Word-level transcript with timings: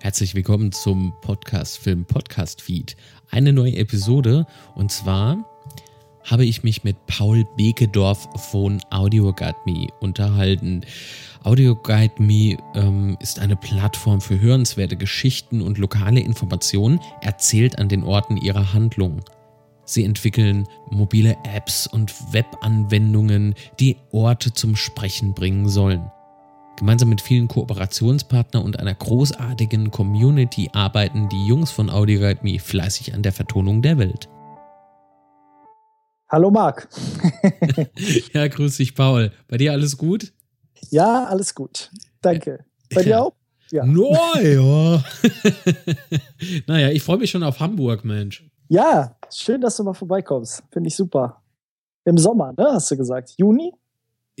Herzlich 0.00 0.36
willkommen 0.36 0.70
zum 0.70 1.12
Podcast 1.22 1.78
Film 1.78 2.04
Podcast 2.04 2.62
Feed. 2.62 2.96
Eine 3.32 3.52
neue 3.52 3.74
Episode 3.74 4.46
und 4.76 4.92
zwar 4.92 5.44
habe 6.22 6.44
ich 6.44 6.62
mich 6.62 6.84
mit 6.84 6.96
Paul 7.08 7.44
Bekedorf 7.56 8.28
von 8.50 8.80
Audio 8.90 9.32
Guide 9.32 9.56
Me 9.66 9.88
unterhalten. 9.98 10.82
Audio 11.42 11.74
Guide 11.74 12.14
Me 12.22 12.56
ähm, 12.76 13.16
ist 13.20 13.40
eine 13.40 13.56
Plattform 13.56 14.20
für 14.20 14.38
hörenswerte 14.40 14.96
Geschichten 14.96 15.60
und 15.60 15.78
lokale 15.78 16.20
Informationen, 16.20 17.00
erzählt 17.20 17.80
an 17.80 17.88
den 17.88 18.04
Orten 18.04 18.36
ihrer 18.36 18.72
Handlung. 18.72 19.20
Sie 19.84 20.04
entwickeln 20.04 20.68
mobile 20.90 21.36
Apps 21.42 21.88
und 21.88 22.14
Webanwendungen, 22.32 23.56
die 23.80 23.96
Orte 24.12 24.52
zum 24.52 24.76
Sprechen 24.76 25.34
bringen 25.34 25.68
sollen. 25.68 26.08
Gemeinsam 26.78 27.08
mit 27.08 27.20
vielen 27.20 27.48
Kooperationspartnern 27.48 28.62
und 28.62 28.78
einer 28.78 28.94
großartigen 28.94 29.90
Community 29.90 30.70
arbeiten 30.72 31.28
die 31.28 31.44
Jungs 31.44 31.72
von 31.72 31.90
Audio 31.90 32.20
Guide 32.20 32.38
Me 32.44 32.60
fleißig 32.60 33.14
an 33.14 33.24
der 33.24 33.32
Vertonung 33.32 33.82
der 33.82 33.98
Welt. 33.98 34.28
Hallo 36.28 36.52
Marc. 36.52 36.88
ja, 38.32 38.46
grüß 38.46 38.76
dich 38.76 38.94
Paul. 38.94 39.32
Bei 39.48 39.56
dir 39.56 39.72
alles 39.72 39.98
gut? 39.98 40.32
Ja, 40.90 41.24
alles 41.24 41.52
gut. 41.52 41.90
Danke. 42.20 42.64
Bei 42.94 43.02
dir 43.02 43.22
auch? 43.22 43.32
Ja. 43.72 43.84
Naja. 43.84 45.02
naja, 46.68 46.90
ich 46.90 47.02
freue 47.02 47.18
mich 47.18 47.32
schon 47.32 47.42
auf 47.42 47.58
Hamburg, 47.58 48.04
Mensch. 48.04 48.48
Ja, 48.68 49.16
schön, 49.34 49.60
dass 49.60 49.76
du 49.78 49.82
mal 49.82 49.94
vorbeikommst. 49.94 50.62
Finde 50.70 50.86
ich 50.86 50.94
super. 50.94 51.42
Im 52.04 52.18
Sommer, 52.18 52.52
ne, 52.56 52.68
hast 52.70 52.88
du 52.92 52.96
gesagt. 52.96 53.34
Juni? 53.36 53.72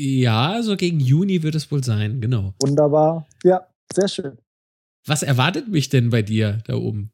Ja, 0.00 0.62
so 0.62 0.76
gegen 0.76 1.00
Juni 1.00 1.42
wird 1.42 1.56
es 1.56 1.72
wohl 1.72 1.82
sein, 1.82 2.20
genau. 2.20 2.54
Wunderbar. 2.62 3.26
Ja, 3.42 3.66
sehr 3.92 4.06
schön. 4.06 4.38
Was 5.04 5.24
erwartet 5.24 5.66
mich 5.66 5.88
denn 5.88 6.10
bei 6.10 6.22
dir 6.22 6.58
da 6.68 6.76
oben? 6.76 7.10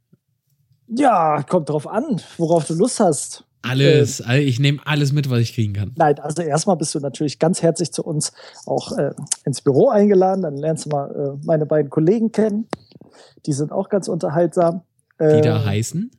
Ja, 0.88 1.42
kommt 1.44 1.70
drauf 1.70 1.86
an, 1.86 2.20
worauf 2.36 2.66
du 2.66 2.74
Lust 2.74 3.00
hast. 3.00 3.44
Alles, 3.62 4.20
äh, 4.20 4.40
ich 4.40 4.60
nehme 4.60 4.80
alles 4.84 5.14
mit, 5.14 5.30
was 5.30 5.38
ich 5.38 5.54
kriegen 5.54 5.72
kann. 5.72 5.92
Nein, 5.96 6.18
also 6.18 6.42
erstmal 6.42 6.76
bist 6.76 6.94
du 6.94 7.00
natürlich 7.00 7.38
ganz 7.38 7.62
herzlich 7.62 7.90
zu 7.90 8.04
uns 8.04 8.32
auch 8.66 8.92
äh, 8.98 9.12
ins 9.46 9.62
Büro 9.62 9.88
eingeladen. 9.88 10.42
Dann 10.42 10.58
lernst 10.58 10.84
du 10.84 10.90
mal 10.90 11.38
äh, 11.40 11.46
meine 11.46 11.64
beiden 11.64 11.88
Kollegen 11.88 12.32
kennen. 12.32 12.68
Die 13.46 13.54
sind 13.54 13.72
auch 13.72 13.88
ganz 13.88 14.08
unterhaltsam. 14.08 14.82
Die 15.18 15.40
da 15.40 15.60
ähm, 15.60 15.64
heißen? 15.64 16.10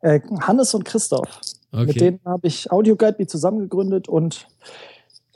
Äh, 0.00 0.20
Hannes 0.40 0.72
und 0.72 0.86
Christoph. 0.86 1.40
Okay. 1.70 1.86
Mit 1.86 2.00
denen 2.00 2.20
habe 2.24 2.46
ich 2.46 2.72
Audio 2.72 2.96
Guide 2.96 3.16
Me 3.18 3.26
zusammen 3.26 3.58
gegründet 3.58 4.08
und 4.08 4.46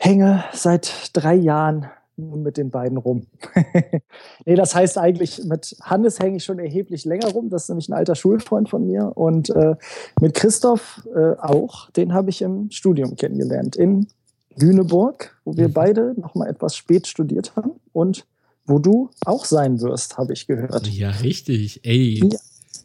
hänge 0.01 0.45
seit 0.53 1.11
drei 1.13 1.35
Jahren 1.35 1.87
mit 2.17 2.57
den 2.57 2.71
beiden 2.71 2.99
rum. 2.99 3.27
nee, 4.45 4.55
das 4.55 4.75
heißt 4.75 4.99
eigentlich, 4.99 5.45
mit 5.45 5.77
Hannes 5.83 6.19
hänge 6.19 6.37
ich 6.39 6.45
schon 6.45 6.59
erheblich 6.59 7.05
länger 7.05 7.29
rum. 7.29 7.51
Das 7.51 7.65
ist 7.65 7.69
nämlich 7.69 7.89
ein 7.89 7.95
alter 7.95 8.15
Schulfreund 8.15 8.69
von 8.69 8.87
mir. 8.87 9.13
Und 9.17 9.51
äh, 9.51 9.77
mit 10.21 10.35
Christoph 10.35 11.03
äh, 11.15 11.37
auch, 11.39 11.91
den 11.91 12.13
habe 12.13 12.31
ich 12.31 12.43
im 12.43 12.71
Studium 12.71 13.17
kennengelernt 13.17 13.77
in 13.77 14.09
Lüneburg, 14.57 15.39
wo 15.45 15.57
wir 15.57 15.69
mhm. 15.69 15.73
beide 15.73 16.15
noch 16.21 16.35
mal 16.35 16.49
etwas 16.49 16.77
spät 16.77 17.07
studiert 17.07 17.57
haben 17.57 17.73
und 17.93 18.27
wo 18.67 18.79
du 18.79 19.11
auch 19.25 19.45
sein 19.45 19.81
wirst, 19.81 20.19
habe 20.19 20.33
ich 20.33 20.47
gehört. 20.47 20.87
Ja, 20.89 21.11
richtig. 21.11 21.85
Ey, 21.85 22.21
ja. 22.23 22.39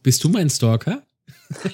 bist 0.03 0.23
du 0.23 0.29
mein 0.29 0.49
Stalker? 0.49 1.01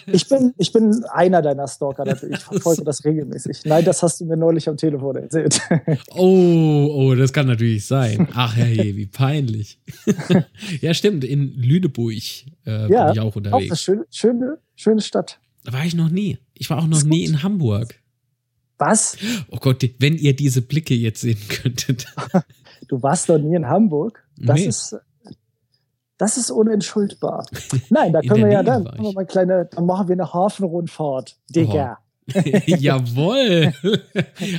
Ich 0.06 0.28
bin, 0.28 0.54
ich 0.58 0.72
bin 0.72 1.04
einer 1.06 1.42
deiner 1.42 1.68
Stalker 1.68 2.06
natürlich. 2.06 2.40
Ich 2.40 2.44
verfolge 2.44 2.84
das 2.86 3.04
regelmäßig. 3.06 3.66
Nein, 3.66 3.86
das 3.86 4.04
hast 4.04 4.22
du 4.22 4.26
mir 4.26 4.38
neulich 4.38 4.68
am 4.68 4.78
Telefon 4.78 5.16
erzählt. 5.16 5.62
Oh, 6.14 6.90
oh, 6.94 7.16
das 7.16 7.34
kann 7.34 7.48
natürlich 7.48 7.86
sein. 7.86 8.28
Ach 8.34 8.56
hey, 8.56 8.96
wie 8.96 9.06
peinlich. 9.06 9.80
ja, 10.82 10.94
stimmt. 10.94 11.24
In 11.24 11.54
Lüneburg 11.56 12.14
äh, 12.66 12.92
ja, 12.92 13.06
bin 13.06 13.14
ich 13.14 13.20
auch 13.20 13.36
unterwegs. 13.36 13.54
Auch 13.54 13.70
eine 13.70 13.78
schöne, 13.78 14.06
schöne, 14.10 14.58
schöne 14.76 15.02
Stadt. 15.02 15.40
Da 15.64 15.74
war 15.74 15.86
ich 15.86 15.96
noch 15.96 16.10
nie. 16.10 16.38
Ich 16.54 16.70
war 16.70 16.80
auch 16.80 16.88
noch 16.88 17.04
nie 17.04 17.26
in 17.26 17.44
Hamburg. 17.44 17.96
Was? 18.78 19.18
Oh 19.50 19.58
Gott, 19.58 19.88
wenn 20.00 20.18
ihr 20.18 20.36
diese 20.36 20.62
Blicke 20.62 20.96
jetzt 20.96 21.22
sehen 21.22 21.40
könntet. 21.50 22.08
Du 22.88 23.02
warst 23.02 23.30
noch 23.30 23.38
nie 23.38 23.56
in 23.56 23.68
Hamburg? 23.68 24.24
Das 24.38 24.60
nee. 24.60 24.66
ist 24.66 24.96
das 26.22 26.38
ist 26.38 26.52
unentschuldbar. 26.52 27.48
Nein, 27.90 28.14
da 28.14 28.22
können 28.22 28.46
wir 28.46 28.52
ja 28.52 28.62
dann, 28.62 28.84
wir 28.84 29.12
mal 29.12 29.26
kleine, 29.26 29.66
dann 29.66 29.88
machen 29.88 30.08
wir 30.08 30.14
eine 30.14 30.32
Hafenrundfahrt. 30.32 31.36
Digga. 31.50 31.98
Jawoll. 32.68 33.74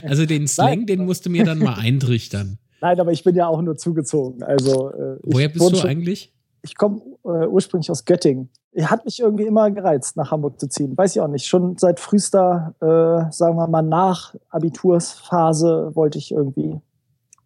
Also 0.03 0.27
den 0.27 0.49
Slang, 0.49 0.79
Nein. 0.81 0.87
den 0.87 1.05
musst 1.07 1.25
du 1.25 1.31
mir 1.31 1.45
dann 1.45 1.61
mal 1.61 1.75
eintrichtern. 1.75 2.59
Nein, 2.81 2.99
aber 2.99 3.13
ich 3.13 3.23
bin 3.23 3.37
ja 3.37 3.47
auch 3.47 3.63
nur 3.63 3.77
zugezogen. 3.77 4.43
Also, 4.43 4.91
äh, 4.91 5.19
Woher 5.23 5.49
bist 5.49 5.71
du 5.71 5.77
schon, 5.77 5.89
eigentlich? 5.89 6.35
Ich 6.63 6.75
komme 6.75 7.01
äh, 7.25 7.47
ursprünglich 7.47 7.91
aus 7.93 8.05
Göttingen. 8.05 8.51
Hat 8.81 9.05
mich 9.05 9.21
irgendwie 9.21 9.45
immer 9.45 9.71
gereizt, 9.71 10.17
nach 10.17 10.33
Hamburg 10.33 10.59
zu 10.59 10.69
ziehen. 10.69 10.99
Weiß 10.99 11.15
ich 11.15 11.21
auch 11.21 11.29
nicht. 11.29 11.47
Schon 11.47 11.77
seit 11.79 12.01
frühester, 12.01 12.75
äh, 12.81 13.33
sagen 13.33 13.57
wir 13.57 13.69
mal, 13.69 13.83
nach 13.83 14.35
Abitursphase 14.51 15.93
wollte 15.95 16.19
ich 16.19 16.33
irgendwie 16.33 16.81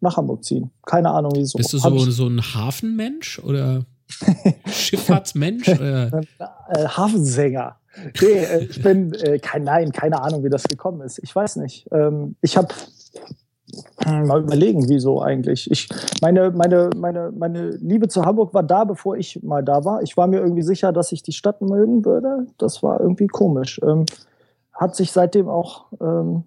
nach 0.01 0.17
Hamburg 0.17 0.43
ziehen. 0.43 0.71
Keine 0.87 1.11
Ahnung 1.11 1.33
wieso. 1.35 1.57
Bist 1.57 1.73
du 1.73 1.77
so, 1.77 1.99
so 2.09 2.27
ein 2.27 2.41
Hafenmensch 2.41 3.37
oder? 3.39 3.85
Schifffahrtsmensch? 4.65 5.67
äh, 5.67 6.11
Hafensänger. 6.69 7.77
Nee, 8.21 8.27
äh, 8.27 8.63
ich 8.65 8.81
bin 8.81 9.13
äh, 9.13 9.39
kein 9.39 9.63
Nein, 9.63 9.91
keine 9.91 10.21
Ahnung, 10.21 10.43
wie 10.43 10.49
das 10.49 10.63
gekommen 10.63 11.01
ist. 11.01 11.19
Ich 11.19 11.35
weiß 11.35 11.57
nicht. 11.57 11.87
Ähm, 11.91 12.35
ich 12.41 12.57
habe 12.57 12.69
hm, 14.03 14.27
mal 14.27 14.41
überlegen, 14.41 14.87
wieso 14.87 15.21
eigentlich. 15.21 15.69
Ich, 15.69 15.89
meine, 16.21 16.51
meine, 16.51 16.89
meine, 16.95 17.31
meine 17.31 17.71
Liebe 17.71 18.07
zu 18.07 18.23
Hamburg 18.23 18.53
war 18.53 18.63
da, 18.63 18.83
bevor 18.83 19.17
ich 19.17 19.43
mal 19.43 19.63
da 19.63 19.83
war. 19.83 20.01
Ich 20.01 20.15
war 20.15 20.27
mir 20.27 20.39
irgendwie 20.39 20.63
sicher, 20.63 20.93
dass 20.93 21.11
ich 21.11 21.23
die 21.23 21.33
Stadt 21.33 21.61
mögen 21.61 22.05
würde. 22.05 22.47
Das 22.57 22.81
war 22.83 22.99
irgendwie 23.01 23.27
komisch. 23.27 23.81
Ähm, 23.83 24.05
hat 24.73 24.95
sich 24.95 25.11
seitdem 25.11 25.49
auch 25.49 25.87
ähm, 25.99 26.43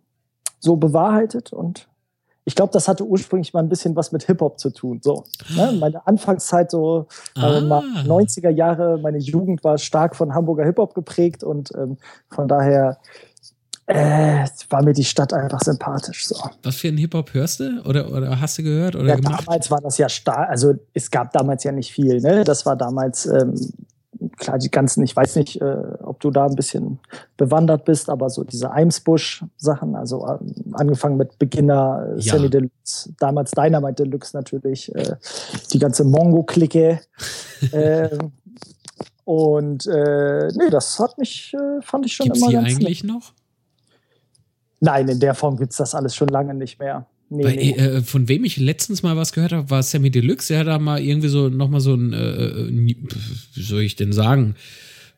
so 0.61 0.77
bewahrheitet 0.77 1.53
und 1.53 1.90
ich 2.51 2.57
glaube, 2.57 2.73
das 2.73 2.89
hatte 2.89 3.07
ursprünglich 3.07 3.55
mal 3.55 3.61
ein 3.61 3.69
bisschen 3.69 3.95
was 3.95 4.11
mit 4.11 4.25
Hip-Hop 4.25 4.59
zu 4.59 4.71
tun. 4.71 4.99
So, 5.05 5.23
ne? 5.55 5.71
Meine 5.79 6.05
Anfangszeit, 6.05 6.69
so 6.69 7.07
ah. 7.37 7.47
90er 7.47 8.51
Jahre, 8.51 8.99
meine 8.99 9.19
Jugend 9.19 9.63
war 9.63 9.79
stark 9.79 10.17
von 10.17 10.35
Hamburger 10.35 10.65
Hip-Hop 10.65 10.93
geprägt 10.93 11.45
und 11.45 11.71
ähm, 11.77 11.97
von 12.29 12.49
daher 12.49 12.99
äh, 13.87 14.49
war 14.69 14.83
mir 14.83 14.95
die 14.95 15.05
Stadt 15.05 15.33
einfach 15.33 15.61
sympathisch. 15.61 16.27
So. 16.27 16.35
Was 16.65 16.75
für 16.75 16.89
ein 16.89 16.97
Hip-Hop 16.97 17.33
hörst 17.35 17.61
du 17.61 17.83
oder, 17.85 18.11
oder 18.13 18.41
hast 18.41 18.59
du 18.59 18.65
gehört 18.65 18.97
oder 18.97 19.07
ja, 19.07 19.15
gemacht? 19.15 19.45
Damals 19.47 19.71
war 19.71 19.81
das 19.81 19.97
ja 19.99 20.09
stark, 20.09 20.51
also 20.51 20.75
es 20.93 21.09
gab 21.09 21.33
damals 21.33 21.63
ja 21.63 21.71
nicht 21.71 21.93
viel. 21.93 22.21
Ne? 22.21 22.43
Das 22.43 22.67
war 22.67 22.75
damals 22.75 23.27
ähm, 23.27 23.55
klar, 24.39 24.59
die 24.59 24.73
ganzen, 24.73 25.05
ich 25.05 25.15
weiß 25.15 25.37
nicht, 25.37 25.61
äh, 25.61 25.77
ob 26.21 26.23
du 26.23 26.31
da 26.31 26.47
ein 26.47 26.55
bisschen 26.55 26.99
bewandert 27.39 27.87
bist, 27.87 28.11
aber 28.11 28.29
so 28.29 28.45
diese 28.45 28.71
Eimsbusch-Sachen, 28.71 29.97
also 29.97 30.27
äh, 30.27 30.39
angefangen 30.73 31.17
mit 31.17 31.39
Beginner, 31.39 32.15
äh, 32.17 32.21
ja. 32.21 32.35
Sammy 32.35 32.51
Deluxe, 32.51 33.13
damals 33.19 33.53
Dynamite 33.53 34.05
Deluxe 34.05 34.37
natürlich, 34.37 34.95
äh, 34.95 35.17
die 35.73 35.79
ganze 35.79 36.05
Mongo-Clique. 36.05 37.01
Ähm, 37.75 38.33
und 39.25 39.87
äh, 39.87 40.49
nee, 40.49 40.71
das 40.71 40.99
hat 40.99 41.19
mich, 41.19 41.53
äh, 41.53 41.83
fand 41.83 42.07
ich 42.07 42.15
schon 42.15 42.25
Gibt's 42.25 42.41
immer 42.41 42.49
die 42.49 42.55
ganz 42.55 42.69
eigentlich 42.69 43.05
nett. 43.05 43.13
noch? 43.13 43.35
Nein, 44.81 45.09
in 45.09 45.21
der 45.21 45.35
Form 45.35 45.59
gibt 45.59 45.73
es 45.73 45.77
das 45.77 45.95
alles 45.95 46.17
schon 46.17 46.29
lange 46.29 46.55
nicht 46.55 46.79
mehr. 46.79 47.07
Nee, 47.29 47.45
Weil, 47.45 47.57
nee. 47.57 47.73
Äh, 47.73 48.01
von 48.01 48.29
wem 48.29 48.45
ich 48.45 48.57
letztens 48.57 49.03
mal 49.03 49.17
was 49.19 49.33
gehört 49.33 49.53
habe, 49.53 49.69
war 49.69 49.83
Sammy 49.83 50.11
Deluxe. 50.11 50.55
Er 50.55 50.61
hat 50.61 50.69
da 50.69 50.79
mal 50.79 51.03
irgendwie 51.03 51.29
so 51.29 51.51
nochmal 51.51 51.81
so 51.81 51.93
ein, 51.93 52.15
äh, 52.15 52.17
äh 52.17 52.71
wie 52.73 53.63
soll 53.63 53.83
ich 53.83 53.95
denn 53.95 54.15
sagen, 54.15 54.57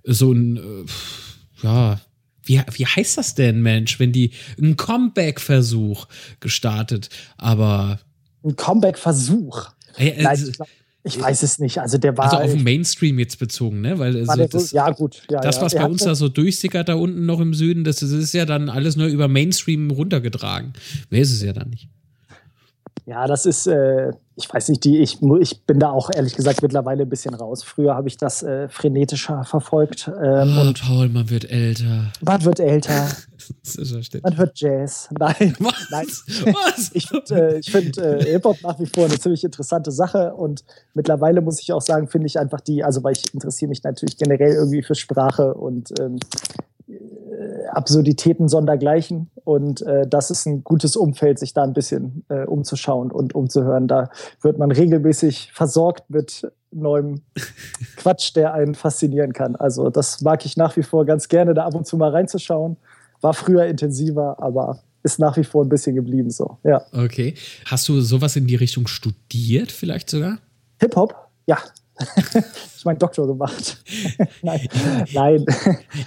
so 0.05 0.33
ein, 0.33 0.57
äh, 0.57 1.63
ja, 1.63 2.01
wie, 2.45 2.61
wie 2.73 2.87
heißt 2.87 3.19
das 3.19 3.35
denn, 3.35 3.63
Mensch, 3.63 4.01
wenn 4.01 4.13
die 4.13 4.33
einen 4.59 4.77
Comeback-Versuch 4.77 6.07
gestartet, 6.41 7.09
aber. 7.37 8.01
Ein 8.45 8.57
Comeback-Versuch? 8.57 9.71
Äh, 9.97 10.23
Nein, 10.23 10.45
ich 10.49 10.53
glaub, 10.53 10.69
ich 11.05 11.21
weiß 11.21 11.43
es 11.43 11.59
nicht. 11.59 11.79
Also 11.79 11.99
der 11.99 12.17
war. 12.17 12.33
Also 12.33 12.37
auf 12.45 12.53
den 12.53 12.63
Mainstream 12.63 13.19
jetzt 13.19 13.39
bezogen, 13.39 13.81
ne? 13.81 13.99
Weil 13.99 14.29
also 14.29 14.47
das, 14.47 14.71
ja, 14.71 14.91
gut. 14.91 15.23
Ja, 15.31 15.41
das, 15.41 15.61
was 15.61 15.73
ja. 15.73 15.83
bei 15.83 15.91
uns 15.91 16.05
da 16.05 16.15
so 16.15 16.29
durchsickert 16.29 16.89
da 16.89 16.95
unten 16.95 17.27
noch 17.27 17.41
im 17.41 17.55
Süden, 17.55 17.83
das, 17.83 17.97
das 17.97 18.11
ist 18.11 18.35
ja 18.35 18.45
dann 18.45 18.69
alles 18.69 18.97
nur 18.97 19.09
über 19.09 19.27
Mainstream 19.27 19.91
runtergetragen. 19.91 20.73
Mehr 21.11 21.23
ist 21.23 21.33
es 21.33 21.43
ja 21.43 21.53
dann 21.53 21.71
nicht. 21.71 21.89
Ja, 23.05 23.27
das 23.27 23.47
ist, 23.47 23.67
äh, 23.67 24.13
ich 24.37 24.53
weiß 24.53 24.69
nicht, 24.69 24.85
die, 24.85 24.99
ich, 25.01 25.19
ich 25.41 25.63
bin 25.65 25.81
da 25.81 25.91
auch 25.91 26.09
ehrlich 26.15 26.37
gesagt 26.37 26.63
mittlerweile 26.63 27.03
ein 27.03 27.09
bisschen 27.09 27.35
raus. 27.35 27.65
Früher 27.65 27.97
habe 27.97 28.07
ich 28.07 28.17
das 28.17 28.45
äh, 28.45 28.69
frenetischer 28.69 29.43
verfolgt. 29.45 30.09
Ähm, 30.23 30.57
oh, 30.57 30.61
und 30.61 30.81
Paul, 30.81 31.09
man 31.09 31.29
wird 31.29 31.51
älter. 31.51 32.13
Man 32.21 32.45
wird 32.45 32.61
älter. 32.61 33.09
man 34.23 34.37
hört 34.37 34.59
Jazz. 34.61 35.09
Nein. 35.19 35.57
Was? 35.59 35.89
Nein. 35.91 36.07
Was? 36.55 36.91
Ich 36.95 37.09
finde 37.09 37.57
äh, 37.57 37.63
find, 37.63 37.99
äh, 37.99 38.25
Hip-Hop 38.25 38.63
nach 38.63 38.79
wie 38.79 38.87
vor 38.87 39.07
eine 39.07 39.19
ziemlich 39.19 39.43
interessante 39.43 39.91
Sache 39.91 40.35
und 40.35 40.63
mittlerweile 40.95 41.41
muss 41.41 41.61
ich 41.61 41.73
auch 41.73 41.83
sagen, 41.83 42.07
finde 42.07 42.29
ich 42.29 42.39
einfach 42.39 42.61
die, 42.61 42.85
also 42.85 43.03
weil 43.03 43.15
ich 43.17 43.35
interessiere 43.35 43.69
mich 43.69 43.83
natürlich 43.83 44.17
generell 44.17 44.53
irgendwie 44.53 44.83
für 44.83 44.95
Sprache 44.95 45.55
und 45.55 45.93
ähm, 45.99 46.21
Absurditäten 47.71 48.49
sondergleichen. 48.49 49.31
Und 49.45 49.83
äh, 49.83 50.07
das 50.07 50.31
ist 50.31 50.47
ein 50.47 50.65
gutes 50.65 50.97
Umfeld, 50.97 51.39
sich 51.39 51.55
da 51.55 51.63
ein 51.63 51.73
bisschen 51.73 52.25
äh, 52.29 52.45
umzuschauen 52.45 53.11
und 53.11 53.35
umzuhören. 53.35 53.89
Da 53.89 54.11
wird 54.41 54.59
man 54.59 54.71
regelmäßig 54.71 55.51
versorgt 55.53 56.09
mit 56.09 56.51
neuem 56.71 57.23
Quatsch, 57.97 58.35
der 58.35 58.55
einen 58.55 58.75
faszinieren 58.75 59.33
kann. 59.33 59.57
Also 59.57 59.91
das 59.91 60.21
mag 60.21 60.45
ich 60.45 60.57
nach 60.57 60.77
wie 60.77 60.83
vor 60.83 61.05
ganz 61.05 61.29
gerne, 61.29 61.55
da 61.55 61.65
ab 61.65 61.75
und 61.75 61.87
zu 61.87 61.97
mal 61.97 62.11
reinzuschauen. 62.11 62.77
War 63.21 63.35
früher 63.35 63.67
intensiver, 63.67 64.43
aber 64.43 64.81
ist 65.03 65.19
nach 65.19 65.37
wie 65.37 65.45
vor 65.45 65.65
ein 65.65 65.69
bisschen 65.69 65.95
geblieben 65.95 66.31
so. 66.31 66.59
Ja. 66.65 66.85
Okay. 66.93 67.35
Hast 67.67 67.89
du 67.89 68.01
sowas 68.01 68.37
in 68.37 68.47
die 68.47 68.57
Richtung 68.57 68.87
studiert, 68.87 69.73
vielleicht 69.73 70.11
sogar? 70.11 70.39
Hip-Hop? 70.81 71.15
Ja, 71.47 71.59
ich 72.77 72.85
meinen 72.85 72.99
Doktor 72.99 73.27
gemacht. 73.27 73.83
Nein. 74.43 74.69
Nein. 75.13 75.45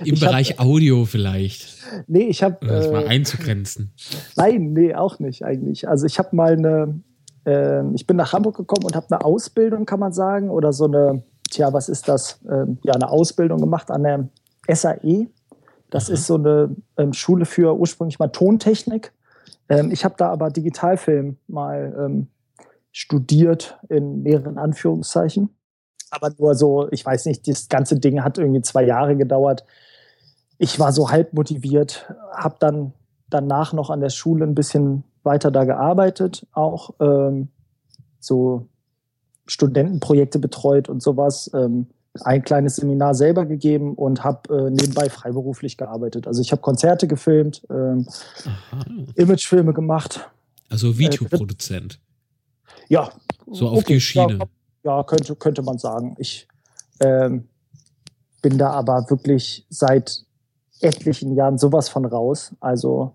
Im 0.04 0.14
ich 0.14 0.20
Bereich 0.20 0.52
hab, 0.52 0.66
Audio 0.66 1.06
vielleicht. 1.06 1.68
Nee, 2.08 2.24
ich 2.24 2.44
habe. 2.44 2.58
Um 2.62 2.68
das 2.68 2.88
äh, 2.88 2.92
mal 2.92 3.08
einzugrenzen. 3.08 3.92
Nein, 4.36 4.74
nee, 4.74 4.94
auch 4.94 5.20
nicht 5.20 5.44
eigentlich. 5.44 5.88
Also 5.88 6.06
ich 6.06 6.20
habe 6.20 6.36
mal 6.36 6.54
eine. 6.54 7.00
Äh, 7.46 7.84
ich 7.94 8.08
bin 8.08 8.18
nach 8.18 8.34
Hamburg 8.34 8.58
gekommen 8.58 8.86
und 8.86 8.96
habe 8.96 9.08
eine 9.10 9.24
Ausbildung, 9.24 9.86
kann 9.86 10.00
man 10.00 10.14
sagen, 10.14 10.50
oder 10.50 10.74
so 10.74 10.86
eine. 10.86 11.24
Tja, 11.50 11.72
was 11.74 11.90
ist 11.90 12.08
das? 12.08 12.40
Ähm, 12.50 12.80
ja, 12.84 12.94
eine 12.94 13.10
Ausbildung 13.10 13.60
gemacht 13.60 13.92
an 13.92 14.04
der 14.04 14.30
SAE. 14.68 15.28
Das 15.92 16.08
Aha. 16.08 16.14
ist 16.14 16.26
so 16.26 16.36
eine 16.36 16.76
ähm, 16.98 17.14
Schule 17.14 17.46
für 17.46 17.78
ursprünglich 17.78 18.20
mal 18.20 18.28
Tontechnik. 18.28 19.14
Ähm, 19.70 19.92
ich 19.92 20.04
habe 20.04 20.16
da 20.18 20.30
aber 20.30 20.50
Digitalfilm 20.50 21.38
mal 21.48 21.96
ähm, 21.98 22.28
studiert 22.92 23.78
in 23.90 24.24
mehreren 24.24 24.58
Anführungszeichen 24.58 25.55
aber 26.16 26.34
nur 26.38 26.56
so, 26.56 26.88
ich 26.92 27.06
weiß 27.06 27.26
nicht, 27.26 27.48
das 27.48 27.70
ganze 27.70 28.00
Ding 28.00 28.24
hat 28.24 28.38
irgendwie 28.38 28.62
zwei 28.62 28.84
Jahre 28.84 29.16
gedauert. 29.16 29.66
Ich 30.58 30.80
war 30.80 30.92
so 30.92 31.10
halb 31.10 31.34
motiviert, 31.34 32.12
habe 32.34 32.56
dann 32.60 32.94
danach 33.30 33.74
noch 33.74 33.90
an 33.90 34.02
der 34.02 34.10
Schule 34.10 34.46
ein 34.46 34.56
bisschen 34.56 35.04
weiter 35.24 35.52
da 35.52 35.66
gearbeitet, 35.66 36.48
auch 36.54 36.92
ähm, 37.00 37.50
so 38.20 38.68
Studentenprojekte 39.48 40.40
betreut 40.40 40.90
und 40.90 41.02
sowas. 41.02 41.52
Ähm, 41.54 41.88
ein 42.24 42.44
kleines 42.44 42.78
Seminar 42.78 43.14
selber 43.14 43.46
gegeben 43.46 43.94
und 43.96 44.24
habe 44.24 44.68
äh, 44.68 44.70
nebenbei 44.70 45.10
freiberuflich 45.10 45.76
gearbeitet. 45.76 46.28
Also 46.28 46.42
ich 46.42 46.52
habe 46.52 46.62
Konzerte 46.62 47.08
gefilmt, 47.08 47.66
ähm, 47.70 48.08
Imagefilme 49.16 49.74
gemacht. 49.74 50.30
Also 50.70 50.98
Videoproduzent. 50.98 51.96
Äh, 51.96 52.94
ja. 52.94 53.10
So 53.52 53.68
auf 53.68 53.80
okay, 53.80 53.96
die 53.96 54.02
Schiene. 54.02 54.38
Ja, 54.40 54.46
ja, 54.86 55.04
könnte, 55.04 55.36
könnte 55.36 55.64
man 55.64 55.78
sagen. 55.78 56.16
Ich 56.20 56.48
ähm, 57.02 57.50
bin 58.42 58.58
da 58.58 58.70
aber 58.70 59.10
wirklich 59.10 59.66
seit 59.70 60.24
etlichen 60.80 61.36
Jahren 61.36 61.58
sowas 61.58 61.90
von 61.90 62.06
raus. 62.06 62.54
Also 62.60 63.14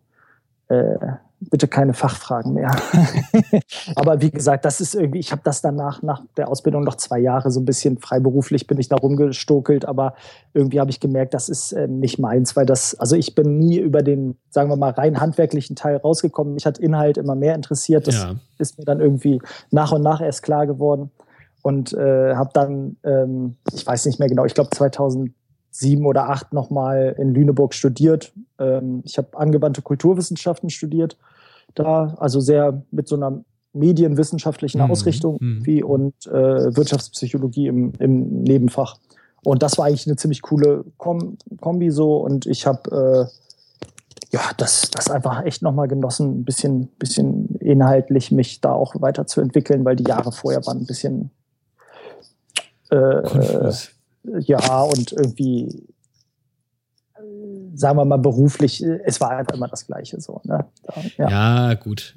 äh, 0.69 0.96
bitte 1.38 1.69
keine 1.69 1.94
Fachfragen 1.94 2.55
mehr. 2.55 2.75
aber 3.94 4.20
wie 4.20 4.32
gesagt, 4.32 4.64
das 4.64 4.81
ist 4.81 4.96
irgendwie, 4.96 5.20
ich 5.20 5.31
habe 5.31 5.43
das 5.44 5.62
danach, 5.62 6.02
nach 6.02 6.22
der 6.37 6.49
Ausbildung 6.49 6.82
noch 6.82 6.96
zwei 6.96 7.20
Jahre 7.20 7.52
so 7.52 7.61
ein 7.61 7.64
bisschen 7.64 7.99
freiberuflich 7.99 8.66
bin 8.66 8.78
ich 8.78 8.88
da 8.88 8.96
rumgestokelt, 8.96 9.84
aber 9.84 10.14
irgendwie 10.52 10.81
habe 10.81 10.90
ich 10.90 10.99
gemerkt, 10.99 11.32
das 11.32 11.49
ist 11.49 11.73
äh, 11.73 11.87
nicht 11.87 12.19
meins, 12.19 12.56
weil 12.56 12.66
das, 12.66 12.99
also 12.99 13.14
ich 13.14 13.37
bin 13.37 13.58
nie 13.58 13.78
über 13.78 14.02
den, 14.02 14.37
sagen 14.50 14.69
wir 14.69 14.76
mal, 14.76 14.90
rein 14.90 15.20
handwerklichen 15.20 15.76
Teil 15.76 15.96
rausgekommen. 15.96 16.55
Mich 16.55 16.66
hat 16.66 16.78
Inhalt 16.78 17.16
immer 17.16 17.37
mehr 17.37 17.55
interessiert. 17.55 18.08
Das 18.08 18.16
ja. 18.16 18.34
ist 18.58 18.78
mir 18.78 18.84
dann 18.84 19.00
irgendwie 19.00 19.40
nach 19.70 19.93
und 19.93 20.02
nach 20.02 20.20
erst 20.20 20.43
klar 20.43 20.66
geworden 20.66 21.11
und 21.62 21.93
äh, 21.93 22.35
habe 22.35 22.51
dann, 22.53 22.97
ähm, 23.05 23.57
ich 23.73 23.87
weiß 23.87 24.07
nicht 24.07 24.19
mehr 24.19 24.29
genau, 24.29 24.45
ich 24.45 24.55
glaube 24.55 24.71
2007 24.71 25.35
oder 26.07 26.23
2008 26.23 26.53
nochmal 26.53 27.15
in 27.19 27.35
Lüneburg 27.35 27.75
studiert. 27.75 28.33
Ähm, 28.59 29.03
ich 29.05 29.19
habe 29.19 29.39
angewandte 29.39 29.83
Kulturwissenschaften 29.83 30.71
studiert, 30.71 31.17
da 31.75 32.15
also 32.19 32.41
sehr 32.41 32.83
mit 32.91 33.09
so 33.09 33.17
einer 33.17 33.45
medienwissenschaftlichen 33.73 34.83
mhm. 34.83 34.91
Ausrichtung 34.91 35.39
mhm. 35.41 35.67
wie 35.67 35.83
und 35.83 36.15
äh, 36.27 36.77
Wirtschaftspsychologie 36.77 37.69
im, 37.69 37.93
im 37.99 38.43
Nebenfach. 38.43 38.97
Und 39.43 39.62
das 39.62 39.79
war 39.79 39.87
eigentlich 39.87 40.07
eine 40.07 40.17
ziemlich 40.17 40.43
coole 40.43 40.85
Kom 40.99 41.39
Kombi 41.61 41.91
so 41.91 42.17
und 42.19 42.47
ich 42.47 42.67
habe 42.67 43.29
äh, 43.31 43.41
ja, 44.33 44.41
das, 44.57 44.91
das 44.91 45.11
einfach 45.11 45.45
echt 45.45 45.62
nochmal 45.62 45.89
genossen, 45.89 46.41
ein 46.41 46.45
bisschen, 46.45 46.87
bisschen 46.99 47.57
inhaltlich 47.57 48.31
mich 48.31 48.61
da 48.61 48.73
auch 48.73 48.95
weiterzuentwickeln, 49.01 49.85
weil 49.85 49.97
die 49.97 50.09
Jahre 50.09 50.31
vorher 50.31 50.65
waren 50.67 50.79
ein 50.79 50.87
bisschen 50.87 51.31
äh, 52.90 53.72
ja, 54.40 54.82
und 54.82 55.12
irgendwie, 55.12 55.87
sagen 57.75 57.98
wir 57.98 58.04
mal, 58.04 58.19
beruflich, 58.19 58.82
es 58.82 59.20
war 59.20 59.31
einfach 59.31 59.54
immer 59.54 59.69
das 59.69 59.87
Gleiche 59.87 60.20
so. 60.20 60.40
Ne? 60.44 60.64
Ja. 61.19 61.31
ja. 61.31 61.75
gut. 61.75 62.14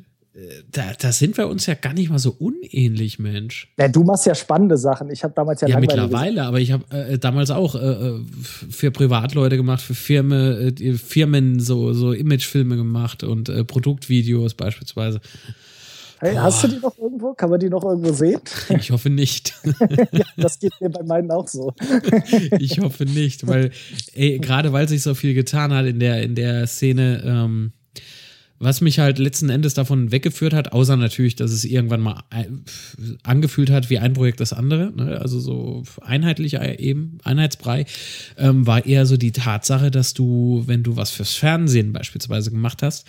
Da, 0.72 0.94
da, 1.00 1.12
sind 1.12 1.38
wir 1.38 1.48
uns 1.48 1.68
ja 1.68 1.76
gar 1.76 1.94
nicht 1.94 2.10
mal 2.10 2.18
so 2.18 2.32
unähnlich, 2.32 3.20
Mensch. 3.20 3.72
Ja, 3.78 3.88
du 3.88 4.04
machst 4.04 4.26
ja 4.26 4.34
spannende 4.34 4.78
Sachen. 4.78 5.12
Ich 5.12 5.24
habe 5.24 5.32
damals 5.36 5.62
ja 5.62 5.68
Ja, 5.68 5.80
mittlerweile, 5.80 6.44
aber 6.44 6.60
ich 6.60 6.72
habe 6.72 6.84
äh, 6.90 7.20
damals 7.20 7.52
auch 7.52 7.76
äh, 7.76 7.80
äh, 7.80 8.20
für 8.42 8.90
Privatleute 8.90 9.58
gemacht, 9.58 9.82
für 9.82 9.94
Firmen, 9.94 10.76
äh, 10.76 10.94
Firmen 10.94 11.60
so, 11.60 11.94
so 11.94 12.14
Imagefilme 12.14 12.76
gemacht 12.76 13.24
und 13.24 13.48
äh, 13.48 13.64
Produktvideos 13.64 14.56
beispielsweise. 14.56 15.22
Hey, 16.24 16.36
hast 16.36 16.64
du 16.64 16.70
die 16.70 16.80
noch 16.80 16.98
irgendwo? 16.98 17.34
Kann 17.34 17.50
man 17.50 17.60
die 17.60 17.70
noch 17.70 17.84
irgendwo 17.84 18.14
sehen? 18.14 18.40
Ich 18.70 18.92
hoffe 18.92 19.10
nicht. 19.10 19.54
ja, 20.14 20.24
das 20.38 20.58
geht 20.58 20.72
mir 20.80 20.90
bei 20.90 21.04
meinen 21.04 21.30
auch 21.32 21.50
so. 21.50 21.74
ich 22.60 22.80
hoffe 22.80 23.04
nicht, 23.04 23.46
weil, 23.46 23.72
ey, 24.14 24.40
gerade 24.40 24.72
weil 24.72 24.88
sich 24.88 25.04
so 25.04 25.16
viel 25.16 25.34
getan 25.34 25.74
hat 25.74 25.86
in 25.86 26.00
der, 26.00 26.24
in 26.24 26.36
der 26.36 26.66
Szene, 26.66 27.22
ähm, 27.26 27.74
was 28.58 28.80
mich 28.80 29.00
halt 29.00 29.20
letzten 29.20 29.50
Endes 29.50 29.74
davon 29.74 30.14
weggeführt 30.14 30.54
hat, 30.54 30.72
außer 30.72 30.96
natürlich, 30.96 31.36
dass 31.36 31.52
es 31.52 31.66
irgendwann 31.66 32.00
mal 32.00 32.24
angefühlt 33.24 33.70
hat 33.70 33.90
wie 33.90 34.00
ein 34.00 34.14
Projekt 34.14 34.40
das 34.40 34.54
andere, 34.54 34.94
ne? 34.96 35.20
also 35.20 35.42
so 35.42 35.84
einheitlich 36.00 36.58
eben, 36.62 37.18
Einheitsbrei, 37.26 37.86
ähm, 38.38 38.66
war 38.66 38.86
eher 38.86 39.06
so 39.06 39.18
die 39.18 39.34
Tatsache, 39.34 39.92
dass 39.92 40.14
du, 40.14 40.64
wenn 40.68 40.84
du 40.84 40.96
was 40.96 41.12
fürs 41.12 41.34
Fernsehen 41.34 41.92
beispielsweise 41.92 42.52
gemacht 42.52 42.82
hast, 42.82 43.06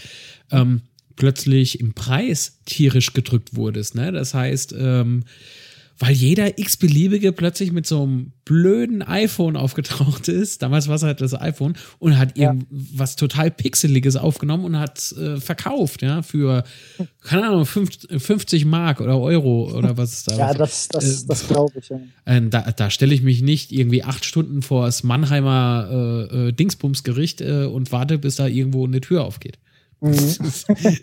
ähm, 0.50 0.80
plötzlich 1.16 1.80
im 1.80 1.94
Preis 1.94 2.58
tierisch 2.66 3.12
gedrückt 3.12 3.56
wurdest. 3.56 3.94
Ne? 3.94 4.12
Das 4.12 4.34
heißt, 4.34 4.74
ähm, 4.78 5.24
weil 5.98 6.12
jeder 6.12 6.58
x-beliebige 6.58 7.32
plötzlich 7.32 7.70
mit 7.70 7.86
so 7.86 8.02
einem 8.02 8.32
blöden 8.44 9.02
iPhone 9.02 9.56
aufgetaucht 9.56 10.28
ist. 10.28 10.62
Damals 10.62 10.88
war 10.88 10.96
es 10.96 11.02
halt 11.02 11.20
das 11.20 11.40
iPhone 11.40 11.74
und 11.98 12.18
hat 12.18 12.36
ja. 12.36 12.52
irgendwas 12.52 13.16
total 13.16 13.50
Pixeliges 13.50 14.16
aufgenommen 14.16 14.64
und 14.64 14.78
hat 14.78 15.12
äh, 15.12 15.36
verkauft, 15.36 16.02
ja, 16.02 16.22
für, 16.22 16.64
keine 17.22 17.46
Ahnung, 17.46 17.64
50 17.64 18.64
Mark 18.64 19.00
oder 19.00 19.20
Euro 19.20 19.72
oder 19.72 19.96
was 19.96 20.14
ist 20.14 20.30
da. 20.30 20.36
ja, 20.36 20.54
das, 20.54 20.88
das, 20.88 21.22
äh, 21.22 21.26
das 21.28 21.46
glaube 21.46 21.78
ich. 21.78 21.88
Ja. 21.88 22.00
Äh, 22.24 22.42
da 22.48 22.72
da 22.72 22.90
stelle 22.90 23.14
ich 23.14 23.22
mich 23.22 23.42
nicht 23.42 23.70
irgendwie 23.70 24.02
acht 24.02 24.24
Stunden 24.24 24.62
vor 24.62 24.86
das 24.86 25.04
Mannheimer 25.04 26.28
äh, 26.30 26.48
äh 26.48 26.52
Dingsbumsgericht 26.52 27.40
äh, 27.40 27.64
und 27.66 27.92
warte, 27.92 28.18
bis 28.18 28.36
da 28.36 28.46
irgendwo 28.46 28.84
eine 28.84 29.00
Tür 29.00 29.24
aufgeht. 29.24 29.58
Mhm. 30.00 30.12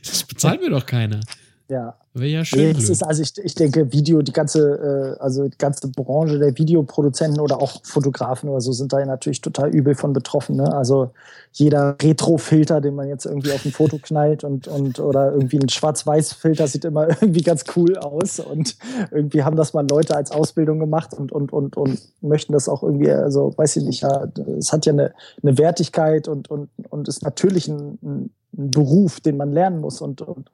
Das, 0.03 0.23
bezahlt 0.23 0.61
mir 0.61 0.69
doch 0.69 0.85
keiner. 0.85 1.19
Ja. 1.71 1.95
Wäre 2.13 2.27
ja 2.27 2.43
schön. 2.43 2.59
Nee, 2.59 2.71
ist, 2.71 3.01
also 3.01 3.21
ich, 3.21 3.31
ich 3.37 3.55
denke, 3.55 3.93
Video, 3.93 4.21
die 4.21 4.33
ganze, 4.33 5.15
äh, 5.17 5.23
also 5.23 5.47
die 5.47 5.57
ganze 5.57 5.87
Branche 5.87 6.37
der 6.37 6.57
Videoproduzenten 6.57 7.39
oder 7.39 7.61
auch 7.61 7.79
Fotografen 7.85 8.49
oder 8.49 8.59
so 8.59 8.73
sind 8.73 8.91
da 8.91 9.05
natürlich 9.05 9.39
total 9.39 9.73
übel 9.73 9.95
von 9.95 10.11
betroffen. 10.11 10.57
Ne? 10.57 10.73
Also 10.75 11.11
jeder 11.53 11.95
Retro-Filter, 12.01 12.81
den 12.81 12.95
man 12.95 13.07
jetzt 13.07 13.25
irgendwie 13.25 13.53
auf 13.53 13.63
ein 13.63 13.71
Foto 13.71 13.97
knallt 14.01 14.43
und, 14.43 14.67
und 14.67 14.99
oder 14.99 15.31
irgendwie 15.31 15.59
ein 15.59 15.69
Schwarz-Weiß-Filter 15.69 16.67
sieht 16.67 16.83
immer 16.83 17.07
irgendwie 17.21 17.43
ganz 17.43 17.63
cool 17.77 17.97
aus. 17.97 18.41
Und 18.41 18.75
irgendwie 19.11 19.43
haben 19.43 19.55
das 19.55 19.73
mal 19.73 19.87
Leute 19.89 20.13
als 20.17 20.31
Ausbildung 20.31 20.79
gemacht 20.79 21.13
und, 21.13 21.31
und, 21.31 21.53
und, 21.53 21.77
und 21.77 22.01
möchten 22.19 22.51
das 22.51 22.67
auch 22.67 22.83
irgendwie, 22.83 23.11
also 23.11 23.53
weiß 23.55 23.77
ich 23.77 23.85
nicht, 23.85 24.01
ja, 24.01 24.27
es 24.57 24.73
hat 24.73 24.85
ja 24.85 24.91
eine, 24.91 25.13
eine 25.41 25.57
Wertigkeit 25.57 26.27
und, 26.27 26.51
und, 26.51 26.69
und 26.89 27.07
ist 27.07 27.23
natürlich 27.23 27.69
ein, 27.69 27.97
ein 28.03 28.29
ein 28.57 28.71
Beruf, 28.71 29.19
den 29.19 29.37
man 29.37 29.51
lernen 29.51 29.79
muss 29.79 30.01
und, 30.01 30.21
und 30.21 30.49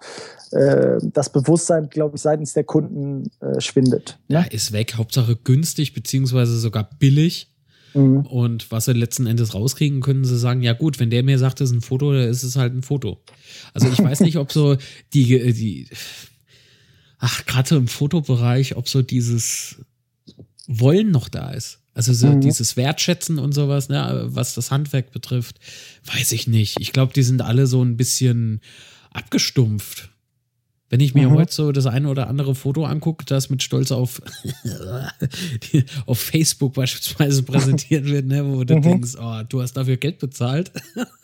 äh, 0.51 0.97
das 1.01 1.31
Bewusstsein, 1.31 1.89
glaube 1.89 2.15
ich, 2.15 2.21
seitens 2.21 2.53
der 2.53 2.63
Kunden 2.63 3.29
äh, 3.39 3.59
schwindet. 3.59 4.19
Ne? 4.27 4.35
Ja, 4.35 4.41
ist 4.43 4.71
weg. 4.71 4.95
Hauptsache 4.95 5.35
günstig 5.35 5.93
beziehungsweise 5.93 6.57
sogar 6.59 6.89
billig. 6.99 7.53
Mhm. 7.93 8.21
Und 8.21 8.71
was 8.71 8.85
sie 8.85 8.93
letzten 8.93 9.25
Endes 9.25 9.53
rauskriegen, 9.53 10.01
können 10.01 10.25
sie 10.25 10.37
sagen, 10.37 10.61
ja 10.61 10.73
gut, 10.73 10.99
wenn 10.99 11.09
der 11.09 11.23
mir 11.23 11.39
sagt, 11.39 11.61
es 11.61 11.71
ist 11.71 11.75
ein 11.77 11.81
Foto, 11.81 12.13
dann 12.13 12.29
ist 12.29 12.43
es 12.43 12.55
halt 12.55 12.73
ein 12.73 12.83
Foto. 12.83 13.19
Also 13.73 13.87
ich 13.87 14.03
weiß 14.03 14.19
nicht, 14.21 14.37
ob 14.37 14.51
so 14.51 14.77
die, 15.13 15.53
die 15.53 15.87
ach, 17.19 17.45
gerade 17.45 17.75
im 17.75 17.87
Fotobereich, 17.87 18.75
ob 18.75 18.87
so 18.87 19.01
dieses 19.01 19.77
Wollen 20.67 21.11
noch 21.11 21.29
da 21.29 21.51
ist. 21.51 21.79
Also 21.97 22.13
so 22.13 22.27
mhm. 22.27 22.41
dieses 22.41 22.77
Wertschätzen 22.77 23.39
und 23.39 23.53
sowas, 23.53 23.89
ne, 23.89 24.25
was 24.25 24.53
das 24.53 24.69
Handwerk 24.69 25.11
betrifft, 25.11 25.55
weiß 26.05 26.31
ich 26.33 26.47
nicht. 26.47 26.75
Ich 26.79 26.93
glaube, 26.93 27.11
die 27.11 27.23
sind 27.23 27.41
alle 27.41 27.65
so 27.65 27.83
ein 27.83 27.97
bisschen 27.97 28.61
abgestumpft. 29.11 30.11
Wenn 30.89 31.01
ich 31.01 31.13
mir 31.13 31.27
mhm. 31.27 31.36
heute 31.36 31.53
so 31.53 31.72
das 31.74 31.86
eine 31.86 32.08
oder 32.08 32.27
andere 32.27 32.56
Foto 32.56 32.86
angucke, 32.86 33.25
das 33.25 33.50
mit 33.50 33.62
Stolz 33.62 33.91
auf, 33.91 34.22
auf 36.06 36.20
Facebook 36.20 36.75
beispielsweise 36.75 37.44
präsentiert 37.44 38.06
wird, 38.06 38.27
ne, 38.27 38.46
wo 38.46 38.63
du 38.63 38.77
mhm. 38.77 38.82
denkst, 38.82 39.15
oh, 39.22 39.41
du 39.50 39.62
hast 39.62 39.74
dafür 39.74 39.98
Geld 39.98 40.20
bezahlt. 40.20 40.72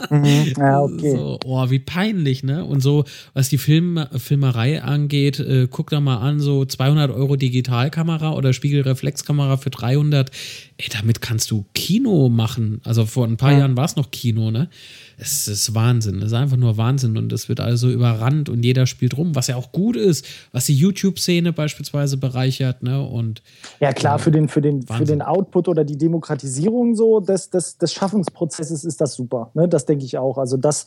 Mhm. 0.09 0.53
Ja, 0.57 0.81
okay. 0.83 1.11
So, 1.11 1.39
oh, 1.45 1.69
wie 1.69 1.79
peinlich, 1.79 2.43
ne? 2.43 2.65
Und 2.65 2.81
so, 2.81 3.05
was 3.33 3.47
die 3.47 3.57
Film, 3.57 4.05
Filmerei 4.17 4.83
angeht, 4.83 5.39
äh, 5.39 5.67
guck 5.69 5.91
da 5.91 6.01
mal 6.01 6.17
an, 6.17 6.41
so 6.41 6.65
200 6.65 7.09
Euro 7.11 7.37
Digitalkamera 7.37 8.33
oder 8.33 8.51
Spiegelreflexkamera 8.51 9.55
für 9.55 9.69
300. 9.69 10.29
Ey, 10.77 10.89
damit 10.91 11.21
kannst 11.21 11.49
du 11.51 11.65
Kino 11.73 12.27
machen. 12.27 12.81
Also 12.83 13.05
vor 13.05 13.25
ein 13.25 13.37
paar 13.37 13.53
ja. 13.53 13.59
Jahren 13.59 13.77
war 13.77 13.85
es 13.85 13.95
noch 13.95 14.11
Kino, 14.11 14.51
ne? 14.51 14.69
Es 15.17 15.47
ist 15.47 15.75
Wahnsinn. 15.75 16.17
Es 16.17 16.25
ist 16.25 16.33
einfach 16.33 16.57
nur 16.57 16.77
Wahnsinn 16.77 17.17
und 17.17 17.31
es 17.33 17.49
wird 17.49 17.59
also 17.59 17.89
überrannt 17.89 18.49
und 18.49 18.63
jeder 18.63 18.85
spielt 18.85 19.17
rum, 19.17 19.35
was 19.35 19.47
ja 19.47 19.55
auch 19.55 19.71
gut 19.71 19.95
ist, 19.95 20.25
was 20.51 20.65
die 20.65 20.75
YouTube-Szene 20.75 21.53
beispielsweise 21.53 22.17
bereichert. 22.17 22.83
Ne? 22.83 23.01
Und, 23.01 23.41
ja, 23.79 23.93
klar, 23.93 24.19
für, 24.19 24.31
den, 24.31 24.47
für, 24.47 24.61
den, 24.61 24.83
für 24.83 25.05
den 25.05 25.21
Output 25.21 25.67
oder 25.67 25.83
die 25.83 25.97
Demokratisierung 25.97 26.95
so 26.95 27.19
des, 27.19 27.49
des, 27.49 27.77
des 27.77 27.93
Schaffungsprozesses 27.93 28.83
ist 28.83 29.01
das 29.01 29.13
super. 29.13 29.51
Ne? 29.53 29.67
Das 29.67 29.85
denke 29.85 30.05
ich 30.05 30.17
auch. 30.17 30.37
Also, 30.37 30.57
das, 30.57 30.85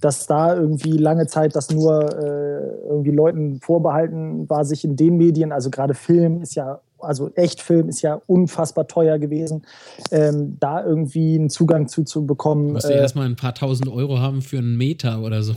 dass 0.00 0.26
da 0.26 0.54
irgendwie 0.54 0.98
lange 0.98 1.26
Zeit 1.26 1.56
das 1.56 1.70
nur 1.70 2.02
äh, 2.18 2.88
irgendwie 2.88 3.10
Leuten 3.10 3.60
vorbehalten 3.60 4.48
war, 4.48 4.64
sich 4.64 4.84
in 4.84 4.96
den 4.96 5.16
Medien, 5.16 5.52
also 5.52 5.70
gerade 5.70 5.94
Film 5.94 6.42
ist 6.42 6.54
ja 6.54 6.80
also 7.04 7.30
Echtfilm 7.34 7.88
ist 7.88 8.02
ja 8.02 8.20
unfassbar 8.26 8.86
teuer 8.86 9.18
gewesen, 9.18 9.62
ähm, 10.10 10.56
da 10.60 10.84
irgendwie 10.84 11.36
einen 11.36 11.50
Zugang 11.50 11.88
zu, 11.88 12.04
zu 12.04 12.26
bekommen. 12.26 12.72
Musst 12.72 12.88
du 12.88 12.92
äh, 12.92 12.98
erstmal 12.98 13.26
ein 13.26 13.36
paar 13.36 13.54
tausend 13.54 13.88
Euro 13.88 14.18
haben 14.18 14.42
für 14.42 14.58
einen 14.58 14.76
Meter 14.76 15.22
oder 15.22 15.42
so. 15.42 15.54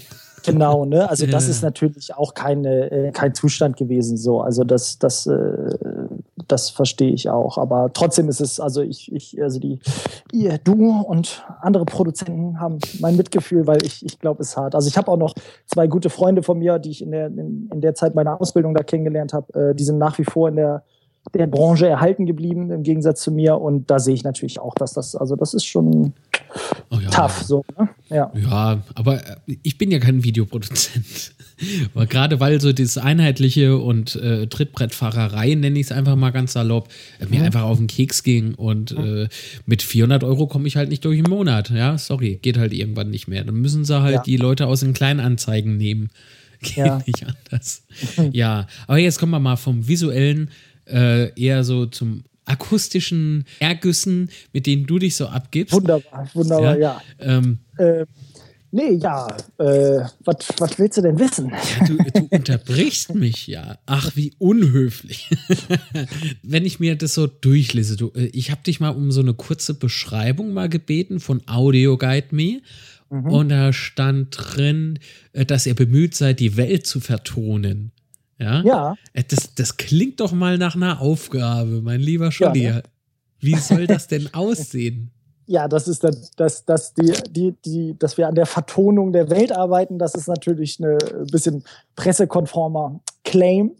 Genau, 0.48 0.86
ne? 0.86 1.10
Also 1.10 1.26
das 1.28 1.48
ist 1.48 1.62
natürlich 1.62 2.16
auch 2.16 2.34
keine, 2.34 2.92
äh, 2.92 3.12
kein 3.12 3.34
Zustand 3.34 3.78
gewesen 3.78 4.18
so. 4.18 4.42
Also 4.42 4.64
das, 4.64 4.98
das, 5.00 5.28
äh, 5.28 5.78
das 6.48 6.70
verstehe 6.70 7.12
ich 7.12 7.30
auch. 7.30 7.58
Aber 7.58 7.92
trotzdem 7.94 8.30
ist 8.30 8.40
es, 8.40 8.60
also 8.60 8.82
ich, 8.82 9.12
ich, 9.12 9.42
also 9.42 9.60
die, 9.60 9.80
ihr, 10.32 10.58
du 10.58 11.02
und 11.02 11.44
andere 11.62 11.86
Produzenten 11.86 12.60
haben 12.60 12.80
mein 13.00 13.18
Mitgefühl, 13.18 13.68
weil 13.68 13.84
ich, 13.86 14.06
ich 14.06 14.20
glaube, 14.20 14.42
es 14.42 14.50
ist 14.50 14.58
hart. 14.58 14.76
Also 14.76 14.88
ich 14.88 14.98
habe 14.98 15.12
auch 15.12 15.18
noch 15.18 15.34
zwei 15.66 15.88
gute 15.88 16.10
Freunde 16.10 16.44
von 16.44 16.60
mir, 16.60 16.80
die 16.80 16.92
ich 16.92 17.02
in 17.02 17.12
der, 17.12 17.28
in, 17.28 17.70
in 17.72 17.82
der 17.82 17.96
Zeit 17.96 18.16
meiner 18.16 18.40
Ausbildung 18.40 18.74
da 18.74 18.84
kennengelernt 18.84 19.34
habe. 19.34 19.70
Äh, 19.72 19.76
die 19.76 19.84
sind 19.84 19.98
nach 19.98 20.18
wie 20.18 20.26
vor 20.26 20.50
in 20.50 20.56
der 20.56 20.84
der 21.34 21.48
Branche 21.48 21.88
erhalten 21.88 22.26
geblieben, 22.26 22.72
im 22.72 22.84
Gegensatz 22.84 23.22
zu 23.22 23.32
mir. 23.32 23.60
Und 23.60 23.90
da 23.90 24.00
sehe 24.00 24.14
ich 24.14 24.24
natürlich 24.24 24.60
auch, 24.60 24.76
dass 24.76 24.94
das, 24.94 25.16
also 25.16 25.36
das 25.36 25.54
ist 25.54 25.66
schon 25.66 26.14
oh 26.90 27.00
ja, 27.00 27.10
tough. 27.10 27.44
So, 27.44 27.64
ne? 27.78 27.90
ja. 28.10 28.32
ja, 28.36 28.82
aber 28.96 29.16
äh, 29.16 29.58
ich 29.64 29.78
bin 29.78 29.92
ja 29.92 30.00
kein 30.00 30.24
Videoproduzent. 30.24 31.34
aber 31.96 32.06
gerade 32.06 32.40
weil 32.40 32.62
so 32.62 32.72
das 32.72 32.98
Einheitliche 32.98 33.78
und 33.78 34.16
äh, 34.16 34.48
Trittbrettfahrerei, 34.48 35.56
nenne 35.56 35.80
ich 35.80 35.88
es 35.88 35.92
einfach 35.92 36.16
mal 36.16 36.32
ganz 36.32 36.54
salopp, 36.54 36.90
äh, 37.20 37.26
mir 37.26 37.40
mhm. 37.40 37.46
einfach 37.46 37.64
auf 37.64 37.78
den 37.78 37.88
Keks 37.88 38.24
ging. 38.24 38.56
Und 38.56 38.98
mhm. 38.98 39.24
äh, 39.24 39.28
mit 39.66 39.82
400 39.82 40.24
Euro 40.24 40.48
komme 40.48 40.68
ich 40.68 40.76
halt 40.76 40.90
nicht 40.90 41.04
durch 41.06 41.22
den 41.22 41.30
Monat. 41.30 41.70
Ja, 41.70 41.98
sorry, 41.98 42.40
geht 42.42 42.58
halt 42.58 42.74
irgendwann 42.74 43.10
nicht 43.10 43.28
mehr. 43.28 43.44
Dann 43.44 43.56
müssen 43.56 43.86
sie 43.86 44.02
halt 44.02 44.16
ja. 44.16 44.22
die 44.24 44.38
Leute 44.38 44.68
aus 44.68 44.82
den 44.82 44.94
Kleinanzeigen 44.94 45.78
nehmen. 45.78 46.10
Geht 46.62 46.78
ja. 46.78 47.04
nicht 47.06 47.24
anders. 47.24 47.84
ja, 48.32 48.66
aber 48.88 48.98
jetzt 48.98 49.20
kommen 49.20 49.32
wir 49.32 49.40
mal 49.40 49.58
vom 49.58 49.88
visuellen 49.88 50.50
äh, 50.90 51.32
eher 51.40 51.64
so 51.64 51.86
zum 51.86 52.24
akustischen 52.48 53.46
Ergüssen, 53.60 54.30
mit 54.54 54.66
denen 54.66 54.86
du 54.86 55.00
dich 55.00 55.16
so 55.16 55.28
abgibst. 55.28 55.74
Wunderbar, 55.74 56.30
wunderbar, 56.34 56.78
ja. 56.78 57.02
ja. 57.20 57.38
Ähm, 57.38 57.60
äh, 57.78 58.06
nee, 58.72 58.94
ja, 58.94 59.28
äh, 59.58 60.00
was 60.24 60.80
willst 60.80 60.98
du 60.98 61.02
denn 61.02 61.20
wissen? 61.20 61.50
Ja, 61.50 61.86
du, 61.86 61.98
du 61.98 62.28
unterbrichst 62.32 63.14
mich 63.14 63.48
ja. 63.48 63.78
Ach, 63.86 64.16
wie 64.16 64.34
unhöflich. 64.38 65.30
Wenn 66.44 66.66
ich 66.66 66.80
mir 66.80 66.96
das 66.96 67.14
so 67.14 67.28
durchlese, 67.28 67.98
du, 67.98 68.12
äh, 68.16 68.28
ich 68.28 68.50
habe 68.50 68.64
dich 68.64 68.80
mal 68.80 68.90
um 68.90 69.12
so 69.12 69.22
eine 69.22 69.34
kurze 69.34 69.74
Beschreibung 69.74 70.54
mal 70.54 70.70
gebeten 70.70 71.20
von 71.20 71.42
Audio 71.48 71.98
Guide 71.98 72.28
Me. 72.32 72.62
Mhm. 73.10 73.26
Und 73.26 73.50
da 73.50 73.74
stand 73.74 74.36
drin, 74.38 75.00
äh, 75.34 75.46
dass 75.46 75.66
ihr 75.66 75.76
bemüht 75.76 76.16
seid, 76.16 76.40
die 76.40 76.56
Welt 76.56 76.88
zu 76.88 77.02
vertonen. 77.02 77.92
Ja. 78.40 78.62
ja. 78.62 78.96
Äh, 79.14 79.24
das, 79.24 79.54
das 79.56 79.78
klingt 79.78 80.20
doch 80.20 80.32
mal 80.32 80.58
nach 80.58 80.76
einer 80.76 81.02
Aufgabe, 81.02 81.82
mein 81.82 82.00
lieber 82.00 82.32
Scholli. 82.32 82.64
Ja, 82.64 82.76
ne? 82.76 82.84
Wie 83.40 83.56
soll 83.56 83.88
das 83.88 84.08
denn 84.08 84.30
aussehen? 84.34 85.12
Ja, 85.46 85.68
das 85.70 85.88
ist 85.88 86.04
das, 86.04 86.32
das, 86.32 86.66
das 86.66 86.94
die, 86.94 87.14
die, 87.30 87.56
die, 87.64 87.96
dass 87.98 88.18
wir 88.18 88.28
an 88.28 88.36
der 88.36 88.46
Vertonung 88.46 89.14
der 89.14 89.30
Welt 89.30 89.56
arbeiten, 89.56 89.98
das 89.98 90.14
ist 90.14 90.28
natürlich 90.28 90.78
ein 90.80 90.98
bisschen 91.32 91.64
pressekonformer 91.96 93.00
Claim. 93.24 93.72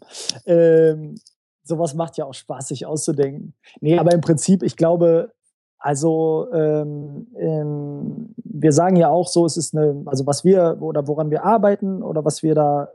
Ähm, 0.46 1.16
sowas 1.64 1.92
macht 1.92 2.16
ja 2.16 2.24
auch 2.24 2.32
Spaß, 2.32 2.68
sich 2.68 2.86
auszudenken. 2.86 3.52
Nee, 3.80 3.98
aber 3.98 4.12
im 4.12 4.22
Prinzip, 4.22 4.62
ich 4.62 4.76
glaube, 4.76 5.30
also 5.78 6.48
ähm, 6.54 7.26
ähm, 7.36 8.34
wir 8.44 8.72
sagen 8.72 8.96
ja 8.96 9.10
auch 9.10 9.28
so, 9.28 9.44
es 9.44 9.58
ist 9.58 9.76
eine, 9.76 10.02
also 10.06 10.26
was 10.26 10.44
wir 10.44 10.78
oder 10.80 11.06
woran 11.06 11.30
wir 11.30 11.44
arbeiten 11.44 12.02
oder 12.02 12.24
was 12.24 12.42
wir 12.42 12.54
da 12.54 12.88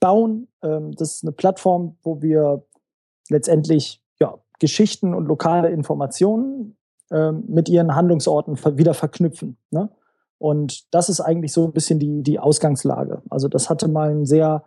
bauen. 0.00 0.48
Ähm, 0.62 0.92
das 0.92 1.16
ist 1.16 1.24
eine 1.24 1.32
Plattform, 1.32 1.96
wo 2.02 2.22
wir 2.22 2.64
letztendlich 3.28 4.02
ja, 4.20 4.38
Geschichten 4.58 5.14
und 5.14 5.26
lokale 5.26 5.70
Informationen 5.70 6.76
ähm, 7.10 7.44
mit 7.48 7.68
ihren 7.68 7.94
Handlungsorten 7.94 8.58
wieder 8.78 8.94
verknüpfen. 8.94 9.58
Ne? 9.70 9.90
Und 10.38 10.92
das 10.94 11.08
ist 11.08 11.20
eigentlich 11.20 11.52
so 11.52 11.64
ein 11.64 11.72
bisschen 11.72 11.98
die, 11.98 12.22
die 12.22 12.38
Ausgangslage. 12.38 13.22
Also 13.30 13.48
das 13.48 13.70
hatte 13.70 13.88
mal 13.88 14.10
einen 14.10 14.26
sehr 14.26 14.64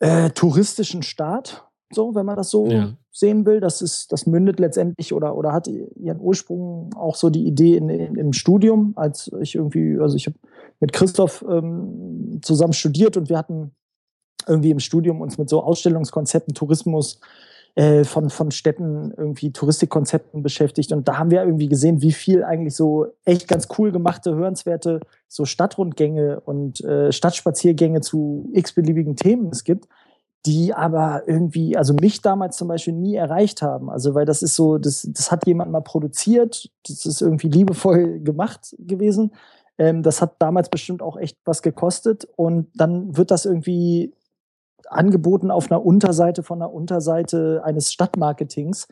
äh, 0.00 0.30
touristischen 0.30 1.02
Start, 1.02 1.64
so, 1.92 2.14
wenn 2.14 2.26
man 2.26 2.36
das 2.36 2.50
so 2.50 2.66
ja. 2.66 2.94
sehen 3.10 3.46
will. 3.46 3.60
Das 3.60 3.80
ist, 3.80 4.12
das 4.12 4.26
mündet 4.26 4.58
letztendlich 4.58 5.12
oder, 5.12 5.36
oder 5.36 5.52
hat 5.52 5.68
ihren 5.68 6.20
Ursprung 6.20 6.92
auch 6.94 7.14
so 7.14 7.30
die 7.30 7.46
Idee 7.46 7.76
in, 7.76 7.88
in, 7.88 8.16
im 8.16 8.32
Studium, 8.32 8.92
als 8.96 9.30
ich 9.40 9.54
irgendwie, 9.54 9.98
also 9.98 10.16
ich 10.16 10.26
habe 10.26 10.36
mit 10.80 10.92
Christoph 10.92 11.44
ähm, 11.48 12.40
zusammen 12.42 12.72
studiert 12.72 13.16
und 13.16 13.28
wir 13.28 13.38
hatten 13.38 13.74
irgendwie 14.46 14.70
im 14.70 14.80
Studium 14.80 15.20
uns 15.20 15.38
mit 15.38 15.48
so 15.48 15.62
Ausstellungskonzepten, 15.62 16.54
Tourismus 16.54 17.20
äh, 17.76 18.04
von, 18.04 18.30
von 18.30 18.52
Städten, 18.52 19.12
irgendwie 19.16 19.52
Touristikkonzepten 19.52 20.42
beschäftigt. 20.42 20.92
Und 20.92 21.08
da 21.08 21.18
haben 21.18 21.32
wir 21.32 21.42
irgendwie 21.42 21.68
gesehen, 21.68 22.02
wie 22.02 22.12
viel 22.12 22.44
eigentlich 22.44 22.76
so 22.76 23.06
echt 23.24 23.48
ganz 23.48 23.66
cool 23.78 23.90
gemachte, 23.90 24.34
hörenswerte 24.34 25.00
so 25.26 25.44
Stadtrundgänge 25.44 26.40
und 26.40 26.84
äh, 26.84 27.10
Stadtspaziergänge 27.10 28.00
zu 28.00 28.48
x-beliebigen 28.52 29.16
Themen 29.16 29.48
es 29.50 29.64
gibt, 29.64 29.88
die 30.46 30.72
aber 30.72 31.22
irgendwie, 31.26 31.76
also 31.76 31.94
mich 31.94 32.20
damals 32.20 32.56
zum 32.56 32.68
Beispiel 32.68 32.94
nie 32.94 33.16
erreicht 33.16 33.62
haben. 33.62 33.90
Also 33.90 34.14
weil 34.14 34.26
das 34.26 34.42
ist 34.42 34.54
so, 34.54 34.78
das, 34.78 35.08
das 35.10 35.32
hat 35.32 35.46
jemand 35.46 35.72
mal 35.72 35.80
produziert, 35.80 36.70
das 36.86 37.06
ist 37.06 37.22
irgendwie 37.22 37.48
liebevoll 37.48 38.20
gemacht 38.20 38.76
gewesen. 38.78 39.32
Ähm, 39.78 40.04
das 40.04 40.22
hat 40.22 40.36
damals 40.38 40.68
bestimmt 40.68 41.02
auch 41.02 41.16
echt 41.16 41.38
was 41.44 41.62
gekostet 41.62 42.28
und 42.36 42.68
dann 42.74 43.16
wird 43.16 43.32
das 43.32 43.46
irgendwie 43.46 44.12
angeboten 44.88 45.50
auf 45.50 45.70
einer 45.70 45.84
Unterseite 45.84 46.42
von 46.42 46.60
einer 46.60 46.72
Unterseite 46.72 47.62
eines 47.64 47.92
Stadtmarketings, 47.92 48.88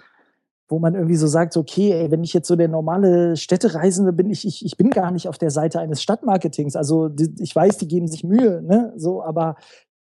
wo 0.68 0.78
man 0.78 0.94
irgendwie 0.94 1.16
so 1.16 1.26
sagt, 1.26 1.56
okay, 1.56 1.92
ey, 1.92 2.10
wenn 2.10 2.24
ich 2.24 2.32
jetzt 2.32 2.48
so 2.48 2.56
der 2.56 2.68
normale 2.68 3.36
Städtereisende 3.36 4.12
bin, 4.12 4.30
ich, 4.30 4.46
ich, 4.46 4.64
ich 4.64 4.76
bin 4.76 4.90
gar 4.90 5.10
nicht 5.10 5.28
auf 5.28 5.38
der 5.38 5.50
Seite 5.50 5.80
eines 5.80 6.02
Stadtmarketings. 6.02 6.76
Also 6.76 7.08
die, 7.08 7.34
ich 7.38 7.54
weiß, 7.54 7.78
die 7.78 7.88
geben 7.88 8.08
sich 8.08 8.24
Mühe, 8.24 8.62
ne? 8.62 8.92
So, 8.96 9.22
aber 9.22 9.56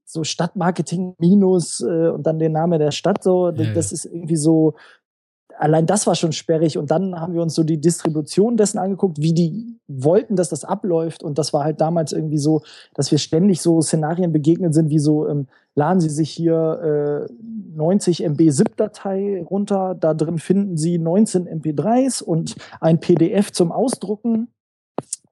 so 0.06 0.24
Stadtmarketing 0.24 1.16
minus 1.20 1.82
äh, 1.82 2.10
und 2.10 2.26
dann 2.26 2.40
der 2.40 2.50
Name 2.50 2.78
der 2.80 2.92
Stadt, 2.92 3.24
so, 3.24 3.50
ja, 3.50 3.74
das 3.74 3.92
ja. 3.92 3.96
ist 3.96 4.06
irgendwie 4.06 4.36
so, 4.36 4.76
allein 5.58 5.86
das 5.86 6.08
war 6.08 6.16
schon 6.16 6.32
sperrig. 6.32 6.78
Und 6.78 6.92
dann 6.92 7.20
haben 7.20 7.34
wir 7.34 7.42
uns 7.42 7.56
so 7.56 7.64
die 7.64 7.80
Distribution 7.80 8.58
dessen 8.58 8.78
angeguckt, 8.78 9.20
wie 9.20 9.34
die 9.34 9.80
wollten, 9.88 10.36
dass 10.36 10.50
das 10.50 10.64
abläuft. 10.66 11.24
Und 11.24 11.38
das 11.38 11.54
war 11.54 11.64
halt 11.64 11.82
damals 11.82 12.12
irgendwie 12.12 12.38
so, 12.38 12.62
dass 12.94 13.12
wir 13.12 13.18
ständig 13.18 13.62
so 13.62 13.82
Szenarien 13.82 14.32
begegnet 14.32 14.74
sind, 14.74 14.90
wie 14.90 15.00
so, 15.00 15.28
ähm, 15.28 15.48
laden 15.76 16.00
Sie 16.00 16.10
sich 16.10 16.32
hier 16.32 17.28
äh, 17.30 17.34
90 17.76 18.24
MB 18.24 18.52
ZIP-Datei 18.52 19.44
runter, 19.44 19.96
da 20.00 20.14
drin 20.14 20.40
finden 20.40 20.78
Sie 20.78 20.98
19 20.98 21.48
MP3s 21.48 22.24
und 22.24 22.56
ein 22.80 23.00
PDF 23.00 23.52
zum 23.52 23.72
Ausdrucken 23.72 24.48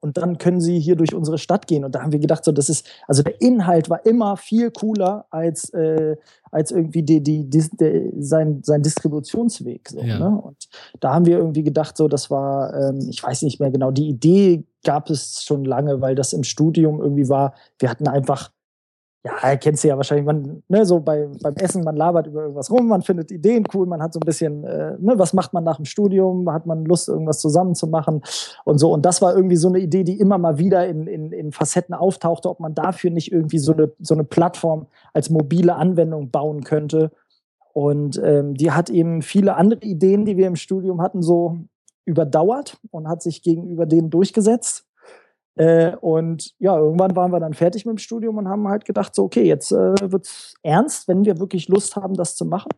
und 0.04 0.18
dann 0.18 0.36
können 0.36 0.60
sie 0.60 0.78
hier 0.78 0.96
durch 0.96 1.14
unsere 1.14 1.38
Stadt 1.38 1.66
gehen. 1.66 1.82
Und 1.82 1.94
da 1.94 2.02
haben 2.02 2.12
wir 2.12 2.18
gedacht, 2.18 2.44
so, 2.44 2.52
das 2.52 2.68
ist, 2.68 2.86
also 3.08 3.22
der 3.22 3.40
Inhalt 3.40 3.88
war 3.88 4.04
immer 4.04 4.36
viel 4.36 4.70
cooler 4.70 5.24
als, 5.30 5.70
äh, 5.70 6.16
als 6.50 6.72
irgendwie 6.72 7.02
die, 7.02 7.22
die, 7.22 7.48
die, 7.48 7.70
die 7.70 8.12
sein, 8.18 8.60
sein 8.62 8.82
Distributionsweg. 8.82 9.88
So, 9.88 10.00
ja. 10.00 10.18
ne? 10.18 10.38
Und 10.42 10.68
da 11.00 11.14
haben 11.14 11.24
wir 11.24 11.38
irgendwie 11.38 11.62
gedacht, 11.62 11.96
so, 11.96 12.06
das 12.06 12.30
war, 12.30 12.74
ähm, 12.74 12.98
ich 13.08 13.22
weiß 13.22 13.40
nicht 13.44 13.60
mehr 13.60 13.70
genau, 13.70 13.92
die 13.92 14.10
Idee 14.10 14.64
gab 14.84 15.08
es 15.08 15.42
schon 15.42 15.64
lange, 15.64 16.02
weil 16.02 16.14
das 16.14 16.34
im 16.34 16.44
Studium 16.44 17.00
irgendwie 17.00 17.30
war, 17.30 17.54
wir 17.78 17.88
hatten 17.88 18.06
einfach 18.06 18.50
ja, 19.24 19.56
kennst 19.56 19.82
du 19.82 19.88
ja 19.88 19.96
wahrscheinlich, 19.96 20.26
man, 20.26 20.62
ne, 20.68 20.84
so 20.84 21.00
bei, 21.00 21.28
beim 21.42 21.54
Essen, 21.54 21.82
man 21.82 21.96
labert 21.96 22.26
über 22.26 22.42
irgendwas 22.42 22.70
rum, 22.70 22.88
man 22.88 23.00
findet 23.00 23.30
Ideen 23.30 23.64
cool, 23.72 23.86
man 23.86 24.02
hat 24.02 24.12
so 24.12 24.20
ein 24.20 24.26
bisschen, 24.26 24.64
äh, 24.64 24.98
ne, 24.98 25.18
was 25.18 25.32
macht 25.32 25.54
man 25.54 25.64
nach 25.64 25.76
dem 25.76 25.86
Studium, 25.86 26.52
hat 26.52 26.66
man 26.66 26.84
Lust, 26.84 27.08
irgendwas 27.08 27.40
zusammen 27.40 27.74
zu 27.74 27.86
machen 27.86 28.22
und 28.64 28.76
so. 28.78 28.92
Und 28.92 29.06
das 29.06 29.22
war 29.22 29.34
irgendwie 29.34 29.56
so 29.56 29.68
eine 29.68 29.78
Idee, 29.78 30.04
die 30.04 30.20
immer 30.20 30.36
mal 30.36 30.58
wieder 30.58 30.86
in, 30.86 31.06
in, 31.06 31.32
in 31.32 31.52
Facetten 31.52 31.94
auftauchte, 31.94 32.50
ob 32.50 32.60
man 32.60 32.74
dafür 32.74 33.10
nicht 33.10 33.32
irgendwie 33.32 33.58
so 33.58 33.72
eine, 33.72 33.92
so 33.98 34.12
eine 34.12 34.24
Plattform 34.24 34.88
als 35.14 35.30
mobile 35.30 35.74
Anwendung 35.74 36.30
bauen 36.30 36.62
könnte. 36.62 37.10
Und 37.72 38.20
ähm, 38.22 38.54
die 38.54 38.72
hat 38.72 38.90
eben 38.90 39.22
viele 39.22 39.56
andere 39.56 39.80
Ideen, 39.80 40.26
die 40.26 40.36
wir 40.36 40.46
im 40.46 40.56
Studium 40.56 41.00
hatten, 41.00 41.22
so 41.22 41.56
überdauert 42.04 42.76
und 42.90 43.08
hat 43.08 43.22
sich 43.22 43.42
gegenüber 43.42 43.86
denen 43.86 44.10
durchgesetzt. 44.10 44.86
Äh, 45.56 45.96
und 45.96 46.54
ja, 46.58 46.76
irgendwann 46.76 47.14
waren 47.14 47.32
wir 47.32 47.40
dann 47.40 47.54
fertig 47.54 47.86
mit 47.86 47.96
dem 47.96 47.98
Studium 47.98 48.38
und 48.38 48.48
haben 48.48 48.68
halt 48.68 48.84
gedacht, 48.84 49.14
so, 49.14 49.24
okay, 49.24 49.44
jetzt 49.44 49.72
äh, 49.72 49.94
wird's 50.10 50.54
ernst, 50.62 51.06
wenn 51.08 51.24
wir 51.24 51.38
wirklich 51.38 51.68
Lust 51.68 51.96
haben, 51.96 52.14
das 52.14 52.36
zu 52.36 52.44
machen. 52.44 52.70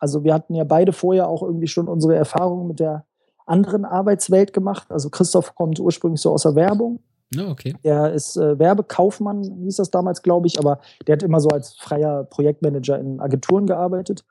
Also 0.00 0.24
wir 0.24 0.34
hatten 0.34 0.54
ja 0.54 0.64
beide 0.64 0.92
vorher 0.92 1.28
auch 1.28 1.42
irgendwie 1.42 1.68
schon 1.68 1.88
unsere 1.88 2.16
Erfahrungen 2.16 2.66
mit 2.66 2.80
der 2.80 3.04
anderen 3.46 3.84
Arbeitswelt 3.84 4.52
gemacht. 4.52 4.90
Also 4.90 5.10
Christoph 5.10 5.54
kommt 5.54 5.78
ursprünglich 5.78 6.20
so 6.20 6.32
aus 6.32 6.42
der 6.42 6.54
Werbung. 6.54 7.00
Oh, 7.38 7.50
okay. 7.50 7.74
Er 7.82 8.12
ist 8.12 8.36
äh, 8.36 8.58
Werbekaufmann, 8.58 9.42
hieß 9.62 9.76
das 9.76 9.90
damals, 9.90 10.22
glaube 10.22 10.46
ich, 10.46 10.58
aber 10.58 10.80
der 11.06 11.14
hat 11.14 11.22
immer 11.22 11.40
so 11.40 11.48
als 11.48 11.74
freier 11.74 12.24
Projektmanager 12.24 12.98
in 12.98 13.20
Agenturen 13.20 13.66
gearbeitet. 13.66 14.24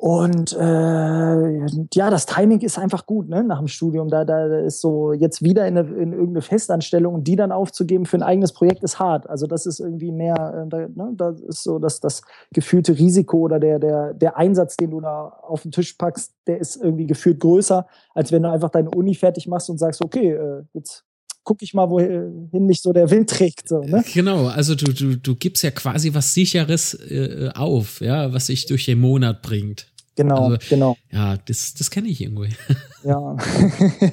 Und 0.00 0.52
äh, 0.52 1.66
ja, 1.92 2.08
das 2.08 2.24
Timing 2.26 2.60
ist 2.60 2.78
einfach 2.78 3.04
gut, 3.04 3.28
ne? 3.28 3.42
Nach 3.42 3.58
dem 3.58 3.66
Studium. 3.66 4.08
Da, 4.08 4.24
da 4.24 4.46
ist 4.58 4.80
so 4.80 5.12
jetzt 5.12 5.42
wieder 5.42 5.66
in, 5.66 5.76
eine, 5.76 5.88
in 5.88 6.12
irgendeine 6.12 6.42
Festanstellung, 6.42 7.24
die 7.24 7.34
dann 7.34 7.50
aufzugeben 7.50 8.06
für 8.06 8.16
ein 8.16 8.22
eigenes 8.22 8.52
Projekt 8.52 8.84
ist 8.84 9.00
hart. 9.00 9.28
Also 9.28 9.48
das 9.48 9.66
ist 9.66 9.80
irgendwie 9.80 10.12
mehr, 10.12 10.36
äh, 10.36 10.68
da, 10.68 10.86
ne? 10.86 11.14
das 11.16 11.40
ist 11.40 11.64
so, 11.64 11.80
dass 11.80 11.98
das 11.98 12.22
gefühlte 12.52 12.96
Risiko 12.96 13.38
oder 13.38 13.58
der, 13.58 13.80
der, 13.80 14.14
der 14.14 14.36
Einsatz, 14.36 14.76
den 14.76 14.92
du 14.92 15.00
da 15.00 15.36
auf 15.42 15.62
den 15.62 15.72
Tisch 15.72 15.94
packst, 15.94 16.32
der 16.46 16.58
ist 16.60 16.76
irgendwie 16.76 17.08
gefühlt 17.08 17.40
größer, 17.40 17.84
als 18.14 18.30
wenn 18.30 18.44
du 18.44 18.52
einfach 18.52 18.70
deine 18.70 18.90
Uni 18.90 19.16
fertig 19.16 19.48
machst 19.48 19.68
und 19.68 19.78
sagst, 19.78 20.04
okay, 20.04 20.30
äh, 20.30 20.62
jetzt 20.74 21.07
gucke 21.48 21.64
ich 21.64 21.72
mal, 21.72 21.88
wohin 21.88 22.66
mich 22.66 22.82
so 22.82 22.92
der 22.92 23.10
Wind 23.10 23.30
trägt. 23.30 23.70
So, 23.70 23.80
ne? 23.80 24.04
Genau, 24.12 24.48
also 24.48 24.74
du, 24.74 24.92
du, 24.92 25.16
du 25.16 25.34
gibst 25.34 25.64
ja 25.64 25.70
quasi 25.70 26.12
was 26.12 26.34
Sicheres 26.34 26.92
äh, 26.92 27.48
auf, 27.54 28.02
ja, 28.02 28.34
was 28.34 28.48
sich 28.48 28.66
durch 28.66 28.84
den 28.84 29.00
Monat 29.00 29.40
bringt. 29.40 29.86
Genau, 30.14 30.48
also, 30.48 30.58
genau. 30.68 30.96
Ja, 31.10 31.38
das, 31.38 31.72
das 31.72 31.90
kenne 31.90 32.08
ich 32.08 32.20
irgendwie. 32.20 32.54
Ja. 33.04 33.36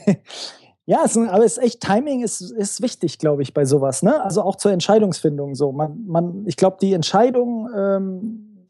ja, 0.85 1.01
es, 1.03 1.17
aber 1.17 1.43
es 1.43 1.57
ist 1.57 1.63
echt, 1.63 1.81
Timing 1.81 2.23
ist, 2.23 2.39
ist 2.39 2.81
wichtig, 2.81 3.17
glaube 3.17 3.41
ich, 3.41 3.53
bei 3.53 3.65
sowas. 3.65 4.01
Ne? 4.01 4.23
Also 4.23 4.41
auch 4.43 4.55
zur 4.55 4.71
Entscheidungsfindung. 4.71 5.55
So. 5.55 5.73
Man, 5.73 6.05
man, 6.05 6.45
ich 6.45 6.55
glaube, 6.55 6.77
die 6.79 6.93
Entscheidung 6.93 7.67
ähm, 7.75 8.65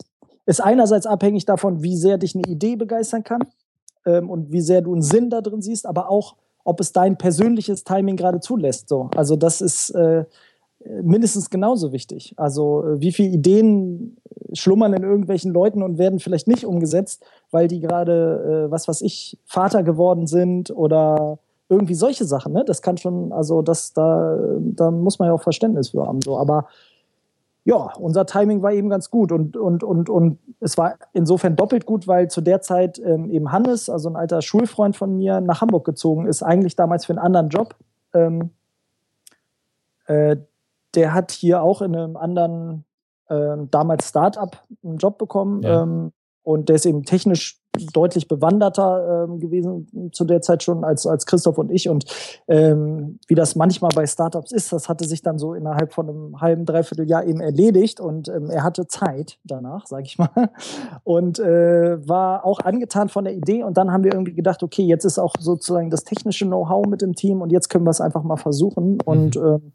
ist 0.47 0.59
einerseits 0.59 1.05
abhängig 1.05 1.45
davon, 1.45 1.83
wie 1.83 1.97
sehr 1.97 2.17
dich 2.17 2.33
eine 2.33 2.45
Idee 2.47 2.77
begeistern 2.77 3.23
kann 3.23 3.41
ähm, 4.07 4.31
und 4.31 4.51
wie 4.51 4.61
sehr 4.61 4.81
du 4.81 4.93
einen 4.93 5.03
Sinn 5.03 5.29
da 5.29 5.41
drin 5.41 5.61
siehst, 5.61 5.85
aber 5.85 6.09
auch, 6.09 6.37
ob 6.65 6.81
es 6.81 6.91
dein 6.91 7.17
persönliches 7.17 7.85
Timing 7.85 8.17
gerade 8.17 8.41
zulässt. 8.41 8.89
So. 8.89 9.09
Also 9.15 9.37
das 9.37 9.61
ist 9.61 9.91
äh, 9.91 10.25
mindestens 11.01 11.49
genauso 11.49 11.93
wichtig. 11.93 12.33
Also 12.37 12.83
äh, 12.83 12.99
wie 12.99 13.13
viele 13.13 13.29
Ideen 13.29 14.17
schlummern 14.51 14.93
in 14.93 15.03
irgendwelchen 15.03 15.53
Leuten 15.53 15.83
und 15.83 15.97
werden 15.97 16.19
vielleicht 16.19 16.47
nicht 16.47 16.65
umgesetzt, 16.65 17.23
weil 17.51 17.67
die 17.67 17.79
gerade, 17.79 18.65
äh, 18.67 18.71
was 18.71 18.87
weiß 18.87 19.01
ich, 19.01 19.37
Vater 19.45 19.83
geworden 19.83 20.27
sind 20.27 20.71
oder 20.71 21.39
irgendwie 21.69 21.95
solche 21.95 22.25
Sachen. 22.25 22.53
Ne? 22.53 22.63
Das 22.65 22.81
kann 22.81 22.97
schon, 22.97 23.31
also 23.31 23.61
das, 23.61 23.93
da, 23.93 24.37
da 24.59 24.91
muss 24.91 25.19
man 25.19 25.27
ja 25.27 25.33
auch 25.33 25.43
Verständnis 25.43 25.89
für 25.89 26.05
haben. 26.05 26.21
So. 26.21 26.37
Aber 26.37 26.67
ja, 27.65 27.91
unser 27.97 28.27
Timing 28.27 28.61
war 28.61 28.71
eben 28.71 28.89
ganz 28.89 29.09
gut 29.09 29.31
und, 29.31 29.57
und, 29.57 29.83
und, 29.83 30.07
und 30.07 30.39
es 30.59 30.77
war 30.77 30.95
insofern 31.13 31.55
doppelt 31.55 31.87
gut, 31.87 32.07
weil 32.07 32.29
zu 32.29 32.41
der 32.41 32.61
Zeit 32.61 32.99
ähm, 32.99 33.31
eben 33.31 33.51
Hannes, 33.51 33.89
also 33.89 34.07
ein 34.07 34.15
alter 34.15 34.43
Schulfreund 34.43 34.95
von 34.95 35.17
mir, 35.17 35.41
nach 35.41 35.61
Hamburg 35.61 35.83
gezogen 35.83 36.27
ist, 36.27 36.43
eigentlich 36.43 36.75
damals 36.75 37.05
für 37.05 37.13
einen 37.13 37.19
anderen 37.19 37.49
Job. 37.49 37.75
Ähm, 38.13 38.51
äh, 40.05 40.37
der 40.93 41.13
hat 41.15 41.31
hier 41.31 41.63
auch 41.63 41.81
in 41.81 41.95
einem 41.95 42.17
anderen, 42.17 42.85
äh, 43.29 43.57
damals 43.71 44.09
Startup, 44.09 44.63
einen 44.83 44.97
Job 44.97 45.17
bekommen. 45.17 45.63
Ja. 45.63 45.81
Ähm, 45.81 46.11
und 46.43 46.69
der 46.69 46.75
ist 46.75 46.85
eben 46.85 47.03
technisch 47.03 47.59
deutlich 47.93 48.27
bewanderter 48.27 49.25
ähm, 49.25 49.39
gewesen 49.39 50.11
zu 50.11 50.25
der 50.25 50.41
Zeit 50.41 50.63
schon 50.63 50.83
als, 50.83 51.05
als 51.05 51.25
Christoph 51.25 51.57
und 51.57 51.71
ich. 51.71 51.89
Und 51.89 52.05
ähm, 52.47 53.19
wie 53.27 53.35
das 53.35 53.55
manchmal 53.55 53.91
bei 53.95 54.05
Startups 54.05 54.51
ist, 54.51 54.71
das 54.73 54.89
hatte 54.89 55.05
sich 55.07 55.21
dann 55.21 55.39
so 55.39 55.53
innerhalb 55.53 55.93
von 55.93 56.09
einem 56.09 56.41
halben, 56.41 56.65
dreiviertel 56.65 57.07
Jahr 57.07 57.25
eben 57.25 57.41
erledigt 57.41 57.99
und 57.99 58.29
ähm, 58.29 58.49
er 58.49 58.63
hatte 58.63 58.87
Zeit 58.87 59.39
danach, 59.43 59.85
sage 59.87 60.03
ich 60.03 60.17
mal. 60.17 60.29
Und 61.03 61.39
äh, 61.39 62.07
war 62.07 62.45
auch 62.45 62.59
angetan 62.59 63.09
von 63.09 63.23
der 63.25 63.35
Idee. 63.35 63.63
Und 63.63 63.77
dann 63.77 63.91
haben 63.91 64.03
wir 64.03 64.13
irgendwie 64.13 64.33
gedacht, 64.33 64.63
okay, 64.63 64.83
jetzt 64.83 65.05
ist 65.05 65.19
auch 65.19 65.33
sozusagen 65.39 65.89
das 65.89 66.03
technische 66.03 66.45
Know-how 66.45 66.85
mit 66.85 67.01
im 67.01 67.15
Team 67.15 67.41
und 67.41 67.51
jetzt 67.51 67.69
können 67.69 67.85
wir 67.85 67.91
es 67.91 68.01
einfach 68.01 68.23
mal 68.23 68.37
versuchen. 68.37 68.93
Mhm. 68.93 68.99
Und 69.05 69.35
ähm, 69.35 69.73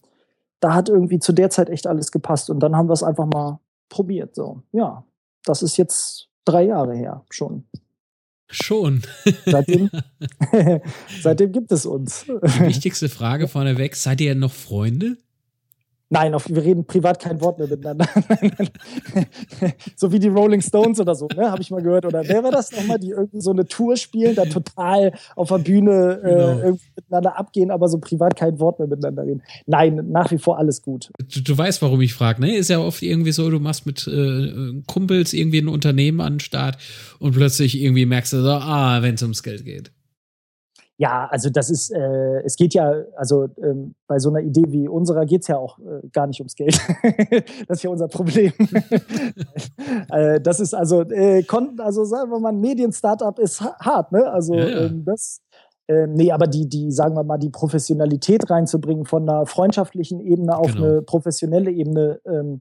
da 0.60 0.74
hat 0.74 0.88
irgendwie 0.88 1.18
zu 1.18 1.32
der 1.32 1.50
Zeit 1.50 1.70
echt 1.70 1.86
alles 1.86 2.12
gepasst. 2.12 2.50
Und 2.50 2.60
dann 2.60 2.76
haben 2.76 2.88
wir 2.88 2.92
es 2.92 3.02
einfach 3.02 3.26
mal 3.26 3.58
probiert. 3.88 4.34
So, 4.34 4.62
ja, 4.72 5.04
das 5.44 5.62
ist 5.62 5.76
jetzt 5.76 6.28
drei 6.44 6.64
Jahre 6.64 6.94
her 6.94 7.22
schon. 7.30 7.64
Schon. 8.50 9.02
Seitdem, 9.46 9.90
seitdem 11.22 11.52
gibt 11.52 11.72
es 11.72 11.86
uns. 11.86 12.26
Die 12.26 12.60
wichtigste 12.60 13.08
Frage 13.08 13.48
vorneweg: 13.48 13.96
Seid 13.96 14.20
ihr 14.20 14.34
noch 14.34 14.52
Freunde? 14.52 15.16
Nein, 16.12 16.34
auf, 16.34 16.48
wir 16.48 16.64
reden 16.64 16.84
privat 16.84 17.20
kein 17.20 17.40
Wort 17.40 17.60
mehr 17.60 17.68
miteinander. 17.68 18.04
so 19.96 20.10
wie 20.10 20.18
die 20.18 20.26
Rolling 20.26 20.60
Stones 20.60 20.98
oder 20.98 21.14
so, 21.14 21.28
ne? 21.36 21.48
habe 21.48 21.62
ich 21.62 21.70
mal 21.70 21.82
gehört. 21.82 22.04
Oder 22.04 22.26
wer 22.26 22.42
war 22.42 22.50
das 22.50 22.72
nochmal, 22.72 22.98
die 22.98 23.10
irgendwie 23.10 23.40
so 23.40 23.52
eine 23.52 23.64
Tour 23.64 23.96
spielen, 23.96 24.34
da 24.34 24.44
total 24.44 25.12
auf 25.36 25.50
der 25.50 25.58
Bühne 25.58 26.20
äh, 26.24 26.28
genau. 26.28 26.58
irgendwie 26.64 26.90
miteinander 26.96 27.38
abgehen, 27.38 27.70
aber 27.70 27.86
so 27.86 27.98
privat 27.98 28.34
kein 28.34 28.58
Wort 28.58 28.80
mehr 28.80 28.88
miteinander 28.88 29.22
reden. 29.22 29.42
Nein, 29.66 30.08
nach 30.10 30.32
wie 30.32 30.38
vor 30.38 30.58
alles 30.58 30.82
gut. 30.82 31.10
Du, 31.32 31.42
du 31.42 31.56
weißt, 31.56 31.80
warum 31.80 32.00
ich 32.00 32.12
frage, 32.12 32.40
ne? 32.40 32.56
Ist 32.56 32.70
ja 32.70 32.80
oft 32.80 33.02
irgendwie 33.02 33.32
so, 33.32 33.48
du 33.48 33.60
machst 33.60 33.86
mit 33.86 34.08
äh, 34.08 34.82
Kumpels 34.88 35.32
irgendwie 35.32 35.58
ein 35.58 35.68
Unternehmen 35.68 36.20
an 36.20 36.34
den 36.34 36.40
Start 36.40 36.76
und 37.20 37.36
plötzlich 37.36 37.80
irgendwie 37.80 38.06
merkst 38.06 38.32
du 38.32 38.42
so, 38.42 38.50
ah, 38.50 39.00
wenn 39.02 39.14
es 39.14 39.22
ums 39.22 39.44
Geld 39.44 39.64
geht. 39.64 39.92
Ja, 41.00 41.26
also 41.30 41.48
das 41.48 41.70
ist, 41.70 41.90
äh, 41.90 42.42
es 42.42 42.56
geht 42.56 42.74
ja, 42.74 42.92
also 43.16 43.48
ähm, 43.56 43.94
bei 44.06 44.18
so 44.18 44.28
einer 44.28 44.40
Idee 44.40 44.66
wie 44.68 44.86
unserer 44.86 45.24
geht 45.24 45.40
es 45.40 45.48
ja 45.48 45.56
auch 45.56 45.78
äh, 45.78 46.06
gar 46.12 46.26
nicht 46.26 46.40
ums 46.40 46.54
Geld. 46.54 46.78
das 47.68 47.78
ist 47.78 47.82
ja 47.84 47.88
unser 47.88 48.08
Problem. 48.08 48.52
äh, 50.12 50.42
das 50.42 50.60
ist 50.60 50.74
also, 50.74 51.00
äh, 51.04 51.42
also 51.78 52.04
sagen 52.04 52.30
wir 52.30 52.38
mal, 52.38 52.50
ein 52.50 52.60
Medien-Startup 52.60 53.38
ist 53.38 53.62
hart, 53.62 54.12
ne? 54.12 54.30
Also 54.30 54.52
ja, 54.52 54.68
ja. 54.68 54.80
Ähm, 54.88 55.06
das, 55.06 55.40
äh, 55.86 56.06
nee, 56.06 56.32
aber 56.32 56.46
die, 56.46 56.68
die, 56.68 56.92
sagen 56.92 57.16
wir 57.16 57.24
mal, 57.24 57.38
die 57.38 57.48
Professionalität 57.48 58.50
reinzubringen 58.50 59.06
von 59.06 59.26
einer 59.26 59.46
freundschaftlichen 59.46 60.20
Ebene 60.20 60.54
auf 60.54 60.74
genau. 60.74 60.84
eine 60.84 61.00
professionelle 61.00 61.70
Ebene, 61.70 62.20
ähm, 62.26 62.60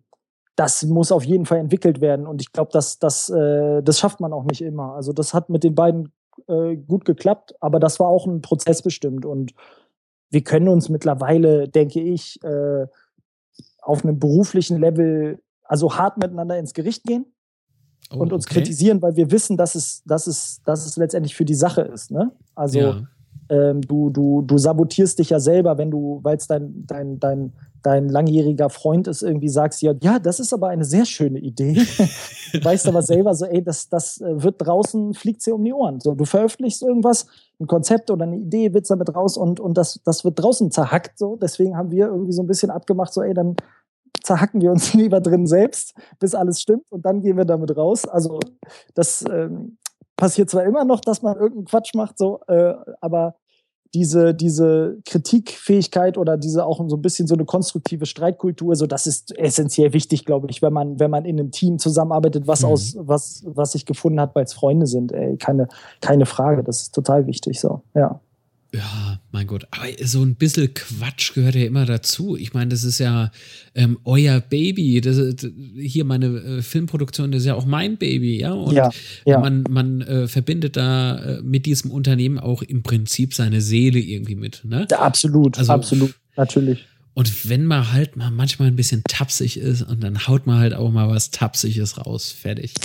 das 0.55 0.85
muss 0.85 1.11
auf 1.11 1.25
jeden 1.25 1.45
Fall 1.45 1.57
entwickelt 1.57 1.99
werden. 1.99 2.25
Und 2.25 2.41
ich 2.41 2.53
glaube, 2.53 2.69
das, 2.71 2.99
das, 2.99 3.29
äh, 3.29 3.83
das 3.83 3.99
schafft 3.99 4.21
man 4.21 4.31
auch 4.31 4.45
nicht 4.45 4.61
immer. 4.61 4.93
Also 4.95 5.11
das 5.11 5.33
hat 5.33 5.49
mit 5.49 5.65
den 5.65 5.75
beiden 5.75 6.13
äh, 6.49 6.75
gut 6.75 7.05
geklappt, 7.05 7.55
aber 7.59 7.79
das 7.79 7.99
war 7.99 8.07
auch 8.07 8.25
ein 8.25 8.41
Prozess 8.41 8.81
bestimmt 8.81 9.25
und 9.25 9.53
wir 10.31 10.43
können 10.43 10.67
uns 10.67 10.89
mittlerweile, 10.89 11.67
denke 11.67 12.01
ich, 12.01 12.43
äh, 12.43 12.87
auf 13.81 14.03
einem 14.03 14.19
beruflichen 14.19 14.77
Level 14.77 15.39
also 15.63 15.95
hart 15.95 16.17
miteinander 16.17 16.57
ins 16.57 16.73
Gericht 16.73 17.03
gehen 17.03 17.25
oh, 18.11 18.17
und 18.17 18.33
uns 18.33 18.45
okay. 18.45 18.55
kritisieren, 18.55 19.01
weil 19.01 19.15
wir 19.15 19.31
wissen, 19.31 19.55
dass 19.55 19.75
es, 19.75 20.03
dass 20.05 20.27
es, 20.27 20.61
dass 20.65 20.85
es 20.85 20.97
letztendlich 20.97 21.35
für 21.35 21.45
die 21.45 21.55
Sache 21.55 21.81
ist. 21.81 22.11
Ne? 22.11 22.31
Also 22.55 22.79
ja. 22.79 23.01
ähm, 23.49 23.81
du, 23.81 24.09
du, 24.09 24.41
du 24.41 24.57
sabotierst 24.57 25.19
dich 25.19 25.29
ja 25.29 25.39
selber, 25.39 25.77
wenn 25.77 25.91
du, 25.91 26.19
weil 26.23 26.37
es 26.37 26.47
dein, 26.47 26.85
dein, 26.87 27.19
dein, 27.19 27.53
dein 27.83 28.09
langjähriger 28.09 28.69
Freund 28.69 29.07
ist, 29.07 29.21
irgendwie 29.21 29.49
sagst, 29.49 29.81
ja, 29.81 29.93
ja, 30.01 30.19
das 30.19 30.39
ist 30.39 30.53
aber 30.53 30.69
eine 30.69 30.85
sehr 30.85 31.05
schöne 31.05 31.39
Idee. 31.39 31.73
du 32.53 32.63
weißt 32.63 32.87
aber 32.87 33.01
selber 33.01 33.33
so, 33.35 33.45
ey, 33.45 33.63
das, 33.63 33.89
das 33.89 34.19
äh, 34.21 34.43
wird 34.43 34.55
draußen, 34.59 35.13
fliegt 35.13 35.45
dir 35.45 35.55
um 35.55 35.63
die 35.63 35.73
Ohren. 35.73 35.99
So, 35.99 36.15
du 36.15 36.25
veröffentlichst 36.25 36.81
irgendwas, 36.81 37.27
ein 37.59 37.67
Konzept 37.67 38.11
oder 38.11 38.23
eine 38.23 38.37
Idee, 38.37 38.73
wird 38.73 38.89
damit 38.89 39.13
raus 39.15 39.37
und, 39.37 39.59
und 39.59 39.77
das, 39.77 39.99
das 40.03 40.23
wird 40.23 40.41
draußen 40.41 40.71
zerhackt. 40.71 41.17
So. 41.17 41.35
Deswegen 41.35 41.77
haben 41.77 41.91
wir 41.91 42.07
irgendwie 42.07 42.33
so 42.33 42.43
ein 42.43 42.47
bisschen 42.47 42.71
abgemacht, 42.71 43.13
so, 43.13 43.21
ey, 43.21 43.33
dann 43.33 43.55
zerhacken 44.23 44.61
wir 44.61 44.71
uns 44.71 44.93
lieber 44.95 45.21
drin 45.21 45.47
selbst, 45.47 45.93
bis 46.19 46.35
alles 46.35 46.61
stimmt 46.61 46.91
und 46.91 47.05
dann 47.05 47.21
gehen 47.21 47.37
wir 47.37 47.45
damit 47.45 47.75
raus. 47.75 48.07
Also 48.07 48.39
das 48.93 49.23
ähm, 49.29 49.77
passiert 50.15 50.49
zwar 50.49 50.63
immer 50.63 50.85
noch, 50.85 51.01
dass 51.01 51.21
man 51.21 51.35
irgendeinen 51.35 51.65
Quatsch 51.65 51.93
macht, 51.95 52.17
so, 52.17 52.41
äh, 52.47 52.73
aber 53.01 53.35
diese, 53.93 54.35
diese 54.35 54.97
Kritikfähigkeit 55.05 56.17
oder 56.17 56.37
diese 56.37 56.65
auch 56.65 56.77
so 56.87 56.95
ein 56.95 57.01
bisschen 57.01 57.27
so 57.27 57.33
eine 57.33 57.45
konstruktive 57.45 58.05
Streitkultur, 58.05 58.75
so 58.75 58.85
das 58.85 59.07
ist 59.07 59.37
essentiell 59.37 59.93
wichtig, 59.93 60.25
glaube 60.25 60.47
ich, 60.49 60.61
wenn 60.61 60.73
man, 60.73 60.99
wenn 60.99 61.09
man 61.09 61.25
in 61.25 61.39
einem 61.39 61.51
Team 61.51 61.79
zusammenarbeitet, 61.79 62.47
was 62.47 62.61
mhm. 62.61 62.67
aus, 62.67 62.95
was, 62.99 63.43
was 63.45 63.71
sich 63.71 63.85
gefunden 63.85 64.19
hat, 64.19 64.35
weil 64.35 64.43
es 64.43 64.53
Freunde 64.53 64.85
sind, 64.85 65.11
ey, 65.11 65.37
keine, 65.37 65.67
keine 66.01 66.25
Frage. 66.25 66.63
Das 66.63 66.83
ist 66.83 66.95
total 66.95 67.25
wichtig, 67.25 67.59
so, 67.59 67.81
ja. 67.95 68.19
Ja, 68.71 69.19
mein 69.31 69.47
Gott. 69.47 69.67
Aber 69.71 69.85
so 70.03 70.21
ein 70.21 70.35
bisschen 70.35 70.71
Quatsch 70.73 71.33
gehört 71.33 71.55
ja 71.55 71.65
immer 71.65 71.85
dazu. 71.85 72.37
Ich 72.37 72.53
meine, 72.53 72.69
das 72.69 72.83
ist 72.83 72.99
ja 72.99 73.31
ähm, 73.73 73.97
euer 74.03 74.41
Baby. 74.41 75.01
Das, 75.01 75.17
das, 75.17 75.49
hier 75.75 76.05
meine 76.05 76.27
äh, 76.27 76.61
Filmproduktion, 76.61 77.31
das 77.31 77.41
ist 77.41 77.47
ja 77.47 77.55
auch 77.55 77.65
mein 77.65 77.97
Baby, 77.97 78.39
ja. 78.39 78.53
Und 78.53 78.75
ja, 78.75 78.91
ja. 79.25 79.39
man, 79.39 79.63
man 79.69 80.01
äh, 80.01 80.27
verbindet 80.27 80.77
da 80.77 81.17
äh, 81.17 81.41
mit 81.41 81.65
diesem 81.65 81.89
Unternehmen 81.89 82.37
auch 82.37 82.61
im 82.61 82.83
Prinzip 82.83 83.33
seine 83.33 83.61
Seele 83.61 83.99
irgendwie 83.99 84.35
mit. 84.35 84.61
Ne? 84.65 84.87
Ja, 84.91 84.99
absolut, 84.99 85.57
also, 85.57 85.73
absolut, 85.73 86.13
natürlich. 86.35 86.85
Und 87.15 87.49
wenn 87.49 87.65
man 87.65 87.91
halt 87.91 88.17
mal 88.17 88.29
manchmal 88.29 88.67
ein 88.67 88.75
bisschen 88.75 89.03
tapsig 89.03 89.57
ist 89.57 89.81
und 89.81 90.03
dann 90.03 90.27
haut 90.27 90.45
man 90.45 90.59
halt 90.59 90.75
auch 90.75 90.91
mal 90.91 91.09
was 91.09 91.31
Tapsiges 91.31 91.97
raus. 91.97 92.31
Fertig 92.31 92.75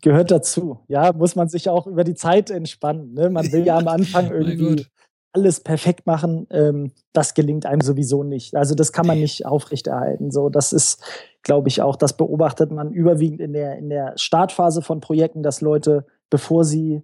gehört 0.00 0.30
dazu. 0.30 0.78
Ja, 0.88 1.12
muss 1.12 1.36
man 1.36 1.48
sich 1.48 1.68
auch 1.68 1.86
über 1.86 2.04
die 2.04 2.14
Zeit 2.14 2.50
entspannen. 2.50 3.14
Ne? 3.14 3.30
Man 3.30 3.50
will 3.52 3.66
ja 3.66 3.76
am 3.78 3.88
Anfang 3.88 4.30
irgendwie 4.32 4.86
alles 5.32 5.60
perfekt 5.60 6.06
machen, 6.06 6.46
ähm, 6.50 6.92
das 7.12 7.34
gelingt 7.34 7.66
einem 7.66 7.80
sowieso 7.80 8.24
nicht. 8.24 8.56
Also 8.56 8.74
das 8.74 8.92
kann 8.92 9.06
man 9.06 9.18
nicht 9.18 9.46
aufrechterhalten. 9.46 10.30
So, 10.30 10.48
das 10.48 10.72
ist, 10.72 11.02
glaube 11.42 11.68
ich, 11.68 11.82
auch, 11.82 11.96
das 11.96 12.16
beobachtet 12.16 12.70
man 12.70 12.92
überwiegend 12.92 13.40
in 13.40 13.52
der, 13.52 13.76
in 13.76 13.88
der 13.88 14.14
Startphase 14.16 14.82
von 14.82 15.00
Projekten, 15.00 15.42
dass 15.42 15.60
Leute, 15.60 16.06
bevor 16.30 16.64
sie, 16.64 17.02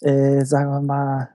äh, 0.00 0.44
sagen 0.44 0.70
wir 0.70 0.80
mal, 0.80 1.28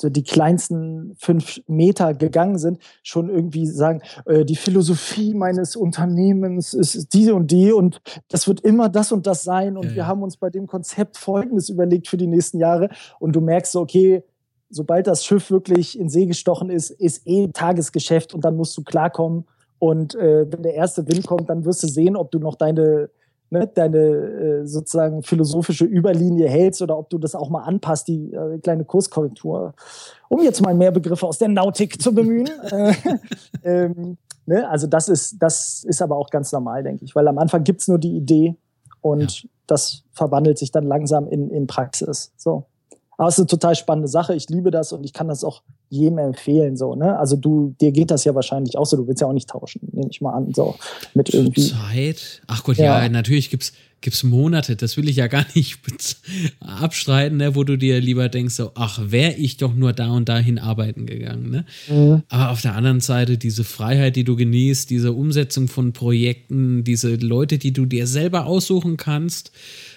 so 0.00 0.08
die 0.08 0.24
kleinsten 0.24 1.14
fünf 1.16 1.60
Meter 1.68 2.14
gegangen 2.14 2.58
sind, 2.58 2.78
schon 3.02 3.28
irgendwie 3.28 3.66
sagen, 3.66 4.02
äh, 4.26 4.44
die 4.44 4.56
Philosophie 4.56 5.34
meines 5.34 5.76
Unternehmens 5.76 6.74
ist 6.74 7.12
diese 7.14 7.34
und 7.34 7.50
die 7.50 7.72
und 7.72 8.00
das 8.28 8.48
wird 8.48 8.62
immer 8.62 8.88
das 8.88 9.12
und 9.12 9.26
das 9.26 9.42
sein 9.42 9.76
und 9.76 9.90
ja. 9.90 9.94
wir 9.94 10.06
haben 10.06 10.22
uns 10.22 10.36
bei 10.38 10.50
dem 10.50 10.66
Konzept 10.66 11.18
Folgendes 11.18 11.68
überlegt 11.68 12.08
für 12.08 12.16
die 12.16 12.26
nächsten 12.26 12.58
Jahre 12.58 12.88
und 13.20 13.36
du 13.36 13.40
merkst 13.40 13.72
so, 13.72 13.80
okay, 13.80 14.24
sobald 14.72 15.06
das 15.06 15.24
Schiff 15.24 15.50
wirklich 15.50 15.98
in 15.98 16.08
See 16.08 16.26
gestochen 16.26 16.70
ist, 16.70 16.90
ist 16.90 17.26
eh 17.26 17.48
Tagesgeschäft 17.48 18.34
und 18.34 18.44
dann 18.44 18.56
musst 18.56 18.76
du 18.76 18.82
klarkommen. 18.82 19.44
Und 19.78 20.14
äh, 20.14 20.50
wenn 20.50 20.62
der 20.62 20.74
erste 20.74 21.06
Wind 21.06 21.26
kommt, 21.26 21.50
dann 21.50 21.64
wirst 21.64 21.82
du 21.82 21.88
sehen, 21.88 22.16
ob 22.16 22.30
du 22.30 22.38
noch 22.38 22.54
deine, 22.54 23.10
ne, 23.50 23.70
deine 23.72 23.98
äh, 23.98 24.66
sozusagen 24.66 25.22
philosophische 25.22 25.84
Überlinie 25.84 26.48
hältst 26.48 26.80
oder 26.82 26.96
ob 26.96 27.10
du 27.10 27.18
das 27.18 27.34
auch 27.34 27.50
mal 27.50 27.62
anpasst, 27.62 28.08
die 28.08 28.32
äh, 28.32 28.58
kleine 28.58 28.84
Kurskorrektur. 28.84 29.74
Um 30.28 30.42
jetzt 30.42 30.62
mal 30.62 30.74
mehr 30.74 30.90
Begriffe 30.90 31.26
aus 31.26 31.38
der 31.38 31.48
Nautik 31.48 32.00
zu 32.00 32.14
bemühen. 32.14 32.48
Äh, 32.72 32.94
ähm, 33.64 34.16
ne? 34.46 34.68
Also 34.68 34.86
das 34.86 35.08
ist, 35.08 35.36
das 35.40 35.84
ist 35.84 36.00
aber 36.00 36.16
auch 36.16 36.30
ganz 36.30 36.50
normal, 36.52 36.82
denke 36.82 37.04
ich, 37.04 37.14
weil 37.14 37.28
am 37.28 37.38
Anfang 37.38 37.64
gibt 37.64 37.82
es 37.82 37.88
nur 37.88 37.98
die 37.98 38.16
Idee 38.16 38.56
und 39.00 39.42
ja. 39.42 39.48
das 39.66 40.04
verwandelt 40.12 40.58
sich 40.58 40.70
dann 40.70 40.84
langsam 40.84 41.28
in, 41.28 41.50
in 41.50 41.66
Praxis. 41.66 42.32
So. 42.36 42.66
Aber 43.16 43.28
es 43.28 43.34
ist 43.34 43.40
eine 43.40 43.46
total 43.46 43.74
spannende 43.74 44.08
Sache. 44.08 44.34
Ich 44.34 44.48
liebe 44.48 44.70
das 44.70 44.92
und 44.92 45.04
ich 45.04 45.12
kann 45.12 45.28
das 45.28 45.44
auch 45.44 45.62
jedem 45.90 46.18
empfehlen. 46.18 46.76
So, 46.76 46.94
ne? 46.94 47.18
Also 47.18 47.36
du, 47.36 47.74
dir 47.80 47.92
geht 47.92 48.10
das 48.10 48.24
ja 48.24 48.34
wahrscheinlich 48.34 48.78
auch 48.78 48.86
so. 48.86 48.96
Du 48.96 49.06
willst 49.06 49.20
ja 49.20 49.26
auch 49.26 49.32
nicht 49.32 49.50
tauschen, 49.50 49.80
nehme 49.92 50.08
ich 50.10 50.20
mal 50.20 50.32
an. 50.32 50.52
So 50.54 50.74
mit 51.14 51.32
irgendwie. 51.32 51.68
Zeit? 51.68 52.42
Ach 52.46 52.64
Gott, 52.64 52.78
ja, 52.78 53.02
ja 53.02 53.08
natürlich 53.08 53.50
gibt's 53.50 53.72
gibt's 54.02 54.22
Monate. 54.24 54.76
Das 54.76 54.96
will 54.96 55.08
ich 55.08 55.16
ja 55.16 55.28
gar 55.28 55.46
nicht 55.54 55.78
abstreiten, 56.60 57.38
ne? 57.38 57.54
wo 57.54 57.64
du 57.64 57.78
dir 57.78 58.00
lieber 58.00 58.28
denkst, 58.28 58.54
so, 58.54 58.72
ach, 58.74 59.00
wäre 59.02 59.34
ich 59.34 59.56
doch 59.56 59.74
nur 59.74 59.92
da 59.92 60.10
und 60.10 60.28
dahin 60.28 60.58
arbeiten 60.58 61.06
gegangen. 61.06 61.50
Ne? 61.50 61.64
Mhm. 61.88 62.22
Aber 62.28 62.50
auf 62.50 62.60
der 62.60 62.74
anderen 62.74 63.00
Seite 63.00 63.38
diese 63.38 63.64
Freiheit, 63.64 64.16
die 64.16 64.24
du 64.24 64.36
genießt, 64.36 64.90
diese 64.90 65.12
Umsetzung 65.12 65.68
von 65.68 65.92
Projekten, 65.92 66.84
diese 66.84 67.14
Leute, 67.14 67.58
die 67.58 67.72
du 67.72 67.86
dir 67.86 68.06
selber 68.06 68.46
aussuchen 68.46 68.96
kannst 68.96 69.52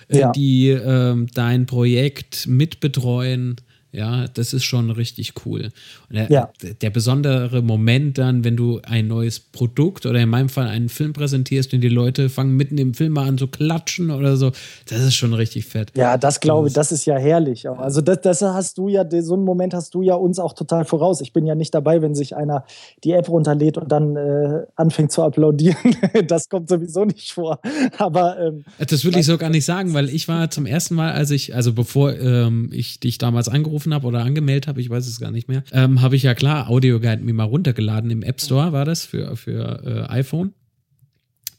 ja. 0.09 0.31
die 0.31 0.69
ähm, 0.69 1.27
dein 1.33 1.65
Projekt 1.65 2.47
mitbetreuen. 2.47 3.55
Ja, 3.95 4.27
das 4.27 4.53
ist 4.53 4.65
schon 4.65 4.91
richtig 4.91 5.33
cool. 5.45 5.69
Der, 6.09 6.29
ja. 6.29 6.49
der, 6.81 6.89
besondere 6.89 7.61
Moment 7.61 8.17
dann, 8.17 8.43
wenn 8.43 8.57
du 8.57 8.81
ein 8.83 9.07
neues 9.07 9.39
Produkt 9.39 10.05
oder 10.05 10.19
in 10.19 10.29
meinem 10.29 10.49
Fall 10.49 10.67
einen 10.67 10.89
Film 10.89 11.13
präsentierst 11.13 11.73
und 11.73 11.81
die 11.81 11.89
Leute 11.89 12.27
fangen 12.29 12.57
mitten 12.57 12.77
im 12.77 12.93
Film 12.93 13.13
mal 13.13 13.27
an 13.27 13.37
zu 13.37 13.47
klatschen 13.47 14.11
oder 14.11 14.35
so, 14.35 14.51
das 14.89 14.99
ist 14.99 15.15
schon 15.15 15.33
richtig 15.33 15.65
fett. 15.65 15.91
Ja, 15.95 16.17
das 16.17 16.41
glaube 16.41 16.67
ich, 16.67 16.73
das 16.73 16.91
ist 16.91 17.05
ja 17.05 17.15
herrlich. 17.17 17.69
Also 17.69 18.01
das, 18.01 18.19
das 18.21 18.41
hast 18.41 18.77
du 18.77 18.89
ja, 18.89 19.05
so 19.21 19.35
einen 19.35 19.45
Moment 19.45 19.73
hast 19.73 19.93
du 19.93 20.01
ja 20.01 20.15
uns 20.15 20.39
auch 20.39 20.53
total 20.53 20.83
voraus. 20.83 21.21
Ich 21.21 21.31
bin 21.31 21.45
ja 21.45 21.55
nicht 21.55 21.73
dabei, 21.73 22.01
wenn 22.01 22.15
sich 22.15 22.35
einer 22.35 22.65
die 23.03 23.13
App 23.13 23.29
runterlädt 23.29 23.77
und 23.77 23.91
dann 23.91 24.17
äh, 24.17 24.65
anfängt 24.75 25.13
zu 25.13 25.23
applaudieren. 25.23 25.95
das 26.27 26.49
kommt 26.49 26.67
sowieso 26.67 27.05
nicht 27.05 27.31
vor. 27.31 27.59
Aber 27.97 28.39
ähm, 28.39 28.65
das 28.77 29.05
will 29.05 29.15
ich 29.17 29.25
so 29.25 29.37
gar 29.37 29.49
nicht 29.49 29.65
sagen, 29.65 29.93
weil 29.93 30.09
ich 30.09 30.27
war 30.27 30.49
zum 30.49 30.65
ersten 30.65 30.95
Mal, 30.95 31.13
als 31.13 31.31
ich, 31.31 31.55
also 31.55 31.71
bevor 31.73 32.13
ähm, 32.13 32.69
ich 32.73 32.99
dich 32.99 33.17
damals 33.17 33.47
angerufen 33.47 33.84
angerufen 33.85 33.93
habe 33.93 34.07
oder 34.07 34.23
angemeldet 34.23 34.67
habe, 34.67 34.81
ich 34.81 34.89
weiß 34.89 35.07
es 35.07 35.19
gar 35.19 35.31
nicht 35.31 35.47
mehr, 35.47 35.63
ähm, 35.71 36.01
habe 36.01 36.15
ich 36.15 36.23
ja 36.23 36.33
klar 36.33 36.69
Audioguide 36.69 37.23
mir 37.23 37.33
mal 37.33 37.43
runtergeladen. 37.43 38.11
Im 38.11 38.23
App 38.23 38.41
Store 38.41 38.71
war 38.71 38.85
das 38.85 39.05
für, 39.05 39.35
für 39.35 40.07
äh, 40.09 40.11
iPhone. 40.11 40.53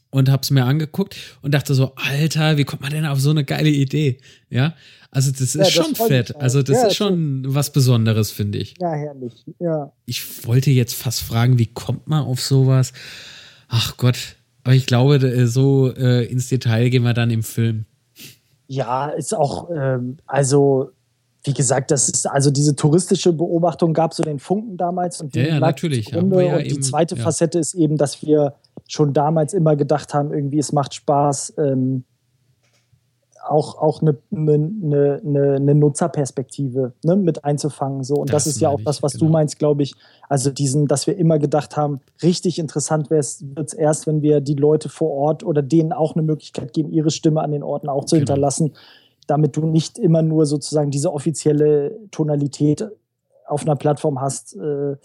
Und 0.09 0.29
habe 0.29 0.41
es 0.41 0.51
mir 0.51 0.63
angeguckt 0.63 1.17
und 1.41 1.53
dachte 1.53 1.73
so, 1.73 1.93
Alter, 1.95 2.57
wie 2.57 2.63
kommt 2.63 2.81
man 2.81 2.91
denn 2.91 3.05
auf 3.05 3.19
so 3.19 3.29
eine 3.29 3.43
geile 3.43 3.69
Idee? 3.69 4.19
Ja, 4.49 4.73
also 5.11 5.31
das 5.31 5.41
ist 5.41 5.55
ja, 5.55 5.63
das 5.63 5.73
schon 5.73 5.95
fett. 5.95 6.33
Also 6.37 6.63
das 6.63 6.77
ja, 6.77 6.87
ist 6.87 6.95
schon 6.95 7.43
das 7.43 7.53
was 7.53 7.73
Besonderes, 7.73 8.31
finde 8.31 8.57
ich. 8.57 8.75
Ja, 8.79 8.93
herrlich. 8.93 9.45
Ja. 9.59 9.91
Ich 10.05 10.47
wollte 10.47 10.71
jetzt 10.71 10.93
fast 10.93 11.21
fragen, 11.21 11.59
wie 11.59 11.65
kommt 11.65 12.07
man 12.07 12.23
auf 12.23 12.39
sowas? 12.39 12.93
Ach 13.67 13.97
Gott, 13.97 14.37
aber 14.63 14.75
ich 14.75 14.85
glaube, 14.85 15.45
so 15.47 15.93
äh, 15.93 16.25
ins 16.25 16.47
Detail 16.47 16.89
gehen 16.89 17.03
wir 17.03 17.13
dann 17.13 17.29
im 17.29 17.43
Film. 17.43 17.85
Ja, 18.67 19.09
ist 19.09 19.35
auch, 19.35 19.69
ähm, 19.75 20.17
also 20.25 20.91
wie 21.47 21.53
gesagt, 21.53 21.91
das 21.91 22.09
ist 22.09 22.29
also 22.29 22.51
diese 22.51 22.75
touristische 22.75 23.33
Beobachtung 23.33 23.93
gab 23.93 24.13
so 24.13 24.21
den 24.21 24.39
Funken 24.39 24.77
damals 24.77 25.21
und 25.21 25.35
ja, 25.35 25.43
ja 25.43 25.59
natürlich. 25.59 26.09
Ja, 26.09 26.21
ja 26.21 26.57
und 26.57 26.63
die 26.69 26.79
zweite 26.81 27.15
ja. 27.15 27.23
Facette 27.23 27.57
ist 27.57 27.73
eben, 27.73 27.97
dass 27.97 28.21
wir 28.21 28.53
schon 28.87 29.13
damals 29.13 29.53
immer 29.53 29.75
gedacht 29.75 30.13
haben, 30.13 30.33
irgendwie 30.33 30.59
es 30.59 30.71
macht 30.71 30.93
Spaß, 30.93 31.53
ähm, 31.57 32.03
auch, 33.47 33.77
auch 33.77 34.01
eine, 34.01 34.17
eine, 34.29 35.21
eine, 35.23 35.55
eine 35.55 35.75
Nutzerperspektive 35.75 36.91
ne, 37.05 37.15
mit 37.15 37.45
einzufangen. 37.45 38.03
So. 38.03 38.15
Und 38.15 38.33
das, 38.33 38.43
das 38.43 38.55
ist 38.55 38.61
ja 38.61 38.67
auch 38.67 38.81
das, 38.83 39.01
was 39.01 39.13
genau. 39.13 39.27
du 39.27 39.31
meinst, 39.31 39.57
glaube 39.57 39.83
ich. 39.83 39.93
Also 40.27 40.49
diesen, 40.49 40.87
dass 40.87 41.07
wir 41.07 41.17
immer 41.17 41.39
gedacht 41.39 41.77
haben, 41.77 42.01
richtig 42.21 42.59
interessant 42.59 43.09
wird 43.09 43.23
es 43.23 43.73
erst, 43.73 44.05
wenn 44.05 44.21
wir 44.21 44.41
die 44.41 44.55
Leute 44.55 44.89
vor 44.89 45.11
Ort 45.11 45.45
oder 45.45 45.61
denen 45.61 45.93
auch 45.93 46.15
eine 46.15 46.23
Möglichkeit 46.23 46.73
geben, 46.73 46.91
ihre 46.91 47.09
Stimme 47.09 47.41
an 47.41 47.51
den 47.51 47.63
Orten 47.63 47.87
auch 47.87 48.03
zu 48.03 48.15
genau. 48.15 48.31
hinterlassen 48.31 48.73
damit 49.27 49.55
du 49.55 49.65
nicht 49.65 49.99
immer 49.99 50.21
nur 50.21 50.45
sozusagen 50.45 50.89
diese 50.89 51.13
offizielle 51.13 51.97
Tonalität 52.11 52.89
auf 53.45 53.63
einer 53.63 53.75
Plattform 53.75 54.21
hast. 54.21 54.55
Äh, 54.55 54.95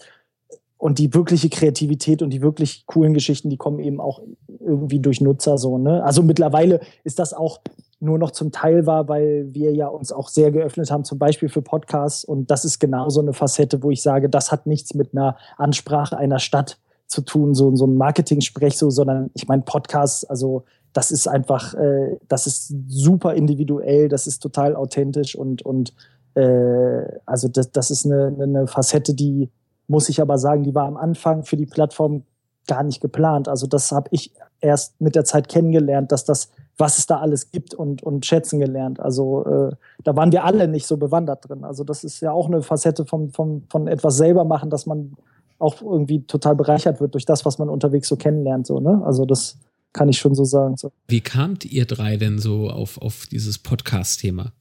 und 0.77 0.99
die 0.99 1.13
wirkliche 1.13 1.47
Kreativität 1.47 2.21
und 2.21 2.29
die 2.31 2.41
wirklich 2.41 2.85
coolen 2.87 3.13
Geschichten, 3.13 3.49
die 3.49 3.55
kommen 3.55 3.79
eben 3.79 4.01
auch 4.01 4.21
irgendwie 4.59 4.99
durch 4.99 5.21
Nutzer 5.21 5.57
so. 5.57 5.77
Ne? 5.77 6.03
Also 6.03 6.23
mittlerweile 6.23 6.81
ist 7.05 7.19
das 7.19 7.33
auch 7.33 7.61
nur 8.01 8.19
noch 8.19 8.31
zum 8.31 8.51
Teil 8.51 8.85
wahr, 8.85 9.07
weil 9.07 9.47
wir 9.53 9.73
ja 9.73 9.87
uns 9.87 10.11
auch 10.11 10.27
sehr 10.27 10.51
geöffnet 10.51 10.91
haben, 10.91 11.05
zum 11.05 11.17
Beispiel 11.17 11.47
für 11.47 11.61
Podcasts. 11.61 12.25
Und 12.25 12.51
das 12.51 12.65
ist 12.65 12.79
genau 12.79 13.09
so 13.09 13.21
eine 13.21 13.31
Facette, 13.31 13.81
wo 13.81 13.91
ich 13.91 14.01
sage, 14.01 14.29
das 14.29 14.51
hat 14.51 14.67
nichts 14.67 14.93
mit 14.93 15.13
einer 15.13 15.37
Ansprache 15.57 16.17
einer 16.17 16.39
Stadt 16.39 16.77
zu 17.07 17.21
tun, 17.21 17.55
so, 17.55 17.73
so 17.75 17.87
ein 17.87 17.95
Marketing-Sprech, 17.95 18.77
so, 18.77 18.89
sondern 18.89 19.29
ich 19.35 19.47
meine, 19.47 19.61
Podcasts, 19.61 20.25
also 20.25 20.65
das 20.93 21.11
ist 21.11 21.27
einfach, 21.27 21.73
äh, 21.73 22.17
das 22.27 22.47
ist 22.47 22.73
super 22.87 23.33
individuell, 23.33 24.09
das 24.09 24.27
ist 24.27 24.39
total 24.39 24.75
authentisch 24.75 25.35
und, 25.35 25.63
und 25.63 25.93
äh, 26.35 27.03
also 27.25 27.47
das, 27.47 27.71
das 27.71 27.91
ist 27.91 28.05
eine, 28.05 28.35
eine 28.39 28.67
Facette, 28.67 29.13
die 29.13 29.49
muss 29.87 30.09
ich 30.09 30.21
aber 30.21 30.37
sagen, 30.37 30.63
die 30.63 30.75
war 30.75 30.85
am 30.85 30.97
Anfang 30.97 31.43
für 31.43 31.57
die 31.57 31.65
Plattform 31.65 32.23
gar 32.67 32.83
nicht 32.83 33.01
geplant. 33.01 33.47
Also 33.49 33.67
das 33.67 33.91
habe 33.91 34.07
ich 34.11 34.31
erst 34.61 34.99
mit 35.01 35.15
der 35.15 35.25
Zeit 35.25 35.49
kennengelernt, 35.49 36.11
dass 36.11 36.23
das, 36.23 36.49
was 36.77 36.97
es 36.97 37.05
da 37.05 37.19
alles 37.19 37.51
gibt 37.51 37.73
und, 37.73 38.01
und 38.01 38.25
schätzen 38.25 38.59
gelernt. 38.59 38.99
Also 38.99 39.45
äh, 39.45 39.75
da 40.03 40.15
waren 40.15 40.31
wir 40.31 40.45
alle 40.45 40.67
nicht 40.67 40.87
so 40.87 40.97
bewandert 40.97 41.49
drin. 41.49 41.65
Also 41.65 41.83
das 41.83 42.03
ist 42.03 42.21
ja 42.21 42.31
auch 42.31 42.47
eine 42.47 42.61
Facette 42.61 43.05
vom, 43.05 43.31
vom, 43.31 43.63
von 43.69 43.87
etwas 43.87 44.15
selber 44.15 44.45
machen, 44.45 44.69
dass 44.69 44.85
man 44.85 45.13
auch 45.59 45.81
irgendwie 45.81 46.23
total 46.23 46.55
bereichert 46.55 47.01
wird 47.01 47.13
durch 47.13 47.25
das, 47.25 47.45
was 47.45 47.57
man 47.59 47.69
unterwegs 47.69 48.07
so 48.07 48.15
kennenlernt. 48.15 48.65
So, 48.67 48.79
ne? 48.79 49.01
Also 49.05 49.25
das 49.25 49.57
kann 49.93 50.09
ich 50.09 50.17
schon 50.17 50.35
so 50.35 50.43
sagen. 50.43 50.75
So. 50.75 50.91
Wie 51.07 51.21
kamt 51.21 51.65
ihr 51.65 51.85
drei 51.85 52.17
denn 52.17 52.39
so 52.39 52.69
auf, 52.69 52.97
auf 53.01 53.27
dieses 53.31 53.59
Podcast-Thema? 53.59 54.53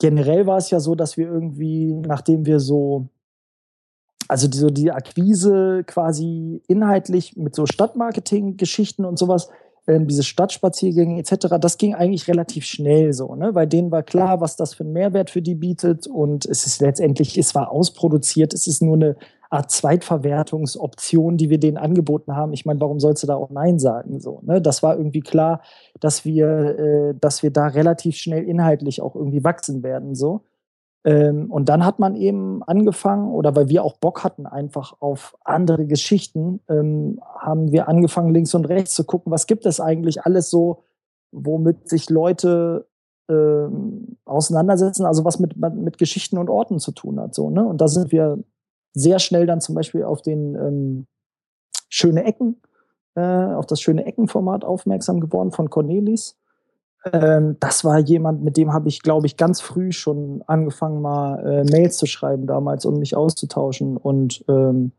Generell 0.00 0.46
war 0.46 0.58
es 0.58 0.70
ja 0.70 0.80
so, 0.80 0.94
dass 0.94 1.16
wir 1.16 1.26
irgendwie, 1.26 1.92
nachdem 1.92 2.46
wir 2.46 2.60
so, 2.60 3.08
also 4.26 4.48
die, 4.48 4.58
so 4.58 4.70
die 4.70 4.90
Akquise 4.90 5.84
quasi 5.86 6.62
inhaltlich 6.68 7.36
mit 7.36 7.54
so 7.54 7.66
Stadtmarketing-Geschichten 7.66 9.04
und 9.04 9.18
sowas, 9.18 9.48
ähm, 9.88 10.06
diese 10.06 10.22
Stadtspaziergänge 10.22 11.18
etc., 11.18 11.56
das 11.60 11.78
ging 11.78 11.94
eigentlich 11.94 12.28
relativ 12.28 12.64
schnell 12.64 13.12
so, 13.12 13.34
ne? 13.34 13.54
Weil 13.54 13.66
denen 13.66 13.90
war 13.90 14.02
klar, 14.02 14.40
was 14.40 14.54
das 14.54 14.74
für 14.74 14.84
einen 14.84 14.92
Mehrwert 14.92 15.30
für 15.30 15.42
die 15.42 15.54
bietet 15.54 16.06
und 16.06 16.46
es 16.46 16.66
ist 16.66 16.80
letztendlich, 16.80 17.36
es 17.36 17.54
war 17.54 17.72
ausproduziert, 17.72 18.54
es 18.54 18.66
ist 18.66 18.82
nur 18.82 18.96
eine 18.96 19.16
Art 19.50 19.70
Zweitverwertungsoption, 19.70 21.36
die 21.38 21.48
wir 21.48 21.58
denen 21.58 21.78
angeboten 21.78 22.36
haben. 22.36 22.52
Ich 22.52 22.66
meine, 22.66 22.80
warum 22.80 23.00
sollst 23.00 23.22
du 23.22 23.26
da 23.26 23.36
auch 23.36 23.50
Nein 23.50 23.78
sagen? 23.78 24.20
So, 24.20 24.40
ne? 24.42 24.60
Das 24.60 24.82
war 24.82 24.96
irgendwie 24.96 25.20
klar, 25.20 25.62
dass 26.00 26.24
wir, 26.24 26.78
äh, 26.78 27.14
dass 27.18 27.42
wir 27.42 27.50
da 27.50 27.66
relativ 27.68 28.16
schnell 28.16 28.44
inhaltlich 28.44 29.00
auch 29.00 29.14
irgendwie 29.14 29.44
wachsen 29.44 29.82
werden. 29.82 30.14
So. 30.14 30.42
Ähm, 31.04 31.50
und 31.50 31.70
dann 31.70 31.84
hat 31.84 31.98
man 31.98 32.16
eben 32.16 32.62
angefangen, 32.62 33.32
oder 33.32 33.56
weil 33.56 33.70
wir 33.70 33.84
auch 33.84 33.96
Bock 33.96 34.24
hatten 34.24 34.46
einfach 34.46 34.94
auf 35.00 35.36
andere 35.44 35.86
Geschichten, 35.86 36.60
ähm, 36.68 37.20
haben 37.38 37.72
wir 37.72 37.88
angefangen, 37.88 38.34
links 38.34 38.54
und 38.54 38.66
rechts 38.66 38.94
zu 38.94 39.04
gucken, 39.04 39.32
was 39.32 39.46
gibt 39.46 39.64
es 39.64 39.80
eigentlich 39.80 40.22
alles 40.22 40.50
so, 40.50 40.82
womit 41.32 41.88
sich 41.88 42.10
Leute 42.10 42.86
ähm, 43.30 44.18
auseinandersetzen, 44.26 45.06
also 45.06 45.24
was 45.24 45.38
mit, 45.38 45.56
mit 45.56 45.96
Geschichten 45.96 46.36
und 46.36 46.50
Orten 46.50 46.78
zu 46.78 46.92
tun 46.92 47.18
hat. 47.18 47.34
So, 47.34 47.48
ne? 47.48 47.64
Und 47.64 47.80
da 47.80 47.88
sind 47.88 48.12
wir 48.12 48.42
sehr 48.98 49.18
schnell 49.18 49.46
dann 49.46 49.60
zum 49.60 49.74
Beispiel 49.74 50.04
auf 50.04 50.22
den 50.22 50.54
ähm, 50.54 51.06
Schöne 51.88 52.24
Ecken, 52.24 52.60
äh, 53.14 53.20
auf 53.20 53.66
das 53.66 53.80
Schöne 53.80 54.04
Ecken-Format 54.04 54.64
aufmerksam 54.64 55.20
geworden 55.20 55.52
von 55.52 55.70
Cornelis. 55.70 56.36
Ähm, 57.12 57.56
das 57.60 57.84
war 57.84 57.98
jemand, 57.98 58.42
mit 58.42 58.56
dem 58.56 58.72
habe 58.72 58.88
ich, 58.88 59.02
glaube 59.02 59.26
ich, 59.26 59.36
ganz 59.36 59.60
früh 59.60 59.92
schon 59.92 60.42
angefangen, 60.46 61.00
mal 61.00 61.38
äh, 61.46 61.64
Mails 61.64 61.96
zu 61.96 62.06
schreiben 62.06 62.46
damals 62.46 62.84
und 62.84 62.98
mich 62.98 63.16
auszutauschen. 63.16 63.96
Und 63.96 64.44
ähm, 64.48 64.92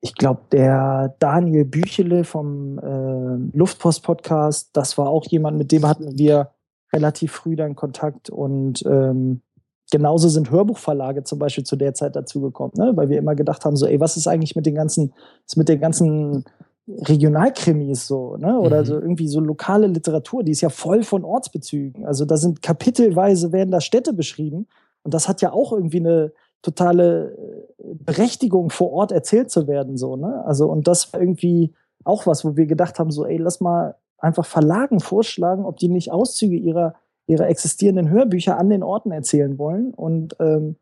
ich 0.00 0.14
glaube, 0.14 0.42
der 0.52 1.14
Daniel 1.18 1.64
Büchele 1.64 2.24
vom 2.24 2.78
äh, 2.78 3.56
Luftpost-Podcast, 3.56 4.70
das 4.72 4.98
war 4.98 5.08
auch 5.08 5.24
jemand, 5.26 5.56
mit 5.56 5.72
dem 5.72 5.86
hatten 5.86 6.18
wir 6.18 6.50
relativ 6.92 7.32
früh 7.32 7.56
dann 7.56 7.74
Kontakt 7.74 8.30
und 8.30 8.84
ähm, 8.86 9.42
genauso 9.90 10.28
sind 10.28 10.50
Hörbuchverlage 10.50 11.24
zum 11.24 11.38
Beispiel 11.38 11.64
zu 11.64 11.76
der 11.76 11.94
Zeit 11.94 12.16
dazugekommen, 12.16 12.72
ne? 12.76 12.92
weil 12.96 13.08
wir 13.08 13.18
immer 13.18 13.34
gedacht 13.34 13.64
haben, 13.64 13.76
so, 13.76 13.86
ey, 13.86 14.00
was 14.00 14.16
ist 14.16 14.26
eigentlich 14.26 14.56
mit 14.56 14.66
den 14.66 14.74
ganzen, 14.74 15.12
ist 15.46 15.56
mit 15.56 15.68
den 15.68 15.80
ganzen 15.80 16.44
Regionalkrimis 16.88 18.06
so, 18.06 18.36
ne? 18.36 18.60
Oder 18.60 18.80
mhm. 18.80 18.84
so 18.84 18.94
irgendwie 18.94 19.26
so 19.26 19.40
lokale 19.40 19.88
Literatur, 19.88 20.44
die 20.44 20.52
ist 20.52 20.60
ja 20.60 20.68
voll 20.68 21.02
von 21.02 21.24
Ortsbezügen. 21.24 22.06
Also 22.06 22.24
da 22.24 22.36
sind 22.36 22.62
kapitelweise 22.62 23.52
werden 23.52 23.72
da 23.72 23.80
Städte 23.80 24.12
beschrieben 24.12 24.68
und 25.02 25.12
das 25.12 25.28
hat 25.28 25.42
ja 25.42 25.52
auch 25.52 25.72
irgendwie 25.72 25.98
eine 25.98 26.32
totale 26.62 27.36
äh, 27.78 27.94
Berechtigung 27.94 28.70
vor 28.70 28.92
Ort 28.92 29.10
erzählt 29.10 29.50
zu 29.50 29.66
werden 29.66 29.96
so, 29.96 30.16
ne? 30.16 30.44
Also 30.46 30.66
und 30.68 30.86
das 30.86 31.12
war 31.12 31.20
irgendwie 31.20 31.74
auch 32.04 32.26
was, 32.26 32.44
wo 32.44 32.56
wir 32.56 32.66
gedacht 32.66 33.00
haben, 33.00 33.10
so, 33.10 33.26
ey, 33.26 33.36
lass 33.36 33.60
mal 33.60 33.96
einfach 34.18 34.46
Verlagen 34.46 35.00
vorschlagen, 35.00 35.64
ob 35.64 35.78
die 35.78 35.88
nicht 35.88 36.12
Auszüge 36.12 36.56
ihrer, 36.56 36.94
ihrer 37.26 37.48
existierenden 37.48 38.08
Hörbücher 38.10 38.58
an 38.58 38.70
den 38.70 38.82
Orten 38.82 39.10
erzählen 39.10 39.58
wollen. 39.58 39.92
Und 39.92 40.36
ähm, 40.40 40.76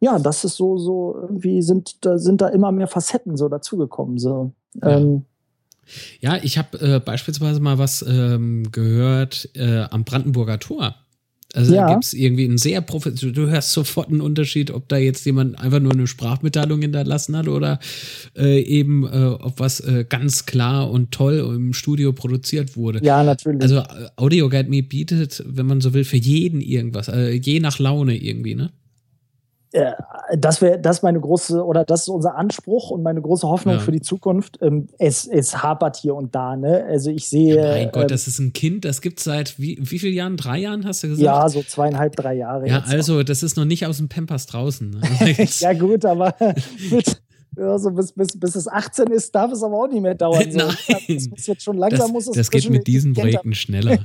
ja, 0.00 0.18
das 0.18 0.44
ist 0.44 0.56
so, 0.56 0.78
so 0.78 1.16
irgendwie 1.20 1.62
sind 1.62 2.04
da, 2.04 2.18
sind 2.18 2.40
da 2.40 2.48
immer 2.48 2.70
mehr 2.72 2.86
Facetten 2.86 3.36
so 3.36 3.48
dazugekommen. 3.48 4.18
So. 4.18 4.52
Ja. 4.74 4.98
Ähm, 4.98 5.24
ja, 6.20 6.36
ich 6.42 6.58
habe 6.58 6.78
äh, 6.80 7.00
beispielsweise 7.00 7.60
mal 7.60 7.78
was 7.78 8.02
ähm, 8.02 8.70
gehört 8.70 9.48
äh, 9.54 9.84
am 9.90 10.04
Brandenburger 10.04 10.58
Tor. 10.58 10.94
Also 11.54 11.74
ja. 11.74 11.86
da 11.86 11.94
gibt 11.94 12.04
es 12.04 12.12
irgendwie 12.12 12.44
einen 12.44 12.58
sehr 12.58 12.82
professionell, 12.82 13.34
du 13.34 13.50
hörst 13.50 13.72
sofort 13.72 14.08
einen 14.08 14.20
Unterschied, 14.20 14.70
ob 14.70 14.86
da 14.88 14.98
jetzt 14.98 15.24
jemand 15.24 15.58
einfach 15.58 15.80
nur 15.80 15.92
eine 15.92 16.06
Sprachmitteilung 16.06 16.82
hinterlassen 16.82 17.34
hat 17.36 17.48
oder 17.48 17.78
äh, 18.36 18.60
eben 18.60 19.04
äh, 19.06 19.26
ob 19.26 19.58
was 19.58 19.80
äh, 19.80 20.04
ganz 20.06 20.44
klar 20.44 20.90
und 20.90 21.10
toll 21.10 21.38
im 21.38 21.72
Studio 21.72 22.12
produziert 22.12 22.76
wurde. 22.76 23.02
Ja, 23.02 23.22
natürlich. 23.22 23.62
Also 23.62 23.78
äh, 23.78 24.08
Audio 24.16 24.50
Guide 24.50 24.68
Me 24.68 24.82
bietet, 24.82 25.42
wenn 25.46 25.64
man 25.64 25.80
so 25.80 25.94
will, 25.94 26.04
für 26.04 26.18
jeden 26.18 26.60
irgendwas, 26.60 27.08
äh, 27.08 27.30
je 27.30 27.60
nach 27.60 27.78
Laune 27.78 28.16
irgendwie, 28.16 28.54
ne? 28.54 28.70
Äh, 29.72 29.92
das 30.36 30.62
wäre 30.62 30.78
das 30.78 31.02
meine 31.02 31.20
große 31.20 31.62
oder 31.64 31.84
das 31.84 32.02
ist 32.02 32.08
unser 32.08 32.36
Anspruch 32.36 32.90
und 32.90 33.02
meine 33.02 33.20
große 33.20 33.46
Hoffnung 33.46 33.74
ja. 33.74 33.80
für 33.80 33.92
die 33.92 34.00
Zukunft. 34.00 34.58
Ähm, 34.62 34.88
es, 34.98 35.26
es 35.26 35.62
hapert 35.62 35.96
hier 35.96 36.14
und 36.14 36.34
da, 36.34 36.56
ne? 36.56 36.84
Also 36.88 37.10
ich 37.10 37.28
sehe. 37.28 37.56
Ja, 37.56 37.70
mein 37.72 37.92
Gott, 37.92 38.02
ähm, 38.04 38.08
das 38.08 38.26
ist 38.26 38.38
ein 38.38 38.54
Kind, 38.54 38.84
das 38.86 39.02
gibt 39.02 39.20
seit 39.20 39.58
wie, 39.58 39.78
wie 39.80 39.98
vielen 39.98 40.14
Jahren? 40.14 40.36
Drei 40.38 40.58
Jahren, 40.58 40.86
hast 40.86 41.02
du 41.02 41.08
gesagt? 41.08 41.24
Ja, 41.24 41.48
so 41.48 41.62
zweieinhalb, 41.62 42.16
drei 42.16 42.34
Jahre. 42.34 42.66
Ja, 42.66 42.84
also 42.86 43.22
das 43.22 43.42
ist 43.42 43.56
noch 43.56 43.66
nicht 43.66 43.84
aus 43.86 43.98
dem 43.98 44.08
Pampers 44.08 44.46
draußen. 44.46 44.90
Ne? 44.90 45.00
ja, 45.60 45.72
gut, 45.74 46.06
aber 46.06 46.34
mit, 46.90 47.20
ja, 47.58 47.78
so 47.78 47.90
bis, 47.90 48.12
bis, 48.12 48.38
bis 48.38 48.54
es 48.54 48.68
18 48.68 49.08
ist, 49.08 49.34
darf 49.34 49.52
es 49.52 49.62
aber 49.62 49.82
auch 49.82 49.88
nicht 49.88 50.00
mehr 50.00 50.14
dauern. 50.14 50.50
So. 50.50 50.58
Nein. 50.58 50.72
Das 51.08 51.28
muss 51.28 51.46
jetzt 51.46 51.62
schon 51.62 51.76
langsam 51.76 52.06
das, 52.06 52.12
muss 52.12 52.28
es 52.28 52.36
Das 52.36 52.50
geht 52.50 52.70
mit 52.70 52.86
diesen 52.86 53.12
Projekten 53.12 53.54
schneller. 53.54 53.98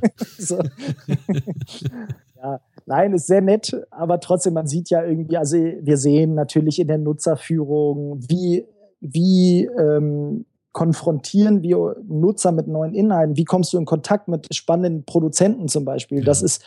ja, 2.36 2.60
Nein, 2.86 3.14
ist 3.14 3.28
sehr 3.28 3.42
nett, 3.42 3.76
aber 3.92 4.20
trotzdem, 4.20 4.54
man 4.54 4.68
sieht 4.68 4.90
ja 4.90 5.04
irgendwie, 5.04 5.38
also 5.38 5.58
wir 5.58 5.98
sehen 5.98 6.34
natürlich 6.34 6.80
in 6.80 6.88
der 6.88 6.98
Nutzerführung, 6.98 8.20
wie, 8.28 8.66
wie 9.00 9.66
ähm, 9.66 10.46
konfrontieren 10.72 11.62
wir 11.62 11.96
Nutzer 12.08 12.52
mit 12.52 12.68
neuen 12.68 12.94
Inhalten, 12.94 13.38
wie 13.38 13.46
kommst 13.46 13.74
du 13.74 13.78
in 13.78 13.86
Kontakt 13.86 14.28
mit 14.28 14.54
spannenden 14.54 15.06
Produzenten 15.06 15.68
zum 15.68 15.86
Beispiel. 15.86 16.20
Ja. 16.20 16.26
Das 16.26 16.42
ist 16.42 16.64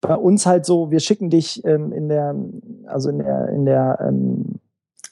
bei 0.00 0.14
uns 0.14 0.46
halt 0.46 0.66
so, 0.66 0.90
wir 0.90 1.00
schicken 1.00 1.30
dich 1.30 1.64
ähm, 1.64 1.92
in 1.92 2.08
der, 2.08 2.34
also 2.86 3.08
in 3.10 3.18
der, 3.18 3.48
in 3.48 3.64
der 3.64 3.98
ähm, 4.00 4.60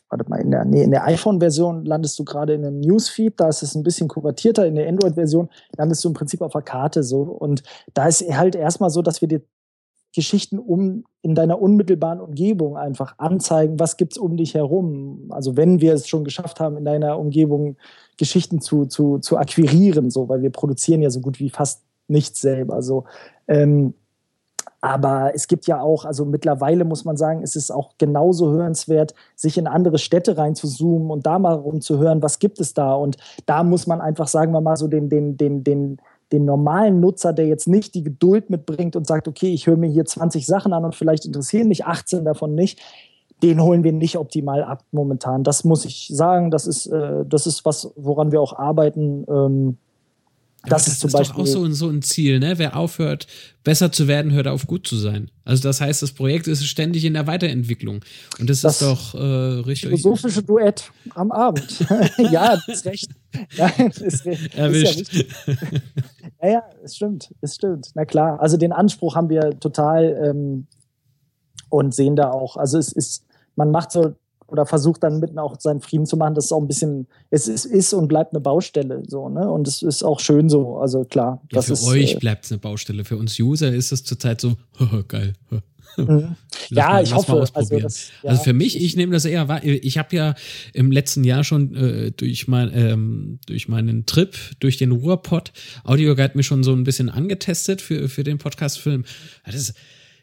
warte 0.08 0.28
mal, 0.28 0.40
in 0.40 0.50
der, 0.50 0.64
nee, 0.64 0.82
in 0.82 0.90
der 0.90 1.04
iPhone-Version 1.04 1.84
landest 1.84 2.18
du 2.18 2.24
gerade 2.24 2.54
in 2.54 2.64
einem 2.64 2.80
Newsfeed, 2.80 3.34
da 3.40 3.48
ist 3.48 3.62
es 3.62 3.74
ein 3.74 3.82
bisschen 3.82 4.08
kuratierter, 4.08 4.66
in 4.66 4.76
der 4.76 4.88
Android-Version 4.88 5.48
landest 5.76 6.04
du 6.04 6.08
im 6.08 6.14
Prinzip 6.14 6.42
auf 6.42 6.52
der 6.52 6.62
Karte 6.62 7.02
so. 7.02 7.22
Und 7.22 7.62
da 7.94 8.06
ist 8.06 8.22
halt 8.36 8.54
erstmal 8.54 8.90
so, 8.90 9.02
dass 9.02 9.20
wir 9.20 9.28
dir 9.28 9.42
Geschichten 10.16 10.58
um 10.58 11.04
in 11.20 11.34
deiner 11.34 11.60
unmittelbaren 11.60 12.20
Umgebung 12.20 12.78
einfach 12.78 13.18
anzeigen, 13.18 13.78
was 13.78 13.98
gibt 13.98 14.12
es 14.12 14.18
um 14.18 14.38
dich 14.38 14.54
herum. 14.54 15.26
Also 15.28 15.58
wenn 15.58 15.82
wir 15.82 15.92
es 15.92 16.08
schon 16.08 16.24
geschafft 16.24 16.58
haben, 16.58 16.78
in 16.78 16.86
deiner 16.86 17.18
Umgebung 17.18 17.76
Geschichten 18.16 18.62
zu, 18.62 18.86
zu, 18.86 19.18
zu 19.18 19.36
akquirieren, 19.36 20.10
so, 20.10 20.28
weil 20.30 20.40
wir 20.40 20.48
produzieren 20.48 21.02
ja 21.02 21.10
so 21.10 21.20
gut 21.20 21.38
wie 21.38 21.50
fast 21.50 21.82
nichts 22.08 22.40
selber. 22.40 22.80
So. 22.80 23.04
Ähm, 23.46 23.92
aber 24.80 25.32
es 25.34 25.48
gibt 25.48 25.66
ja 25.66 25.82
auch, 25.82 26.06
also 26.06 26.24
mittlerweile 26.24 26.84
muss 26.84 27.04
man 27.04 27.18
sagen, 27.18 27.42
ist 27.42 27.56
es 27.56 27.70
auch 27.70 27.92
genauso 27.98 28.52
hörenswert, 28.52 29.14
sich 29.34 29.58
in 29.58 29.66
andere 29.66 29.98
Städte 29.98 30.38
reinzuzoomen 30.38 31.10
und 31.10 31.26
da 31.26 31.38
mal 31.38 31.56
rumzuhören, 31.56 32.22
was 32.22 32.38
gibt 32.38 32.58
es 32.58 32.72
da. 32.72 32.94
Und 32.94 33.18
da 33.44 33.64
muss 33.64 33.86
man 33.86 34.00
einfach, 34.00 34.28
sagen 34.28 34.52
wir 34.52 34.62
mal, 34.62 34.76
so 34.76 34.88
den, 34.88 35.10
den, 35.10 35.36
den, 35.36 35.62
den, 35.62 35.98
den 36.32 36.44
normalen 36.44 37.00
Nutzer, 37.00 37.32
der 37.32 37.46
jetzt 37.46 37.68
nicht 37.68 37.94
die 37.94 38.02
Geduld 38.02 38.50
mitbringt 38.50 38.96
und 38.96 39.06
sagt, 39.06 39.28
okay, 39.28 39.52
ich 39.52 39.66
höre 39.66 39.76
mir 39.76 39.88
hier 39.88 40.04
20 40.04 40.46
Sachen 40.46 40.72
an 40.72 40.84
und 40.84 40.94
vielleicht 40.94 41.24
interessieren 41.24 41.68
mich 41.68 41.84
18 41.84 42.24
davon 42.24 42.54
nicht, 42.54 42.80
den 43.42 43.62
holen 43.62 43.84
wir 43.84 43.92
nicht 43.92 44.16
optimal 44.16 44.62
ab 44.64 44.84
momentan. 44.92 45.44
Das 45.44 45.64
muss 45.64 45.84
ich 45.84 46.08
sagen, 46.12 46.50
das 46.50 46.66
ist, 46.66 46.86
äh, 46.86 47.24
das 47.26 47.46
ist 47.46 47.64
was, 47.64 47.92
woran 47.96 48.32
wir 48.32 48.40
auch 48.40 48.58
arbeiten. 48.58 49.24
Ähm, 49.28 49.78
das, 50.68 50.84
das, 50.84 50.94
ist 50.94 51.00
zum 51.00 51.08
ist 51.08 51.12
Beispiel. 51.14 51.34
Doch 51.34 51.42
auch 51.42 51.46
so, 51.46 51.70
so 51.72 51.88
ein 51.88 52.02
Ziel, 52.02 52.38
ne? 52.38 52.58
Wer 52.58 52.76
aufhört, 52.76 53.26
besser 53.64 53.92
zu 53.92 54.08
werden, 54.08 54.32
hört 54.32 54.46
auf, 54.48 54.66
gut 54.66 54.86
zu 54.86 54.96
sein. 54.96 55.30
Also, 55.44 55.62
das 55.62 55.80
heißt, 55.80 56.02
das 56.02 56.12
Projekt 56.12 56.46
ist 56.46 56.64
ständig 56.66 57.04
in 57.04 57.14
der 57.14 57.26
Weiterentwicklung. 57.26 58.04
Und 58.38 58.50
das, 58.50 58.60
das 58.60 58.80
ist 58.80 58.82
doch 58.82 59.14
äh, 59.14 59.18
richtig. 59.18 60.00
Philosophische 60.00 60.42
Duett 60.42 60.90
am 61.14 61.32
Abend. 61.32 61.84
ja, 62.30 62.56
das 62.56 62.68
ist 62.68 62.86
recht. 62.86 63.10
Ja, 63.56 63.66
ist, 63.66 64.26
Erwischt. 64.54 65.00
Ist 65.00 65.14
ja, 65.14 65.24
ja, 66.42 66.48
ja, 66.50 66.62
es 66.82 66.96
stimmt, 66.96 67.34
es 67.40 67.54
stimmt. 67.54 67.90
Na 67.94 68.04
klar. 68.04 68.40
Also, 68.40 68.56
den 68.56 68.72
Anspruch 68.72 69.16
haben 69.16 69.28
wir 69.28 69.58
total 69.60 70.16
ähm, 70.22 70.66
und 71.68 71.94
sehen 71.94 72.16
da 72.16 72.30
auch. 72.30 72.56
Also, 72.56 72.78
es 72.78 72.92
ist, 72.92 73.24
man 73.56 73.70
macht 73.70 73.92
so 73.92 74.14
oder 74.48 74.66
versucht 74.66 75.02
dann 75.02 75.20
mitten 75.20 75.38
auch 75.38 75.58
seinen 75.60 75.80
Frieden 75.80 76.06
zu 76.06 76.16
machen. 76.16 76.34
Das 76.34 76.46
ist 76.46 76.52
auch 76.52 76.60
ein 76.60 76.68
bisschen, 76.68 77.06
es 77.30 77.48
ist, 77.48 77.64
ist 77.64 77.92
und 77.92 78.08
bleibt 78.08 78.32
eine 78.32 78.40
Baustelle 78.40 79.02
so, 79.06 79.28
ne? 79.28 79.50
Und 79.50 79.66
es 79.66 79.82
ist 79.82 80.02
auch 80.02 80.20
schön 80.20 80.48
so. 80.48 80.78
Also 80.78 81.04
klar. 81.04 81.42
Ja, 81.52 81.62
für 81.62 81.72
ist, 81.72 81.86
euch 81.86 82.14
äh, 82.14 82.18
bleibt 82.18 82.44
es 82.44 82.52
eine 82.52 82.58
Baustelle. 82.58 83.04
Für 83.04 83.16
uns 83.16 83.38
User 83.38 83.72
ist 83.72 83.92
es 83.92 84.04
zurzeit 84.04 84.40
so, 84.40 84.56
geil. 85.08 85.34
Mhm. 85.98 86.36
ja, 86.68 86.88
mal, 86.88 87.04
ich 87.04 87.14
hoffe. 87.14 87.46
Also, 87.54 87.78
das, 87.78 88.10
ja, 88.22 88.30
also, 88.30 88.42
für 88.42 88.52
mich, 88.52 88.78
ich 88.82 88.96
nehme 88.96 89.14
das 89.14 89.24
eher 89.24 89.48
wahr. 89.48 89.64
Ich 89.64 89.96
habe 89.96 90.14
ja 90.14 90.34
im 90.74 90.92
letzten 90.92 91.24
Jahr 91.24 91.42
schon 91.42 91.74
äh, 91.74 92.10
durch, 92.10 92.48
mein, 92.48 92.70
ähm, 92.74 93.38
durch 93.46 93.68
meinen 93.68 94.04
Trip 94.04 94.36
durch 94.60 94.76
den 94.76 94.92
Ruhrpott 94.92 95.52
Audio 95.84 96.14
Guide 96.14 96.32
mir 96.34 96.42
schon 96.42 96.62
so 96.64 96.72
ein 96.72 96.84
bisschen 96.84 97.08
angetestet 97.08 97.80
für, 97.80 98.10
für 98.10 98.24
den 98.24 98.36
Podcast-Film. 98.36 99.04
Das 99.46 99.54
ist 99.54 99.74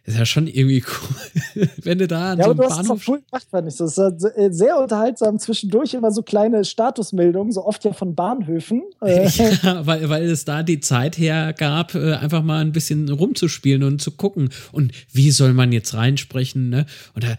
ist 0.06 0.18
ja 0.18 0.26
schon 0.26 0.48
irgendwie 0.48 0.84
cool, 0.84 1.70
wenn 1.84 1.98
du 1.98 2.08
da 2.08 2.34
an 2.34 2.38
ja, 2.38 2.46
so 2.46 2.52
einem 2.52 2.60
aber 2.60 2.64
du 2.64 2.76
Bahnhof... 2.76 2.90
hast 2.90 3.02
es 3.02 3.08
cool 3.08 3.22
gemacht, 3.22 3.48
fand 3.50 3.68
ich. 3.70 3.78
Das 3.78 3.98
ist 3.98 4.24
äh, 4.38 4.50
sehr 4.52 4.78
unterhaltsam. 4.78 5.40
Zwischendurch 5.40 5.94
immer 5.94 6.12
so 6.12 6.24
kleine 6.24 6.66
Statusmeldungen, 6.66 7.54
so 7.54 7.66
oft 7.66 7.86
ja 7.86 7.94
von 7.94 8.16
Bahnhöfen. 8.16 8.84
Äh, 9.04 9.28
ja, 9.28 9.86
weil, 9.86 10.08
weil 10.08 10.24
es 10.24 10.46
da 10.46 10.64
die 10.64 10.80
Zeit 10.80 11.18
hergab, 11.18 11.94
äh, 11.94 12.14
einfach 12.14 12.42
mal 12.42 12.62
ein 12.62 12.72
bisschen 12.72 13.10
rumzuspielen 13.10 13.84
und 13.84 14.02
zu 14.02 14.12
gucken. 14.12 14.50
Und 14.72 14.94
wie 15.12 15.30
soll 15.32 15.54
man 15.54 15.74
jetzt 15.74 15.94
reinsprechen, 15.94 16.70
ne? 16.70 16.86
Und 17.14 17.26
da 17.26 17.36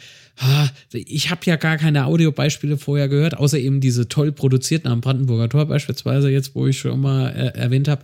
ich 0.93 1.31
habe 1.31 1.43
ja 1.45 1.57
gar 1.57 1.79
keine 1.79 2.07
Audiobeispiele 2.07 2.77
vorher 2.77 3.09
gehört, 3.09 3.37
außer 3.37 3.59
eben 3.59 3.81
diese 3.81 4.09
toll 4.09 4.33
produzierten 4.33 4.91
am 4.91 5.01
Brandenburger 5.01 5.49
Tor 5.49 5.67
beispielsweise, 5.67 6.29
jetzt 6.29 6.57
wo 6.57 6.67
ich 6.67 6.79
schon 6.79 7.01
mal 7.01 7.29
äh, 7.29 7.59
erwähnt 7.59 7.87
habe 7.87 8.03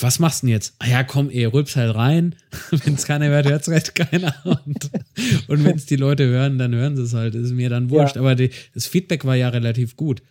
was 0.00 0.18
machst 0.18 0.42
du 0.42 0.46
denn 0.46 0.54
jetzt? 0.54 0.74
Ah 0.78 0.86
ja, 0.86 1.02
komm, 1.02 1.30
ihr 1.30 1.52
rülpst 1.52 1.76
halt 1.76 1.94
rein. 1.94 2.36
wenn 2.70 2.94
es 2.94 3.06
keiner 3.06 3.26
hört, 3.26 3.48
hört 3.48 3.62
es 3.62 3.68
halt 3.68 3.94
keiner. 3.94 4.34
Und, 4.44 4.90
und 5.48 5.64
wenn 5.64 5.76
es 5.76 5.86
die 5.86 5.96
Leute 5.96 6.26
hören, 6.26 6.58
dann 6.58 6.74
hören 6.74 6.96
sie 6.96 7.02
es 7.02 7.14
halt. 7.14 7.34
Ist 7.34 7.52
mir 7.52 7.70
dann 7.70 7.90
wurscht. 7.90 8.16
Ja. 8.16 8.22
Aber 8.22 8.34
die, 8.34 8.50
das 8.72 8.86
Feedback 8.86 9.24
war 9.24 9.34
ja 9.34 9.48
relativ 9.48 9.96
gut. 9.96 10.22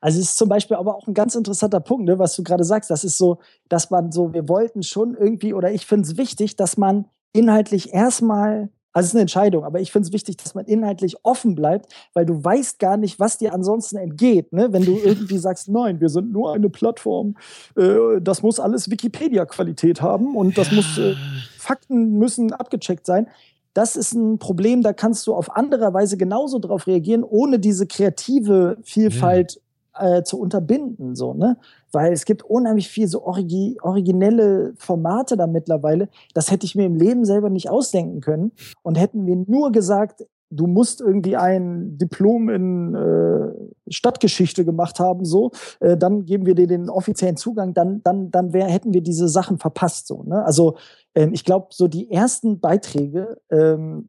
Also 0.00 0.18
es 0.18 0.30
ist 0.30 0.38
zum 0.38 0.48
Beispiel 0.48 0.76
aber 0.76 0.96
auch 0.96 1.06
ein 1.06 1.14
ganz 1.14 1.36
interessanter 1.36 1.78
Punkt, 1.78 2.06
ne, 2.06 2.18
was 2.18 2.34
du 2.34 2.42
gerade 2.42 2.64
sagst. 2.64 2.90
Das 2.90 3.04
ist 3.04 3.18
so, 3.18 3.38
dass 3.68 3.90
man 3.90 4.10
so, 4.10 4.34
wir 4.34 4.48
wollten 4.48 4.82
schon 4.82 5.14
irgendwie, 5.14 5.54
oder 5.54 5.70
ich 5.70 5.86
finde 5.86 6.08
es 6.08 6.16
wichtig, 6.16 6.56
dass 6.56 6.76
man 6.76 7.06
inhaltlich 7.32 7.94
erstmal 7.94 8.68
Also 8.92 9.06
es 9.06 9.10
ist 9.10 9.14
eine 9.14 9.22
Entscheidung, 9.22 9.64
aber 9.64 9.80
ich 9.80 9.90
finde 9.90 10.06
es 10.06 10.12
wichtig, 10.12 10.36
dass 10.36 10.54
man 10.54 10.66
inhaltlich 10.66 11.16
offen 11.22 11.54
bleibt, 11.54 11.92
weil 12.12 12.26
du 12.26 12.42
weißt 12.42 12.78
gar 12.78 12.96
nicht, 12.96 13.18
was 13.18 13.38
dir 13.38 13.54
ansonsten 13.54 13.96
entgeht. 13.96 14.52
Ne? 14.52 14.72
Wenn 14.72 14.84
du 14.84 14.98
irgendwie 15.04 15.38
sagst, 15.38 15.68
nein, 15.68 16.00
wir 16.00 16.08
sind 16.08 16.32
nur 16.32 16.54
eine 16.54 16.68
Plattform, 16.68 17.36
äh, 17.76 18.20
das 18.20 18.42
muss 18.42 18.60
alles 18.60 18.90
Wikipedia-Qualität 18.90 20.02
haben 20.02 20.36
und 20.36 20.58
das 20.58 20.72
muss, 20.72 20.98
äh, 20.98 21.14
Fakten 21.58 22.18
müssen 22.18 22.52
abgecheckt 22.52 23.06
sein. 23.06 23.28
Das 23.74 23.96
ist 23.96 24.12
ein 24.12 24.38
Problem, 24.38 24.82
da 24.82 24.92
kannst 24.92 25.26
du 25.26 25.34
auf 25.34 25.56
andere 25.56 25.94
Weise 25.94 26.18
genauso 26.18 26.58
drauf 26.58 26.86
reagieren, 26.86 27.24
ohne 27.24 27.58
diese 27.58 27.86
kreative 27.86 28.76
Vielfalt 28.82 29.54
ja. 29.54 29.60
Äh, 29.98 30.22
zu 30.22 30.38
unterbinden. 30.38 31.14
So, 31.14 31.34
ne? 31.34 31.56
weil 31.92 32.12
es 32.12 32.24
gibt 32.24 32.42
unheimlich 32.42 32.88
viel 32.88 33.06
so 33.06 33.24
origi 33.24 33.78
originelle 33.82 34.72
Formate 34.76 35.36
da 35.36 35.46
mittlerweile. 35.46 36.08
Das 36.34 36.50
hätte 36.50 36.66
ich 36.66 36.74
mir 36.74 36.86
im 36.86 36.96
Leben 36.96 37.24
selber 37.24 37.50
nicht 37.50 37.70
ausdenken 37.70 38.20
können. 38.20 38.52
Und 38.82 38.98
hätten 38.98 39.26
wir 39.26 39.36
nur 39.46 39.70
gesagt, 39.72 40.24
du 40.50 40.66
musst 40.66 41.00
irgendwie 41.00 41.36
ein 41.36 41.96
Diplom 41.98 42.50
in 42.50 42.94
äh, 42.94 43.90
Stadtgeschichte 43.90 44.64
gemacht 44.64 45.00
haben, 45.00 45.24
so, 45.24 45.50
äh, 45.80 45.96
dann 45.96 46.26
geben 46.26 46.46
wir 46.46 46.54
dir 46.54 46.66
den 46.66 46.90
offiziellen 46.90 47.36
Zugang, 47.36 47.72
dann, 47.72 48.02
dann, 48.02 48.30
dann 48.30 48.52
wär, 48.52 48.66
hätten 48.66 48.92
wir 48.92 49.02
diese 49.02 49.28
Sachen 49.28 49.58
verpasst. 49.58 50.06
So, 50.06 50.22
ne? 50.24 50.44
Also 50.44 50.76
ähm, 51.14 51.32
ich 51.32 51.44
glaube, 51.44 51.68
so 51.70 51.88
die 51.88 52.10
ersten 52.10 52.60
Beiträge, 52.60 53.38
ähm, 53.50 54.08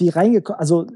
die 0.00 0.08
reingekommen, 0.08 0.58
also 0.58 0.86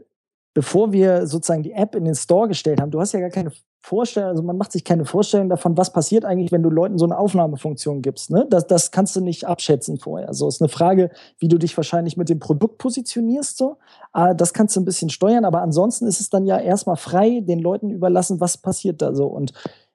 bevor 0.54 0.92
wir 0.92 1.26
sozusagen 1.26 1.62
die 1.62 1.72
App 1.72 1.94
in 1.94 2.04
den 2.04 2.14
Store 2.14 2.48
gestellt 2.48 2.80
haben, 2.80 2.90
du 2.90 3.00
hast 3.00 3.12
ja 3.12 3.20
gar 3.20 3.30
keine 3.30 3.52
Vorstellung, 3.84 4.30
also 4.30 4.44
man 4.44 4.56
macht 4.56 4.70
sich 4.70 4.84
keine 4.84 5.04
Vorstellung 5.04 5.48
davon, 5.48 5.76
was 5.76 5.92
passiert 5.92 6.24
eigentlich, 6.24 6.52
wenn 6.52 6.62
du 6.62 6.70
Leuten 6.70 6.98
so 6.98 7.04
eine 7.04 7.18
Aufnahmefunktion 7.18 8.00
gibst. 8.00 8.30
Ne? 8.30 8.46
Das, 8.48 8.68
das 8.68 8.92
kannst 8.92 9.16
du 9.16 9.20
nicht 9.20 9.46
abschätzen 9.46 9.98
vorher. 9.98 10.32
So 10.34 10.46
ist 10.46 10.62
eine 10.62 10.68
Frage, 10.68 11.10
wie 11.38 11.48
du 11.48 11.58
dich 11.58 11.76
wahrscheinlich 11.76 12.16
mit 12.16 12.28
dem 12.28 12.38
Produkt 12.38 12.78
positionierst. 12.78 13.58
So. 13.58 13.78
Ah, 14.12 14.34
das 14.34 14.54
kannst 14.54 14.76
du 14.76 14.80
ein 14.80 14.84
bisschen 14.84 15.10
steuern, 15.10 15.44
aber 15.44 15.62
ansonsten 15.62 16.06
ist 16.06 16.20
es 16.20 16.30
dann 16.30 16.46
ja 16.46 16.58
erstmal 16.58 16.96
frei, 16.96 17.40
den 17.40 17.58
Leuten 17.58 17.90
überlassen, 17.90 18.40
was 18.40 18.56
passiert 18.56 19.02
da 19.02 19.14
so. 19.14 19.26
Und 19.26 19.52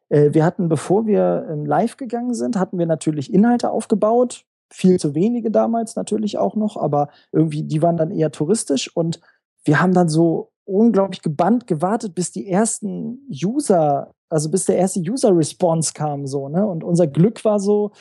äh, 0.10 0.34
wir 0.34 0.44
hatten, 0.44 0.68
bevor 0.68 1.08
wir 1.08 1.48
ähm, 1.50 1.66
live 1.66 1.96
gegangen 1.96 2.34
sind, 2.34 2.60
hatten 2.60 2.78
wir 2.78 2.88
natürlich 2.88 3.34
Inhalte 3.34 3.72
aufgebaut. 3.72 4.44
Viel 4.70 5.00
zu 5.00 5.16
wenige 5.16 5.50
damals 5.50 5.96
natürlich 5.96 6.38
auch 6.38 6.56
noch, 6.56 6.76
aber 6.76 7.08
irgendwie, 7.32 7.64
die 7.64 7.82
waren 7.82 7.96
dann 7.96 8.12
eher 8.12 8.32
touristisch 8.32 8.94
und 8.94 9.22
wir 9.64 9.80
haben 9.80 9.94
dann 9.94 10.10
so 10.10 10.52
unglaublich 10.68 11.22
gebannt 11.22 11.66
gewartet, 11.66 12.14
bis 12.14 12.32
die 12.32 12.50
ersten 12.50 13.20
User, 13.32 14.14
also 14.30 14.50
bis 14.52 14.66
der 14.66 14.78
erste 14.78 15.00
User-Response 15.00 15.94
kam, 15.94 16.28
so, 16.28 16.50
ne? 16.50 16.66
Und 16.66 16.84
unser 16.84 17.08
Glück 17.08 17.44
war 17.46 17.60
so, 17.60 17.92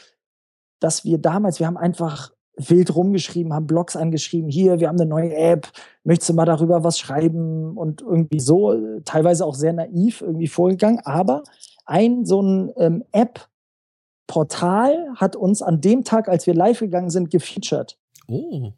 dass 0.80 1.04
wir 1.04 1.18
damals, 1.18 1.60
wir 1.60 1.66
haben 1.66 1.76
einfach 1.76 2.32
wild 2.56 2.94
rumgeschrieben, 2.94 3.52
haben 3.52 3.66
Blogs 3.66 3.96
angeschrieben, 3.96 4.50
hier, 4.50 4.80
wir 4.80 4.88
haben 4.88 4.98
eine 4.98 5.08
neue 5.08 5.34
App, 5.34 5.68
möchtest 6.04 6.30
du 6.30 6.34
mal 6.34 6.46
darüber 6.46 6.82
was 6.84 6.98
schreiben 6.98 7.76
und 7.76 8.02
irgendwie 8.02 8.40
so, 8.40 9.00
teilweise 9.04 9.44
auch 9.44 9.54
sehr 9.54 9.72
naiv 9.72 10.22
irgendwie 10.22 10.48
vorgegangen, 10.48 11.00
aber 11.04 11.42
ein 11.84 12.24
so 12.24 12.42
ein 12.42 12.72
ähm, 12.78 13.04
App-Portal 13.12 15.08
hat 15.16 15.36
uns 15.36 15.62
an 15.62 15.80
dem 15.80 16.02
Tag, 16.02 16.28
als 16.28 16.46
wir 16.46 16.54
live 16.54 16.80
gegangen 16.80 17.10
sind, 17.10 17.30
gefeatured. 17.30 17.98
Oh. 18.26 18.72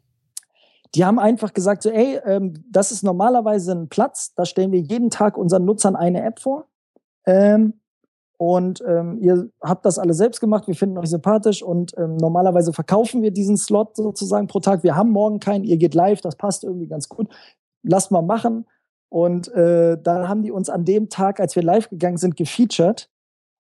Die 0.95 1.05
haben 1.05 1.19
einfach 1.19 1.53
gesagt, 1.53 1.83
so, 1.83 1.89
ey, 1.89 2.19
ähm, 2.25 2.63
das 2.69 2.91
ist 2.91 3.03
normalerweise 3.03 3.73
ein 3.73 3.89
Platz, 3.89 4.33
da 4.33 4.45
stellen 4.45 4.71
wir 4.71 4.79
jeden 4.79 5.09
Tag 5.09 5.37
unseren 5.37 5.65
Nutzern 5.65 5.95
eine 5.95 6.23
App 6.23 6.39
vor. 6.39 6.67
Ähm, 7.25 7.79
und 8.37 8.81
ähm, 8.87 9.17
ihr 9.19 9.49
habt 9.61 9.85
das 9.85 9.99
alle 9.99 10.13
selbst 10.13 10.39
gemacht, 10.39 10.65
wir 10.67 10.75
finden 10.75 10.97
euch 10.97 11.09
sympathisch 11.09 11.61
und 11.61 11.93
ähm, 11.97 12.15
normalerweise 12.15 12.71
verkaufen 12.71 13.21
wir 13.21 13.31
diesen 13.31 13.57
Slot 13.57 13.97
sozusagen 13.97 14.47
pro 14.47 14.61
Tag. 14.61 14.81
Wir 14.81 14.95
haben 14.95 15.11
morgen 15.11 15.41
keinen, 15.41 15.65
ihr 15.65 15.75
geht 15.75 15.93
live, 15.93 16.21
das 16.21 16.37
passt 16.37 16.63
irgendwie 16.63 16.87
ganz 16.87 17.09
gut. 17.09 17.27
Lasst 17.83 18.11
mal 18.11 18.21
machen. 18.21 18.65
Und 19.09 19.49
äh, 19.49 20.01
dann 20.01 20.29
haben 20.29 20.43
die 20.43 20.51
uns 20.51 20.69
an 20.69 20.85
dem 20.85 21.09
Tag, 21.09 21.39
als 21.39 21.55
wir 21.55 21.63
live 21.63 21.89
gegangen 21.89 22.17
sind, 22.17 22.37
gefeatured. 22.37 23.09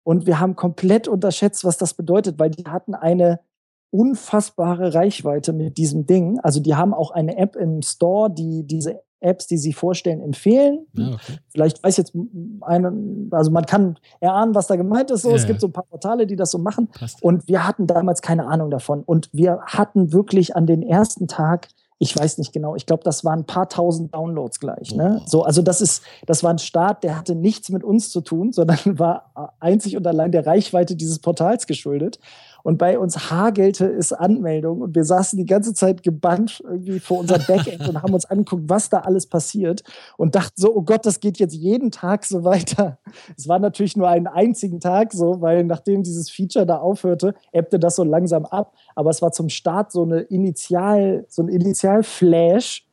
Und 0.04 0.26
wir 0.26 0.38
haben 0.38 0.54
komplett 0.54 1.08
unterschätzt, 1.08 1.64
was 1.64 1.76
das 1.76 1.94
bedeutet, 1.94 2.38
weil 2.38 2.50
die 2.50 2.64
hatten 2.64 2.94
eine 2.94 3.40
unfassbare 3.90 4.94
Reichweite 4.94 5.52
mit 5.52 5.76
diesem 5.78 6.06
Ding. 6.06 6.38
Also 6.40 6.60
die 6.60 6.74
haben 6.74 6.94
auch 6.94 7.10
eine 7.10 7.36
App 7.36 7.56
im 7.56 7.82
Store, 7.82 8.30
die 8.30 8.64
diese 8.64 9.00
Apps, 9.20 9.46
die 9.46 9.58
sie 9.58 9.72
vorstellen, 9.72 10.20
empfehlen. 10.20 10.86
Ja, 10.94 11.08
okay. 11.08 11.38
Vielleicht 11.48 11.82
weiß 11.82 11.96
jetzt 11.98 12.14
eine, 12.62 12.92
also 13.32 13.50
man 13.50 13.66
kann 13.66 13.98
erahnen, 14.20 14.54
was 14.54 14.66
da 14.66 14.76
gemeint 14.76 15.10
ist. 15.10 15.22
So. 15.22 15.30
Ja, 15.30 15.36
es 15.36 15.46
gibt 15.46 15.60
so 15.60 15.68
ein 15.68 15.72
paar 15.72 15.84
Portale, 15.84 16.26
die 16.26 16.36
das 16.36 16.50
so 16.50 16.58
machen. 16.58 16.88
Passt. 16.88 17.22
Und 17.22 17.46
wir 17.46 17.66
hatten 17.66 17.86
damals 17.86 18.22
keine 18.22 18.46
Ahnung 18.46 18.70
davon. 18.70 19.02
Und 19.02 19.28
wir 19.32 19.60
hatten 19.66 20.12
wirklich 20.12 20.56
an 20.56 20.66
den 20.66 20.82
ersten 20.82 21.28
Tag 21.28 21.68
ich 22.02 22.18
weiß 22.18 22.38
nicht 22.38 22.54
genau, 22.54 22.74
ich 22.76 22.86
glaube, 22.86 23.04
das 23.04 23.26
waren 23.26 23.40
ein 23.40 23.44
paar 23.44 23.68
tausend 23.68 24.14
Downloads 24.14 24.58
gleich. 24.58 24.94
Ne? 24.94 25.20
So, 25.26 25.42
also 25.42 25.60
das 25.60 25.82
ist, 25.82 26.02
das 26.24 26.42
war 26.42 26.50
ein 26.50 26.58
Start, 26.58 27.04
der 27.04 27.18
hatte 27.18 27.34
nichts 27.34 27.68
mit 27.68 27.84
uns 27.84 28.08
zu 28.08 28.22
tun, 28.22 28.52
sondern 28.52 28.78
war 28.98 29.52
einzig 29.60 29.98
und 29.98 30.06
allein 30.06 30.32
der 30.32 30.46
Reichweite 30.46 30.96
dieses 30.96 31.18
Portals 31.18 31.66
geschuldet. 31.66 32.18
Und 32.62 32.78
bei 32.78 32.98
uns 32.98 33.30
hagelte 33.30 33.86
es 33.86 34.12
Anmeldungen 34.12 34.82
und 34.82 34.94
wir 34.94 35.04
saßen 35.04 35.38
die 35.38 35.46
ganze 35.46 35.74
Zeit 35.74 36.02
gebannt 36.02 36.62
irgendwie 36.64 37.00
vor 37.00 37.18
unserem 37.20 37.42
Backend 37.46 37.88
und 37.88 38.02
haben 38.02 38.14
uns 38.14 38.24
angeguckt, 38.24 38.64
was 38.66 38.90
da 38.90 39.00
alles 39.00 39.26
passiert 39.26 39.82
und 40.16 40.34
dachten 40.34 40.60
so, 40.60 40.74
oh 40.74 40.82
Gott, 40.82 41.06
das 41.06 41.20
geht 41.20 41.38
jetzt 41.38 41.54
jeden 41.54 41.90
Tag 41.90 42.24
so 42.24 42.44
weiter. 42.44 42.98
Es 43.36 43.48
war 43.48 43.58
natürlich 43.58 43.96
nur 43.96 44.08
einen 44.08 44.26
einzigen 44.26 44.80
Tag 44.80 45.12
so, 45.12 45.40
weil 45.40 45.64
nachdem 45.64 46.02
dieses 46.02 46.30
Feature 46.30 46.66
da 46.66 46.78
aufhörte, 46.78 47.34
ebbte 47.52 47.78
das 47.78 47.96
so 47.96 48.04
langsam 48.04 48.44
ab. 48.44 48.74
Aber 48.94 49.10
es 49.10 49.22
war 49.22 49.32
zum 49.32 49.48
Start 49.48 49.92
so 49.92 50.02
eine 50.02 50.20
Initial, 50.20 51.24
so 51.28 51.42
ein 51.42 51.48
Initialflash, 51.48 52.86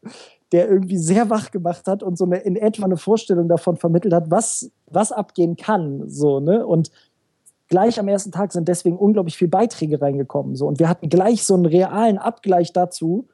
der 0.52 0.70
irgendwie 0.70 0.98
sehr 0.98 1.30
wach 1.30 1.52
gemacht 1.52 1.88
hat 1.88 2.04
und 2.04 2.18
so 2.18 2.26
eine 2.26 2.38
in 2.38 2.56
etwa 2.56 2.86
eine 2.86 2.98
Vorstellung 2.98 3.50
davon 3.50 3.76
vermittelt 3.76 4.14
hat, 4.14 4.32
was 4.32 4.72
was 4.90 5.12
abgehen 5.12 5.58
kann, 5.58 6.08
so 6.08 6.40
ne 6.40 6.66
und 6.66 6.92
gleich 7.68 8.00
am 8.00 8.08
ersten 8.08 8.32
Tag 8.32 8.52
sind 8.52 8.68
deswegen 8.68 8.98
unglaublich 8.98 9.38
viele 9.38 9.50
Beiträge 9.50 10.02
reingekommen. 10.02 10.56
So. 10.56 10.68
Und 10.68 10.80
wir 10.80 10.90
hatten 10.90 11.10
gleich 11.10 11.44
so 11.44 11.54
einen 11.54 11.66
realen 11.66 12.18
Abgleich 12.18 12.74
dazu, 12.74 13.28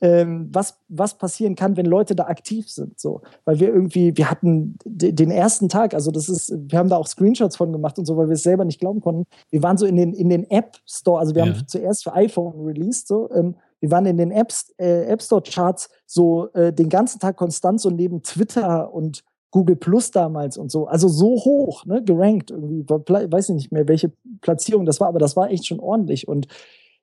ähm, 0.00 0.50
was, 0.52 0.78
was 0.88 1.16
passieren 1.16 1.54
kann, 1.54 1.76
wenn 1.76 1.86
Leute 1.86 2.14
da 2.14 2.24
aktiv 2.24 2.70
sind. 2.70 2.98
So. 3.00 3.22
Weil 3.44 3.60
wir 3.60 3.68
irgendwie, 3.68 4.16
wir 4.16 4.30
hatten 4.30 4.78
den 4.84 5.30
ersten 5.30 5.68
Tag, 5.68 5.94
also 5.94 6.10
das 6.10 6.28
ist, 6.28 6.52
wir 6.54 6.78
haben 6.78 6.88
da 6.88 6.96
auch 6.96 7.06
Screenshots 7.06 7.56
von 7.56 7.72
gemacht 7.72 7.98
und 7.98 8.04
so, 8.04 8.16
weil 8.16 8.28
wir 8.28 8.34
es 8.34 8.42
selber 8.42 8.64
nicht 8.64 8.80
glauben 8.80 9.00
konnten. 9.00 9.24
Wir 9.50 9.62
waren 9.62 9.78
so 9.78 9.86
in 9.86 9.96
den, 9.96 10.12
in 10.12 10.28
den 10.28 10.50
App 10.50 10.76
Store, 10.86 11.18
also 11.18 11.34
wir 11.34 11.46
ja. 11.46 11.52
haben 11.54 11.66
zuerst 11.66 12.04
für 12.04 12.12
iPhone 12.14 12.64
released, 12.66 13.08
so, 13.08 13.30
ähm, 13.32 13.56
wir 13.80 13.90
waren 13.90 14.06
in 14.06 14.16
den 14.16 14.30
Apps, 14.30 14.74
äh, 14.78 15.04
App 15.04 15.22
Store 15.22 15.42
Charts 15.42 15.88
so 16.06 16.48
äh, 16.54 16.72
den 16.72 16.88
ganzen 16.88 17.20
Tag 17.20 17.36
konstant 17.36 17.80
so 17.80 17.90
neben 17.90 18.22
Twitter 18.22 18.92
und 18.92 19.22
Google 19.50 19.76
Plus 19.76 20.10
damals 20.10 20.58
und 20.58 20.70
so, 20.70 20.86
also 20.86 21.08
so 21.08 21.28
hoch, 21.28 21.84
ne, 21.86 22.02
gerankt 22.02 22.50
irgendwie, 22.50 22.84
weiß 22.88 23.48
ich 23.50 23.54
nicht 23.54 23.72
mehr, 23.72 23.88
welche 23.88 24.12
Platzierung 24.40 24.84
das 24.84 25.00
war, 25.00 25.08
aber 25.08 25.18
das 25.18 25.36
war 25.36 25.50
echt 25.50 25.66
schon 25.66 25.80
ordentlich 25.80 26.28
und 26.28 26.48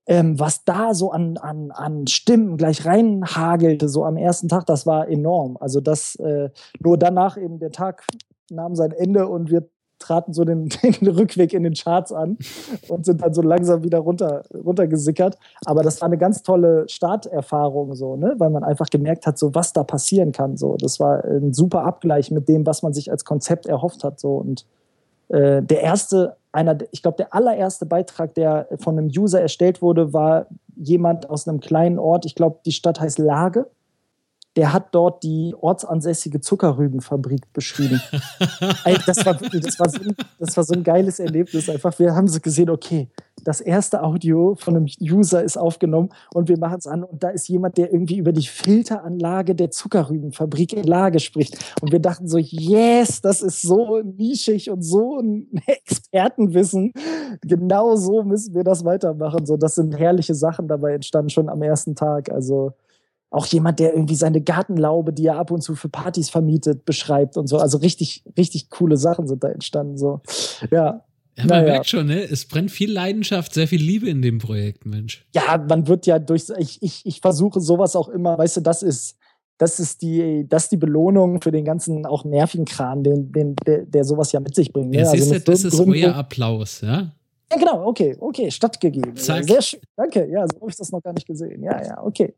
ähm, 0.05 0.37
was 0.39 0.65
da 0.65 0.93
so 0.93 1.11
an, 1.11 1.37
an, 1.37 1.71
an 1.71 2.07
Stimmen 2.07 2.57
gleich 2.57 2.85
reinhagelte, 2.85 3.87
so 3.87 4.03
am 4.03 4.17
ersten 4.17 4.49
Tag, 4.49 4.65
das 4.65 4.85
war 4.85 5.07
enorm. 5.07 5.57
Also 5.59 5.79
das, 5.79 6.15
äh, 6.15 6.49
nur 6.79 6.97
danach 6.97 7.37
eben 7.37 7.59
der 7.59 7.71
Tag 7.71 8.05
nahm 8.49 8.75
sein 8.75 8.91
Ende 8.91 9.27
und 9.27 9.49
wir 9.49 9.69
traten 10.03 10.33
so 10.33 10.43
den, 10.43 10.69
den, 10.83 11.07
Rückweg 11.07 11.53
in 11.53 11.63
den 11.63 11.73
Charts 11.73 12.11
an 12.11 12.37
und 12.87 13.05
sind 13.05 13.21
dann 13.21 13.33
so 13.33 13.41
langsam 13.41 13.83
wieder 13.83 13.99
runter, 13.99 14.43
runtergesickert. 14.53 15.37
Aber 15.65 15.83
das 15.83 16.01
war 16.01 16.07
eine 16.07 16.17
ganz 16.17 16.43
tolle 16.43 16.87
Starterfahrung, 16.87 17.95
so, 17.95 18.15
ne? 18.15 18.35
weil 18.37 18.49
man 18.49 18.63
einfach 18.63 18.87
gemerkt 18.87 19.25
hat, 19.25 19.37
so 19.37 19.55
was 19.55 19.73
da 19.73 19.83
passieren 19.83 20.31
kann. 20.31 20.57
So. 20.57 20.77
Das 20.77 20.99
war 20.99 21.23
ein 21.23 21.53
super 21.53 21.83
Abgleich 21.83 22.31
mit 22.31 22.47
dem, 22.49 22.65
was 22.65 22.83
man 22.83 22.93
sich 22.93 23.11
als 23.11 23.25
Konzept 23.25 23.65
erhofft 23.65 24.03
hat. 24.03 24.19
So. 24.19 24.35
Und 24.35 24.65
äh, 25.29 25.61
der 25.61 25.81
erste, 25.81 26.35
einer, 26.51 26.77
ich 26.91 27.01
glaube, 27.01 27.17
der 27.17 27.33
allererste 27.33 27.85
Beitrag, 27.85 28.33
der 28.35 28.67
von 28.79 28.97
einem 28.97 29.07
User 29.07 29.41
erstellt 29.41 29.81
wurde, 29.81 30.13
war 30.13 30.47
jemand 30.75 31.29
aus 31.29 31.47
einem 31.47 31.59
kleinen 31.59 31.99
Ort, 31.99 32.25
ich 32.25 32.35
glaube, 32.35 32.59
die 32.65 32.71
Stadt 32.71 32.99
heißt 32.99 33.19
Lage 33.19 33.67
der 34.55 34.71
hat 34.71 34.93
dort 34.93 35.23
die 35.23 35.55
ortsansässige 35.59 36.39
Zuckerrübenfabrik 36.39 37.51
beschrieben. 37.53 38.01
das, 39.05 39.25
war, 39.25 39.33
das, 39.33 39.79
war 39.79 39.89
so, 39.89 39.99
das 40.39 40.57
war 40.57 40.63
so 40.63 40.73
ein 40.73 40.83
geiles 40.83 41.19
Erlebnis. 41.19 41.69
Einfach, 41.69 41.97
wir 41.97 42.13
haben 42.13 42.27
so 42.27 42.39
gesehen, 42.39 42.69
okay, 42.69 43.09
das 43.43 43.61
erste 43.61 44.03
Audio 44.03 44.55
von 44.55 44.75
einem 44.75 44.87
User 45.01 45.43
ist 45.43 45.57
aufgenommen 45.57 46.09
und 46.33 46.49
wir 46.49 46.57
machen 46.57 46.77
es 46.77 46.87
an 46.87 47.03
und 47.03 47.23
da 47.23 47.29
ist 47.29 47.49
jemand, 47.49 47.77
der 47.77 47.91
irgendwie 47.91 48.17
über 48.17 48.31
die 48.31 48.45
Filteranlage 48.45 49.55
der 49.55 49.71
Zuckerrübenfabrik 49.71 50.73
in 50.73 50.83
Lage 50.83 51.19
spricht. 51.19 51.57
Und 51.81 51.91
wir 51.91 51.99
dachten 51.99 52.27
so, 52.27 52.37
yes, 52.37 53.21
das 53.21 53.41
ist 53.41 53.61
so 53.61 54.01
nischig 54.01 54.69
und 54.69 54.81
so 54.83 55.19
ein 55.19 55.47
Expertenwissen. 55.65 56.93
Genau 57.41 57.95
so 57.95 58.23
müssen 58.23 58.53
wir 58.53 58.63
das 58.63 58.85
weitermachen. 58.85 59.45
So, 59.45 59.57
das 59.57 59.75
sind 59.75 59.97
herrliche 59.97 60.35
Sachen 60.35 60.67
dabei 60.67 60.93
entstanden 60.93 61.29
schon 61.29 61.49
am 61.49 61.61
ersten 61.63 61.95
Tag. 61.95 62.31
Also 62.31 62.73
auch 63.33 63.47
jemand, 63.47 63.79
der 63.79 63.93
irgendwie 63.93 64.15
seine 64.15 64.41
Gartenlaube, 64.41 65.11
die 65.11 65.25
er 65.25 65.37
ab 65.37 65.49
und 65.49 65.61
zu 65.61 65.75
für 65.75 65.89
Partys 65.89 66.29
vermietet, 66.29 66.85
beschreibt 66.85 67.35
und 67.35 67.47
so. 67.47 67.57
Also 67.57 67.79
richtig, 67.79 68.23
richtig 68.37 68.69
coole 68.69 68.95
Sachen 68.95 69.27
sind 69.27 69.43
da 69.43 69.49
entstanden. 69.49 69.97
So. 69.97 70.21
Ja. 70.71 71.03
Ja, 71.35 71.45
man 71.45 71.47
naja. 71.47 71.63
merkt 71.73 71.87
schon, 71.87 72.05
ne? 72.05 72.21
Es 72.21 72.45
brennt 72.45 72.69
viel 72.69 72.91
Leidenschaft, 72.91 73.55
sehr 73.55 73.67
viel 73.67 73.81
Liebe 73.81 74.07
in 74.07 74.21
dem 74.21 74.37
Projekt, 74.37 74.85
Mensch. 74.85 75.25
Ja, 75.33 75.57
man 75.67 75.87
wird 75.87 76.05
ja 76.05 76.19
durch, 76.19 76.43
ich, 76.59 76.77
ich, 76.83 77.03
ich 77.07 77.21
versuche 77.21 77.59
sowas 77.59 77.95
auch 77.95 78.07
immer, 78.07 78.37
weißt 78.37 78.57
du, 78.57 78.61
das 78.61 78.83
ist, 78.83 79.17
das 79.57 79.79
ist 79.79 80.03
die, 80.03 80.45
das 80.47 80.65
ist 80.65 80.73
die 80.73 80.77
Belohnung 80.77 81.41
für 81.41 81.51
den 81.51 81.65
ganzen 81.65 82.05
auch 82.05 82.25
nervigen 82.25 82.65
Kram, 82.65 83.01
den, 83.01 83.31
den, 83.31 83.55
der, 83.65 83.83
der 83.87 84.03
sowas 84.03 84.31
ja 84.31 84.41
mit 84.41 84.53
sich 84.53 84.71
bringt. 84.71 84.91
Ne? 84.91 84.99
Ja, 84.99 85.09
also 85.09 85.39
das 85.39 85.63
ist 85.63 85.79
euer 85.79 86.13
Applaus, 86.13 86.81
ja? 86.81 87.11
Ja, 87.51 87.57
genau, 87.57 87.87
okay, 87.87 88.15
okay, 88.19 88.51
stattgegeben. 88.51 89.15
Zack. 89.15 89.45
Sehr 89.45 89.61
schön, 89.63 89.79
danke. 89.95 90.29
Ja, 90.29 90.45
so 90.47 90.59
habe 90.59 90.69
ich 90.69 90.77
das 90.77 90.91
noch 90.91 91.01
gar 91.01 91.13
nicht 91.13 91.25
gesehen. 91.25 91.63
Ja, 91.63 91.83
ja, 91.83 92.03
okay. 92.03 92.35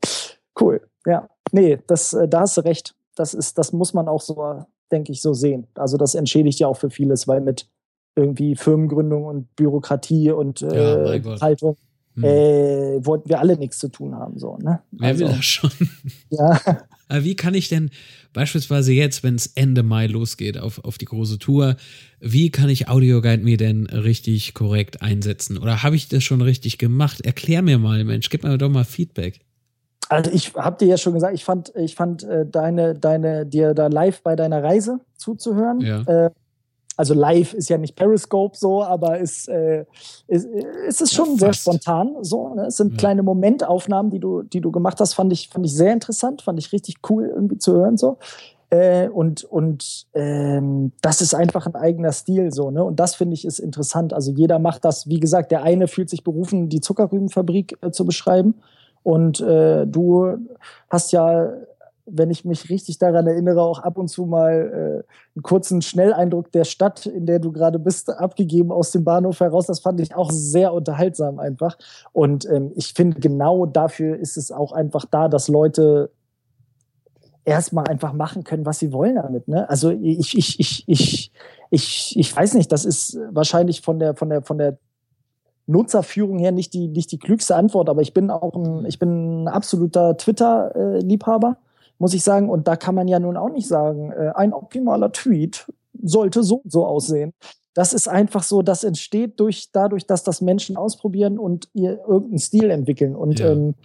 Cool. 0.59 0.81
Ja, 1.05 1.29
nee, 1.51 1.79
das, 1.87 2.13
äh, 2.13 2.27
da 2.27 2.41
hast 2.41 2.57
du 2.57 2.61
recht. 2.61 2.95
Das, 3.15 3.33
ist, 3.33 3.57
das 3.57 3.71
muss 3.71 3.93
man 3.93 4.07
auch 4.07 4.21
so, 4.21 4.65
denke 4.91 5.11
ich, 5.11 5.21
so 5.21 5.33
sehen. 5.33 5.67
Also, 5.75 5.97
das 5.97 6.15
entschädigt 6.15 6.59
ja 6.59 6.67
auch 6.67 6.77
für 6.77 6.89
vieles, 6.89 7.27
weil 7.27 7.41
mit 7.41 7.67
irgendwie 8.15 8.55
Firmengründung 8.55 9.25
und 9.25 9.55
Bürokratie 9.55 10.31
und 10.31 10.61
äh, 10.61 11.17
ja, 11.17 11.41
Haltung 11.41 11.77
hm. 12.15 12.23
äh, 12.23 13.05
wollten 13.05 13.29
wir 13.29 13.39
alle 13.39 13.57
nichts 13.57 13.77
zu 13.77 13.89
tun 13.89 14.15
haben. 14.15 14.39
So, 14.39 14.57
ne? 14.57 14.81
Wer 14.91 15.09
also, 15.09 15.25
will 15.25 15.33
das 15.33 15.45
schon? 15.45 15.71
Ja. 16.29 16.59
Aber 17.07 17.23
wie 17.23 17.35
kann 17.35 17.53
ich 17.53 17.69
denn 17.69 17.91
beispielsweise 18.33 18.91
jetzt, 18.91 19.21
wenn 19.21 19.35
es 19.35 19.45
Ende 19.47 19.83
Mai 19.83 20.07
losgeht 20.07 20.57
auf, 20.57 20.83
auf 20.83 20.97
die 20.97 21.05
große 21.05 21.37
Tour, 21.37 21.75
wie 22.19 22.49
kann 22.49 22.67
ich 22.67 22.87
Audioguide 22.87 23.43
mir 23.43 23.57
denn 23.57 23.85
richtig 23.85 24.55
korrekt 24.55 25.03
einsetzen? 25.03 25.59
Oder 25.59 25.83
habe 25.83 25.95
ich 25.95 26.07
das 26.07 26.23
schon 26.23 26.41
richtig 26.41 26.79
gemacht? 26.79 27.21
Erklär 27.21 27.61
mir 27.61 27.77
mal, 27.77 28.03
Mensch, 28.03 28.29
gib 28.31 28.43
mir 28.43 28.57
doch 28.57 28.69
mal 28.69 28.85
Feedback. 28.85 29.44
Also 30.09 30.31
ich 30.31 30.53
habe 30.55 30.77
dir 30.77 30.87
ja 30.87 30.97
schon 30.97 31.13
gesagt, 31.13 31.33
ich 31.33 31.43
fand, 31.43 31.73
ich 31.75 31.95
fand 31.95 32.23
äh, 32.23 32.45
deine, 32.45 32.95
deine, 32.95 33.45
dir 33.45 33.73
da 33.73 33.87
live 33.87 34.21
bei 34.21 34.35
deiner 34.35 34.63
Reise 34.63 34.99
zuzuhören. 35.17 35.81
Ja. 35.81 36.01
Äh, 36.01 36.31
also 36.97 37.13
live 37.13 37.53
ist 37.53 37.69
ja 37.69 37.77
nicht 37.77 37.95
Periscope 37.95 38.55
so, 38.57 38.83
aber 38.83 39.17
ist, 39.19 39.49
äh, 39.49 39.85
ist, 40.27 40.47
ist 40.87 41.01
es 41.01 41.11
schon 41.11 41.31
ja, 41.31 41.37
sehr 41.37 41.53
spontan 41.53 42.15
so. 42.21 42.53
Ne? 42.55 42.67
Es 42.67 42.77
sind 42.77 42.93
ja. 42.93 42.97
kleine 42.97 43.23
Momentaufnahmen, 43.23 44.11
die 44.11 44.19
du, 44.19 44.43
die 44.43 44.61
du 44.61 44.71
gemacht 44.71 44.99
hast, 44.99 45.13
fand 45.13 45.33
ich, 45.33 45.49
fand 45.49 45.65
ich 45.65 45.73
sehr 45.73 45.91
interessant, 45.91 46.41
fand 46.41 46.57
ich 46.59 46.71
richtig 46.71 46.97
cool 47.09 47.31
irgendwie 47.33 47.57
zu 47.57 47.73
hören 47.73 47.97
so. 47.97 48.17
Äh, 48.69 49.09
und 49.09 49.43
und 49.43 50.07
ähm, 50.13 50.91
das 51.01 51.21
ist 51.21 51.35
einfach 51.35 51.67
ein 51.67 51.75
eigener 51.75 52.11
Stil 52.11 52.51
so, 52.51 52.71
ne? 52.71 52.83
Und 52.83 52.99
das 52.99 53.13
finde 53.13 53.35
ich 53.35 53.45
ist 53.45 53.59
interessant. 53.59 54.11
Also 54.11 54.31
jeder 54.31 54.57
macht 54.57 54.85
das, 54.85 55.07
wie 55.07 55.19
gesagt, 55.19 55.51
der 55.51 55.61
eine 55.61 55.87
fühlt 55.87 56.09
sich 56.09 56.23
berufen, 56.23 56.69
die 56.69 56.81
Zuckerrübenfabrik 56.81 57.77
äh, 57.81 57.91
zu 57.91 58.05
beschreiben. 58.05 58.55
Und 59.05 59.39
äh, 59.39 59.85
du 59.85 60.35
hast 60.89 61.13
ja 61.13 61.53
wenn 62.05 62.29
ich 62.29 62.45
mich 62.45 62.69
richtig 62.69 62.99
daran 62.99 63.25
erinnere, 63.25 63.61
auch 63.61 63.79
ab 63.79 63.97
und 63.97 64.09
zu 64.09 64.25
mal 64.25 65.03
äh, 65.05 65.35
einen 65.35 65.41
kurzen 65.41 65.81
Schnelleindruck 65.81 66.51
der 66.51 66.63
Stadt, 66.63 67.05
in 67.07 67.25
der 67.25 67.39
du 67.39 67.51
gerade 67.51 67.79
bist, 67.79 68.09
abgegeben 68.09 68.71
aus 68.71 68.91
dem 68.91 69.03
Bahnhof 69.03 69.39
heraus. 69.39 69.65
Das 69.65 69.79
fand 69.79 69.99
ich 69.99 70.15
auch 70.15 70.29
sehr 70.31 70.73
unterhaltsam 70.73 71.39
einfach. 71.39 71.77
Und 72.13 72.45
ähm, 72.45 72.71
ich 72.75 72.93
finde, 72.93 73.19
genau 73.19 73.65
dafür 73.65 74.17
ist 74.17 74.37
es 74.37 74.51
auch 74.51 74.71
einfach 74.71 75.05
da, 75.05 75.27
dass 75.27 75.47
Leute 75.47 76.11
erstmal 77.43 77.87
einfach 77.87 78.13
machen 78.13 78.43
können, 78.43 78.65
was 78.65 78.79
sie 78.79 78.91
wollen 78.91 79.15
damit. 79.15 79.47
Ne? 79.47 79.67
Also 79.69 79.89
ich, 79.89 80.37
ich, 80.37 80.59
ich, 80.59 80.83
ich, 80.87 81.31
ich, 81.71 82.19
ich 82.19 82.35
weiß 82.35 82.53
nicht, 82.53 82.71
das 82.71 82.85
ist 82.85 83.17
wahrscheinlich 83.31 83.81
von 83.81 83.97
der, 83.97 84.15
von 84.15 84.29
der, 84.29 84.43
von 84.43 84.57
der 84.57 84.77
Nutzerführung 85.67 86.37
her 86.39 86.51
nicht 86.51 86.73
die, 86.73 86.87
nicht 86.87 87.11
die 87.11 87.19
klügste 87.19 87.55
Antwort, 87.55 87.89
aber 87.89 88.01
ich 88.01 88.13
bin 88.13 88.29
auch 88.29 88.55
ein, 88.55 88.85
ich 88.85 88.99
bin 88.99 89.43
ein 89.43 89.47
absoluter 89.47 90.17
Twitter-Liebhaber 90.17 91.57
muss 91.97 92.13
ich 92.13 92.23
sagen. 92.23 92.49
Und 92.49 92.67
da 92.67 92.75
kann 92.75 92.95
man 92.95 93.07
ja 93.07 93.19
nun 93.19 93.37
auch 93.37 93.49
nicht 93.49 93.67
sagen, 93.67 94.11
äh, 94.11 94.31
ein 94.35 94.53
optimaler 94.53 95.11
Tweet 95.11 95.71
sollte 96.01 96.43
so, 96.43 96.61
so 96.65 96.85
aussehen. 96.85 97.33
Das 97.73 97.93
ist 97.93 98.07
einfach 98.07 98.43
so, 98.43 98.61
das 98.61 98.83
entsteht 98.83 99.39
durch, 99.39 99.69
dadurch, 99.71 100.05
dass 100.05 100.23
das 100.23 100.41
Menschen 100.41 100.77
ausprobieren 100.77 101.37
und 101.37 101.69
ihr 101.73 101.99
irgendeinen 102.07 102.39
Stil 102.39 102.69
entwickeln. 102.69 103.15
Und 103.15 103.39
ja. 103.39 103.51
ähm, 103.51 103.75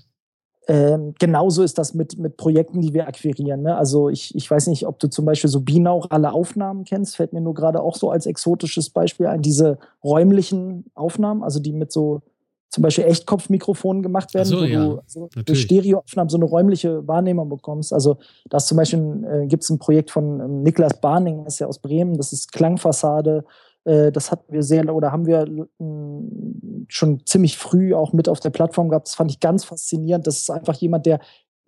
ähm, 0.71 1.14
genauso 1.18 1.64
ist 1.64 1.79
das 1.79 1.95
mit, 1.95 2.16
mit 2.16 2.37
Projekten, 2.37 2.81
die 2.81 2.95
wir 2.95 3.09
akquirieren. 3.09 3.62
Ne? 3.62 3.77
Also 3.77 4.09
ich, 4.09 4.33
ich 4.37 4.49
weiß 4.49 4.68
nicht, 4.68 4.87
ob 4.87 5.01
du 5.01 5.11
zum 5.11 5.25
Beispiel 5.25 5.51
so 5.51 5.62
Binauch 5.62 6.07
alle 6.11 6.33
Aufnahmen 6.33 6.85
kennst, 6.85 7.16
fällt 7.16 7.33
mir 7.33 7.41
nur 7.41 7.55
gerade 7.55 7.83
auch 7.83 7.97
so 7.97 8.09
als 8.12 8.25
exotisches 8.25 8.89
Beispiel 8.91 9.27
ein, 9.27 9.43
diese 9.43 9.79
räumlichen 10.05 10.85
Aufnahmen, 10.95 11.43
also 11.43 11.59
die 11.59 11.73
mit 11.73 11.91
so 11.91 12.23
zum 12.68 12.83
Beispiel 12.83 13.03
Echtkopfmikrofonen 13.03 14.01
gemacht 14.01 14.33
werden, 14.33 14.47
so, 14.47 14.61
wo 14.61 14.64
ja. 14.64 14.85
du 14.85 14.99
also 14.99 15.29
durch 15.45 15.62
Stereoaufnahmen 15.62 16.29
so 16.29 16.37
eine 16.37 16.45
räumliche 16.45 17.05
Wahrnehmung 17.09 17.49
bekommst. 17.49 17.93
Also 17.93 18.18
da 18.49 18.59
ist 18.59 18.68
zum 18.68 18.77
Beispiel 18.77 19.25
äh, 19.29 19.47
gibt 19.49 19.64
es 19.64 19.71
ein 19.71 19.81
Projekt 19.81 20.12
von 20.12 20.39
ähm, 20.39 20.62
Niklas 20.62 21.01
Barning, 21.01 21.45
das 21.45 21.55
ist 21.55 21.59
ja 21.59 21.66
aus 21.66 21.81
Bremen, 21.81 22.16
das 22.16 22.33
ist 22.33 22.53
Klangfassade. 22.53 23.45
Äh, 23.85 24.12
das 24.12 24.31
hatten 24.31 24.53
wir 24.53 24.62
sehr 24.62 24.95
oder 24.95 25.12
haben 25.12 25.26
wir 25.26 25.43
äh, 25.43 26.85
schon 26.89 27.24
ziemlich 27.26 27.59
früh 27.59 27.95
auch 27.95 28.12
mit 28.12 28.28
auf 28.28 28.41
der 28.41 28.51
Plattform 28.51 28.89
gehabt. 28.89 29.09
Das 29.09 29.14
fand 29.14 29.31
ich 29.31 29.41
ganz 29.41 29.64
faszinierend. 29.64 30.26
Das 30.26 30.39
ist 30.39 30.51
einfach 30.51 30.74
jemand, 30.74 31.07
der 31.07 31.20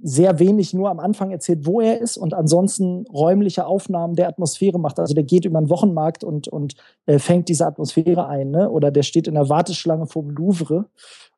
sehr 0.04 0.40
wenig 0.40 0.74
nur 0.74 0.90
am 0.90 0.98
Anfang 0.98 1.30
erzählt, 1.30 1.64
wo 1.64 1.80
er 1.80 2.00
ist 2.00 2.16
und 2.16 2.34
ansonsten 2.34 3.06
räumliche 3.06 3.66
Aufnahmen 3.66 4.14
der 4.14 4.28
Atmosphäre 4.28 4.78
macht. 4.80 4.98
Also 4.98 5.14
der 5.14 5.22
geht 5.22 5.44
über 5.44 5.60
den 5.60 5.70
Wochenmarkt 5.70 6.24
und, 6.24 6.48
und 6.48 6.74
äh, 7.06 7.20
fängt 7.20 7.48
diese 7.48 7.66
Atmosphäre 7.66 8.26
ein. 8.26 8.50
Ne? 8.50 8.68
Oder 8.68 8.90
der 8.90 9.04
steht 9.04 9.28
in 9.28 9.34
der 9.34 9.48
Warteschlange 9.48 10.06
vor 10.06 10.22
dem 10.22 10.32
Louvre 10.32 10.86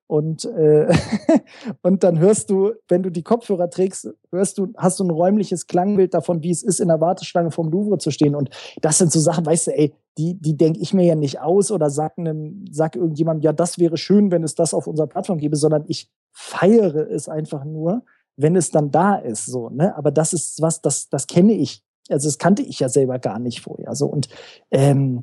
und, 0.07 0.45
äh, 0.45 0.93
und 1.83 2.05
dann 2.05 2.19
hörst 2.19 2.51
du, 2.51 2.73
wenn 2.89 3.03
du 3.03 3.11
die 3.11 3.23
Kopfhörer 3.23 3.71
trägst, 3.71 4.09
hörst 4.31 4.59
du, 4.59 4.69
hast 4.77 5.01
du 5.01 5.05
ein 5.05 5.11
räumliches 5.11 5.67
Klangbild 5.67 6.15
davon, 6.15 6.43
wie 6.43 6.51
es 6.51 6.63
ist, 6.63 6.81
in 6.81 6.89
der 6.89 7.01
Warteschlange 7.01 7.51
vom 7.51 7.71
Louvre 7.71 7.99
zu 7.99 8.11
stehen. 8.11 8.35
Und 8.35 8.51
das 8.83 8.99
sind 8.99 9.13
so 9.13 9.21
Sachen, 9.21 9.47
weißt 9.47 9.69
du, 9.69 9.71
ey, 9.77 9.95
die, 10.19 10.35
die 10.35 10.57
denke 10.57 10.81
ich 10.81 10.93
mir 10.93 11.05
ja 11.05 11.15
nicht 11.15 11.41
aus 11.41 11.71
oder 11.71 11.91
sag, 11.91 12.19
einem, 12.19 12.67
sag 12.71 12.97
irgendjemandem, 12.97 13.43
ja, 13.43 13.53
das 13.53 13.79
wäre 13.79 13.97
schön, 13.97 14.31
wenn 14.31 14.45
es 14.45 14.55
das 14.55 14.75
auf 14.75 14.87
unserer 14.87 15.07
Plattform 15.07 15.39
gäbe, 15.39 15.57
sondern 15.57 15.85
ich 15.89 16.11
feiere 16.33 17.11
es 17.11 17.29
einfach 17.29 17.65
nur, 17.65 18.03
wenn 18.37 18.57
es 18.57 18.71
dann 18.71 18.91
da 18.91 19.15
ist, 19.17 19.47
so, 19.47 19.71
ne? 19.71 19.97
Aber 19.97 20.11
das 20.11 20.33
ist 20.33 20.61
was, 20.61 20.83
das, 20.83 21.09
das 21.09 21.27
kenne 21.27 21.53
ich. 21.53 21.83
Also 22.11 22.29
das 22.29 22.39
kannte 22.39 22.63
ich 22.63 22.81
ja 22.81 22.89
selber 22.89 23.19
gar 23.19 23.39
nicht 23.39 23.61
vorher. 23.61 23.95
So 23.95 24.07
und 24.07 24.29
ähm, 24.71 25.23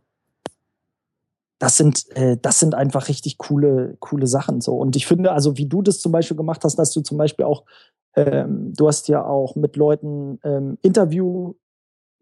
das 1.62 1.78
sind, 1.78 2.06
äh, 2.16 2.38
das 2.42 2.60
sind 2.60 2.74
einfach 2.74 3.08
richtig 3.08 3.38
coole, 3.38 3.96
coole 4.00 4.26
Sachen. 4.26 4.62
So. 4.62 4.74
Und 4.74 4.96
ich 4.96 5.06
finde, 5.06 5.32
also 5.32 5.58
wie 5.58 5.68
du 5.68 5.84
das 5.84 6.00
zum 6.00 6.12
Beispiel 6.12 6.36
gemacht 6.36 6.64
hast, 6.64 6.76
dass 6.78 6.92
du 6.92 7.02
zum 7.02 7.20
Beispiel 7.20 7.46
auch, 7.46 7.66
ähm, 8.16 8.74
du 8.76 8.88
hast 8.88 9.08
ja 9.10 9.24
auch 9.24 9.56
mit 9.56 9.76
Leuten 9.76 10.40
ähm, 10.44 10.80
Interview, 10.82 11.54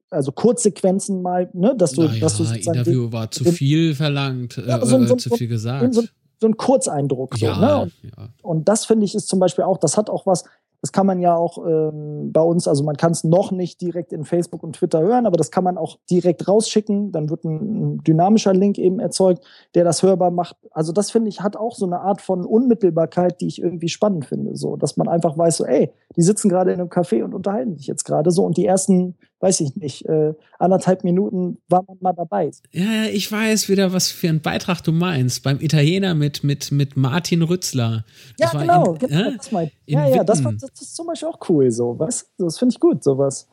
also 0.09 0.33
Kurzsequenzen 0.33 1.21
mal, 1.21 1.49
ne, 1.53 1.73
dass 1.77 1.93
du, 1.93 2.03
naja, 2.03 2.19
dass 2.19 2.35
du 2.35 2.43
Interview 2.43 3.13
war 3.13 3.31
zu 3.31 3.45
viel 3.45 3.95
verlangt, 3.95 4.57
äh, 4.57 4.67
ja, 4.67 4.85
so, 4.85 5.05
so, 5.05 5.15
zu 5.15 5.29
viel 5.29 5.47
gesagt. 5.47 5.93
So, 5.93 6.03
ein 6.45 6.57
Kurzeindruck. 6.57 7.39
Ja, 7.39 7.59
ne? 7.59 7.81
und, 7.83 7.93
ja. 8.03 8.29
und 8.41 8.67
das 8.67 8.85
finde 8.85 9.05
ich 9.05 9.15
ist 9.15 9.29
zum 9.29 9.39
Beispiel 9.39 9.63
auch, 9.63 9.77
das 9.77 9.95
hat 9.95 10.09
auch 10.09 10.25
was, 10.25 10.43
das 10.82 10.91
kann 10.93 11.05
man 11.05 11.19
ja 11.19 11.36
auch 11.36 11.57
ähm, 11.65 12.32
bei 12.32 12.41
uns, 12.41 12.67
also 12.67 12.84
man 12.84 12.95
kann 12.95 13.11
es 13.11 13.23
noch 13.23 13.51
nicht 13.51 13.82
direkt 13.82 14.13
in 14.13 14.23
Facebook 14.23 14.63
und 14.63 14.77
Twitter 14.77 15.01
hören, 15.01 15.25
aber 15.25 15.36
das 15.36 15.51
kann 15.51 15.63
man 15.63 15.77
auch 15.77 15.97
direkt 16.09 16.47
rausschicken. 16.47 17.11
Dann 17.11 17.30
wird 17.30 17.43
ein, 17.43 17.95
ein 17.95 17.97
dynamischer 18.03 18.53
Link 18.53 18.77
eben 18.77 18.99
erzeugt, 18.99 19.43
der 19.75 19.84
das 19.84 20.03
hörbar 20.03 20.32
macht. 20.32 20.55
Also 20.71 20.93
das 20.93 21.11
finde 21.11 21.30
ich 21.30 21.41
hat 21.41 21.57
auch 21.57 21.75
so 21.75 21.86
eine 21.86 21.99
Art 21.99 22.21
von 22.21 22.45
Unmittelbarkeit, 22.45 23.41
die 23.41 23.47
ich 23.47 23.61
irgendwie 23.61 23.89
spannend 23.89 24.25
finde. 24.25 24.55
So, 24.55 24.77
dass 24.77 24.95
man 24.95 25.09
einfach 25.09 25.38
weiß, 25.38 25.57
so, 25.57 25.65
ey, 25.65 25.91
die 26.15 26.21
sitzen 26.21 26.47
gerade 26.47 26.71
in 26.71 26.80
einem 26.80 26.89
Café 26.89 27.23
und 27.23 27.34
unterhalten 27.34 27.75
sich 27.75 27.88
jetzt 27.88 28.05
gerade 28.05 28.32
so 28.32 28.45
und 28.45 28.55
die 28.55 28.65
ersten 28.65 29.15
weiß 29.39 29.61
ich 29.61 29.75
nicht, 29.75 30.05
äh, 30.05 30.33
anderthalb 30.57 31.03
Minuten 31.03 31.57
war 31.69 31.83
man 31.87 31.97
mal 32.01 32.13
dabei. 32.13 32.51
Ja, 32.71 32.83
ja, 32.83 33.05
ich 33.05 33.31
weiß 33.31 33.69
wieder, 33.69 33.93
was 33.93 34.11
für 34.11 34.27
ein 34.27 34.41
Beitrag 34.41 34.81
du 34.81 34.91
meinst. 34.91 35.43
Beim 35.43 35.61
Italiener 35.61 36.13
mit, 36.13 36.43
mit, 36.43 36.71
mit 36.71 36.97
Martin 36.97 37.41
Rützler. 37.41 38.05
Das 38.37 38.53
ja, 38.53 38.59
genau, 38.59 38.93
in, 38.93 38.99
genau 38.99 39.29
äh, 39.29 39.37
das 39.37 39.51
mein, 39.51 39.71
Ja, 39.85 40.07
ja, 40.07 40.23
das, 40.23 40.43
war, 40.43 40.53
das 40.53 40.69
ist 40.81 40.95
zum 40.95 41.07
Beispiel 41.07 41.29
auch 41.29 41.39
cool, 41.49 41.71
so, 41.71 41.97
was? 41.97 42.29
Das 42.37 42.59
finde 42.59 42.73
ich 42.73 42.79
gut, 42.79 43.03
sowas. 43.03 43.47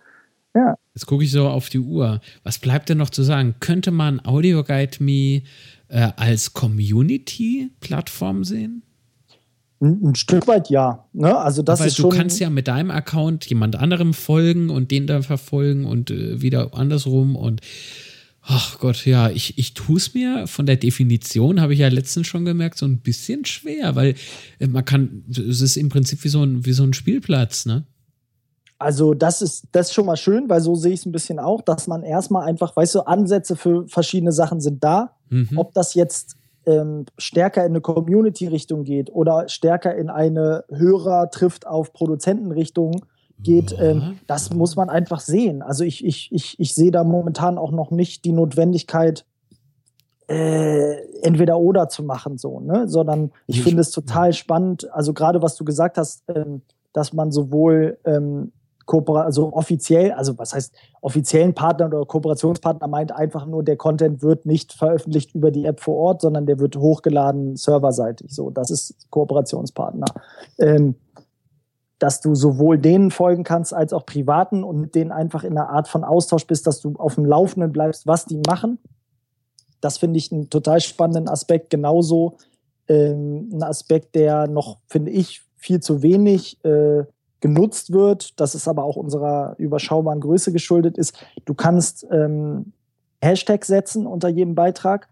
Ja. 0.54 0.74
Jetzt 0.94 1.06
gucke 1.06 1.22
ich 1.22 1.30
so 1.30 1.48
auf 1.48 1.68
die 1.68 1.78
Uhr. 1.78 2.20
Was 2.42 2.58
bleibt 2.58 2.88
denn 2.88 2.98
noch 2.98 3.10
zu 3.10 3.22
sagen? 3.22 3.56
Könnte 3.60 3.90
man 3.90 4.24
Audio 4.24 4.64
Guide 4.64 4.96
Me 5.04 5.42
äh, 5.88 6.10
als 6.16 6.52
Community-Plattform 6.54 8.42
sehen? 8.42 8.82
Ein, 9.80 10.14
Stück 10.14 10.46
weit 10.48 10.70
ja. 10.70 11.04
Ne? 11.12 11.36
Also 11.36 11.62
das 11.62 11.80
Weil 11.80 11.88
ist 11.88 11.98
du 11.98 12.02
schon 12.02 12.12
kannst 12.12 12.40
ja 12.40 12.48
mit 12.48 12.66
deinem 12.68 12.90
Account 12.90 13.44
jemand 13.46 13.76
anderem 13.76 14.14
folgen 14.14 14.70
und 14.70 14.90
den 14.90 15.06
dann 15.06 15.22
verfolgen 15.22 15.84
und 15.84 16.10
äh, 16.10 16.40
wieder 16.40 16.74
andersrum 16.74 17.36
und 17.36 17.60
ach 18.46 18.78
Gott, 18.78 19.04
ja, 19.04 19.28
ich, 19.28 19.58
ich 19.58 19.74
tue 19.74 19.96
es 19.96 20.14
mir 20.14 20.46
von 20.46 20.66
der 20.66 20.76
Definition, 20.76 21.60
habe 21.60 21.74
ich 21.74 21.80
ja 21.80 21.88
letztens 21.88 22.26
schon 22.26 22.44
gemerkt, 22.44 22.78
so 22.78 22.86
ein 22.86 23.00
bisschen 23.00 23.44
schwer, 23.44 23.96
weil 23.96 24.14
äh, 24.60 24.66
man 24.66 24.84
kann, 24.84 25.24
es 25.28 25.60
ist 25.60 25.76
im 25.76 25.88
Prinzip 25.88 26.24
wie 26.24 26.28
so 26.28 26.42
ein, 26.42 26.64
wie 26.64 26.72
so 26.72 26.84
ein 26.84 26.94
Spielplatz, 26.94 27.66
ne? 27.66 27.84
Also 28.78 29.14
das 29.14 29.40
ist 29.40 29.68
das 29.72 29.88
ist 29.88 29.94
schon 29.94 30.04
mal 30.04 30.18
schön, 30.18 30.50
weil 30.50 30.60
so 30.60 30.74
sehe 30.74 30.92
ich 30.92 31.00
es 31.00 31.06
ein 31.06 31.12
bisschen 31.12 31.38
auch, 31.38 31.62
dass 31.62 31.86
man 31.86 32.02
erstmal 32.02 32.46
einfach, 32.46 32.76
weißt 32.76 32.96
du, 32.96 33.00
Ansätze 33.00 33.56
für 33.56 33.88
verschiedene 33.88 34.32
Sachen 34.32 34.60
sind 34.60 34.84
da. 34.84 35.16
Mhm. 35.30 35.56
Ob 35.56 35.72
das 35.72 35.94
jetzt 35.94 36.36
ähm, 36.66 37.06
stärker 37.16 37.64
in 37.64 37.72
eine 37.72 37.80
Community-Richtung 37.80 38.84
geht 38.84 39.10
oder 39.10 39.48
stärker 39.48 39.94
in 39.94 40.10
eine 40.10 40.64
Hörer 40.68 41.30
trifft 41.30 41.66
auf 41.66 41.92
Produzentenrichtung 41.92 43.06
geht, 43.38 43.76
ähm, 43.78 44.18
das 44.26 44.52
muss 44.52 44.76
man 44.76 44.88
einfach 44.88 45.20
sehen. 45.20 45.62
Also 45.62 45.84
ich, 45.84 46.04
ich, 46.04 46.32
ich, 46.32 46.58
ich 46.58 46.74
sehe 46.74 46.90
da 46.90 47.04
momentan 47.04 47.58
auch 47.58 47.70
noch 47.70 47.90
nicht 47.90 48.24
die 48.24 48.32
Notwendigkeit, 48.32 49.24
äh, 50.28 50.96
entweder 51.22 51.58
oder 51.58 51.88
zu 51.88 52.02
machen, 52.02 52.38
so, 52.38 52.60
ne? 52.60 52.88
Sondern 52.88 53.30
ich 53.46 53.62
finde 53.62 53.80
es 53.82 53.90
total 53.90 54.32
spannend, 54.32 54.92
also 54.92 55.12
gerade 55.12 55.40
was 55.42 55.54
du 55.54 55.64
gesagt 55.64 55.98
hast, 55.98 56.24
ähm, 56.28 56.62
dass 56.92 57.12
man 57.12 57.30
sowohl 57.30 57.98
ähm, 58.04 58.52
also 58.86 59.52
offiziell, 59.52 60.12
also 60.12 60.38
was 60.38 60.54
heißt 60.54 60.74
offiziellen 61.00 61.54
Partner 61.54 61.86
oder 61.86 62.04
Kooperationspartner 62.04 62.86
meint 62.88 63.12
einfach 63.12 63.46
nur, 63.46 63.62
der 63.62 63.76
Content 63.76 64.22
wird 64.22 64.46
nicht 64.46 64.72
veröffentlicht 64.72 65.34
über 65.34 65.50
die 65.50 65.64
App 65.64 65.80
vor 65.80 65.96
Ort, 65.96 66.20
sondern 66.20 66.46
der 66.46 66.58
wird 66.58 66.76
hochgeladen 66.76 67.56
serverseitig. 67.56 68.32
So, 68.32 68.50
das 68.50 68.70
ist 68.70 69.10
Kooperationspartner. 69.10 70.06
Ähm, 70.58 70.94
dass 71.98 72.20
du 72.20 72.34
sowohl 72.34 72.78
denen 72.78 73.10
folgen 73.10 73.42
kannst 73.42 73.72
als 73.72 73.92
auch 73.92 74.04
privaten 74.04 74.64
und 74.64 74.80
mit 74.80 74.94
denen 74.94 75.12
einfach 75.12 75.44
in 75.44 75.56
einer 75.56 75.70
Art 75.70 75.88
von 75.88 76.04
Austausch 76.04 76.46
bist, 76.46 76.66
dass 76.66 76.80
du 76.80 76.94
auf 76.96 77.14
dem 77.14 77.24
Laufenden 77.24 77.72
bleibst, 77.72 78.06
was 78.06 78.26
die 78.26 78.40
machen. 78.46 78.78
Das 79.80 79.98
finde 79.98 80.18
ich 80.18 80.30
einen 80.30 80.50
total 80.50 80.80
spannenden 80.80 81.28
Aspekt. 81.28 81.70
Genauso 81.70 82.36
ähm, 82.88 83.50
ein 83.52 83.62
Aspekt, 83.62 84.14
der 84.14 84.46
noch, 84.46 84.78
finde 84.86 85.10
ich, 85.10 85.42
viel 85.56 85.80
zu 85.80 86.02
wenig 86.02 86.62
äh, 86.64 87.04
genutzt 87.40 87.92
wird. 87.92 88.40
Das 88.40 88.54
ist 88.54 88.68
aber 88.68 88.84
auch 88.84 88.96
unserer 88.96 89.54
überschaubaren 89.58 90.20
Größe 90.20 90.52
geschuldet 90.52 90.98
ist. 90.98 91.14
Du 91.44 91.54
kannst 91.54 92.06
ähm, 92.10 92.72
Hashtag 93.20 93.64
setzen 93.64 94.06
unter 94.06 94.28
jedem 94.28 94.54
Beitrag 94.54 95.08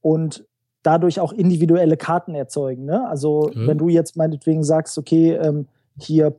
und 0.00 0.44
dadurch 0.82 1.20
auch 1.20 1.32
individuelle 1.32 1.96
Karten 1.96 2.34
erzeugen. 2.34 2.84
Ne? 2.84 3.06
Also 3.08 3.50
mhm. 3.54 3.66
wenn 3.66 3.78
du 3.78 3.88
jetzt 3.88 4.16
meinetwegen 4.16 4.64
sagst, 4.64 4.96
okay, 4.98 5.32
ähm, 5.32 5.66
hier, 5.98 6.38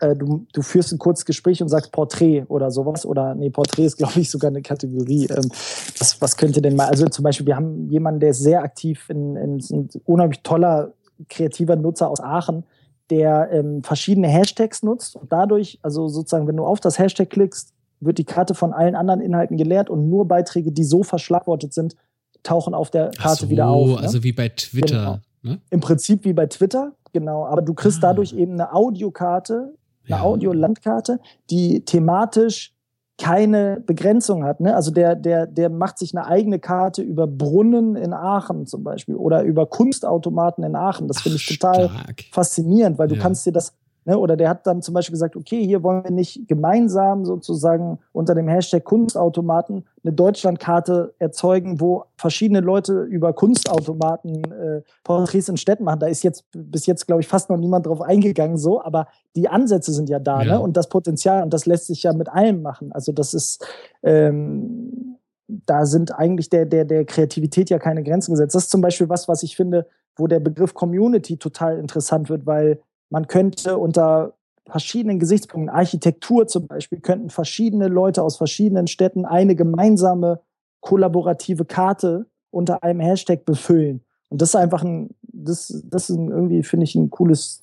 äh, 0.00 0.14
du, 0.14 0.46
du 0.52 0.62
führst 0.62 0.92
ein 0.92 0.98
kurzes 0.98 1.24
Gespräch 1.24 1.62
und 1.62 1.68
sagst 1.68 1.92
Porträt 1.92 2.44
oder 2.48 2.70
sowas. 2.70 3.06
Oder 3.06 3.34
nee, 3.34 3.50
Porträt 3.50 3.86
ist, 3.86 3.96
glaube 3.98 4.20
ich, 4.20 4.30
sogar 4.30 4.50
eine 4.50 4.62
Kategorie. 4.62 5.26
Ähm, 5.30 5.50
was, 5.98 6.20
was 6.20 6.36
könnte 6.36 6.62
denn 6.62 6.76
mal, 6.76 6.88
also 6.88 7.06
zum 7.06 7.22
Beispiel, 7.22 7.46
wir 7.46 7.56
haben 7.56 7.88
jemanden, 7.90 8.20
der 8.20 8.30
ist 8.30 8.40
sehr 8.40 8.62
aktiv 8.62 9.08
in, 9.08 9.36
in, 9.36 9.58
in 9.58 9.78
ein 9.78 9.88
unheimlich 10.04 10.42
toller, 10.42 10.92
kreativer 11.28 11.76
Nutzer 11.76 12.08
aus 12.08 12.20
Aachen, 12.20 12.64
der 13.10 13.50
ähm, 13.52 13.82
verschiedene 13.82 14.28
Hashtags 14.28 14.82
nutzt 14.82 15.16
und 15.16 15.32
dadurch, 15.32 15.78
also 15.82 16.08
sozusagen, 16.08 16.46
wenn 16.46 16.56
du 16.56 16.64
auf 16.64 16.80
das 16.80 16.98
Hashtag 16.98 17.30
klickst, 17.30 17.72
wird 18.00 18.18
die 18.18 18.24
Karte 18.24 18.54
von 18.54 18.72
allen 18.72 18.94
anderen 18.94 19.20
Inhalten 19.20 19.56
geleert 19.56 19.90
und 19.90 20.08
nur 20.08 20.26
Beiträge, 20.26 20.72
die 20.72 20.84
so 20.84 21.02
verschlagwortet 21.02 21.74
sind, 21.74 21.96
tauchen 22.42 22.72
auf 22.72 22.90
der 22.90 23.10
Karte 23.10 23.42
so, 23.42 23.50
wieder 23.50 23.68
auf. 23.68 23.88
Ne? 23.88 23.98
Also 23.98 24.22
wie 24.22 24.32
bei 24.32 24.48
Twitter. 24.48 25.20
Genau. 25.42 25.54
Ne? 25.54 25.60
Im 25.70 25.80
Prinzip 25.80 26.24
wie 26.24 26.32
bei 26.32 26.46
Twitter, 26.46 26.92
Genau, 27.12 27.46
aber 27.46 27.62
du 27.62 27.74
kriegst 27.74 27.98
ah. 27.98 28.08
dadurch 28.08 28.32
eben 28.32 28.52
eine 28.52 28.72
Audiokarte, 28.72 29.74
eine 30.06 30.16
ja. 30.16 30.20
Audiolandkarte, 30.22 31.20
die 31.50 31.84
thematisch 31.84 32.72
keine 33.20 33.82
Begrenzung 33.84 34.44
hat. 34.44 34.60
Ne? 34.60 34.74
Also 34.74 34.90
der, 34.90 35.14
der, 35.14 35.46
der 35.46 35.68
macht 35.68 35.98
sich 35.98 36.16
eine 36.16 36.26
eigene 36.26 36.58
Karte 36.58 37.02
über 37.02 37.26
Brunnen 37.26 37.94
in 37.94 38.14
Aachen 38.14 38.66
zum 38.66 38.82
Beispiel 38.82 39.14
oder 39.14 39.42
über 39.42 39.66
Kunstautomaten 39.66 40.64
in 40.64 40.74
Aachen. 40.74 41.06
Das 41.06 41.20
finde 41.20 41.36
ich 41.36 41.46
total 41.46 41.90
stark. 41.90 42.24
faszinierend, 42.32 42.98
weil 42.98 43.08
du 43.08 43.16
ja. 43.16 43.20
kannst 43.20 43.44
dir 43.44 43.52
das 43.52 43.74
Ne? 44.04 44.18
Oder 44.18 44.36
der 44.36 44.48
hat 44.48 44.66
dann 44.66 44.82
zum 44.82 44.94
Beispiel 44.94 45.12
gesagt, 45.12 45.36
okay, 45.36 45.64
hier 45.64 45.82
wollen 45.82 46.04
wir 46.04 46.10
nicht 46.10 46.48
gemeinsam 46.48 47.24
sozusagen 47.24 47.98
unter 48.12 48.34
dem 48.34 48.48
Hashtag 48.48 48.84
Kunstautomaten 48.84 49.86
eine 50.02 50.12
Deutschlandkarte 50.12 51.14
erzeugen, 51.18 51.80
wo 51.80 52.04
verschiedene 52.16 52.60
Leute 52.60 53.02
über 53.02 53.32
Kunstautomaten 53.32 54.44
äh, 54.52 54.82
Porträts 55.04 55.48
in 55.48 55.56
Städten 55.56 55.84
machen. 55.84 56.00
Da 56.00 56.06
ist 56.06 56.22
jetzt 56.22 56.44
bis 56.52 56.86
jetzt, 56.86 57.06
glaube 57.06 57.22
ich, 57.22 57.28
fast 57.28 57.50
noch 57.50 57.58
niemand 57.58 57.86
drauf 57.86 58.00
eingegangen, 58.00 58.56
so, 58.56 58.82
aber 58.82 59.08
die 59.36 59.48
Ansätze 59.48 59.92
sind 59.92 60.08
ja 60.08 60.18
da, 60.18 60.42
ja. 60.42 60.54
Ne? 60.54 60.60
Und 60.60 60.76
das 60.76 60.88
Potenzial, 60.88 61.42
und 61.42 61.52
das 61.52 61.66
lässt 61.66 61.86
sich 61.86 62.02
ja 62.02 62.12
mit 62.12 62.28
allem 62.28 62.62
machen. 62.62 62.92
Also 62.92 63.12
das 63.12 63.34
ist 63.34 63.64
ähm, 64.02 65.18
da 65.66 65.84
sind 65.86 66.16
eigentlich 66.16 66.48
der, 66.48 66.64
der, 66.64 66.84
der 66.84 67.04
Kreativität 67.04 67.70
ja 67.70 67.78
keine 67.78 68.02
Grenzen 68.02 68.32
gesetzt. 68.32 68.54
Das 68.54 68.64
ist 68.64 68.70
zum 68.70 68.80
Beispiel 68.80 69.08
was, 69.08 69.28
was 69.28 69.42
ich 69.42 69.56
finde, 69.56 69.86
wo 70.16 70.26
der 70.26 70.40
Begriff 70.40 70.74
Community 70.74 71.36
total 71.36 71.78
interessant 71.78 72.28
wird, 72.28 72.46
weil 72.46 72.80
man 73.10 73.26
könnte 73.26 73.76
unter 73.76 74.34
verschiedenen 74.66 75.18
Gesichtspunkten, 75.18 75.68
Architektur 75.68 76.46
zum 76.46 76.68
Beispiel, 76.68 77.00
könnten 77.00 77.30
verschiedene 77.30 77.88
Leute 77.88 78.22
aus 78.22 78.36
verschiedenen 78.36 78.86
Städten 78.86 79.26
eine 79.26 79.56
gemeinsame 79.56 80.40
kollaborative 80.80 81.64
Karte 81.64 82.26
unter 82.50 82.82
einem 82.82 83.00
Hashtag 83.00 83.44
befüllen. 83.44 84.02
Und 84.28 84.40
das 84.40 84.50
ist 84.50 84.56
einfach 84.56 84.82
ein, 84.82 85.10
das, 85.22 85.82
das 85.84 86.08
ist 86.08 86.16
irgendwie, 86.16 86.62
finde 86.62 86.84
ich, 86.84 86.94
ein 86.94 87.10
cooles, 87.10 87.62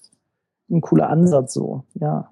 ein 0.69 0.81
cooler 0.81 1.09
Ansatz 1.09 1.53
so, 1.53 1.85
ja. 1.95 2.29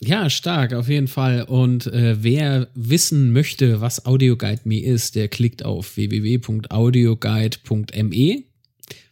Ja, 0.00 0.28
stark, 0.28 0.74
auf 0.74 0.88
jeden 0.88 1.08
Fall. 1.08 1.44
Und 1.44 1.86
äh, 1.86 2.22
wer 2.22 2.68
wissen 2.74 3.32
möchte, 3.32 3.80
was 3.80 4.04
AudioGuide 4.04 4.62
Me 4.64 4.82
ist, 4.82 5.14
der 5.14 5.28
klickt 5.28 5.64
auf 5.64 5.96
www.audioguide.me 5.96 8.44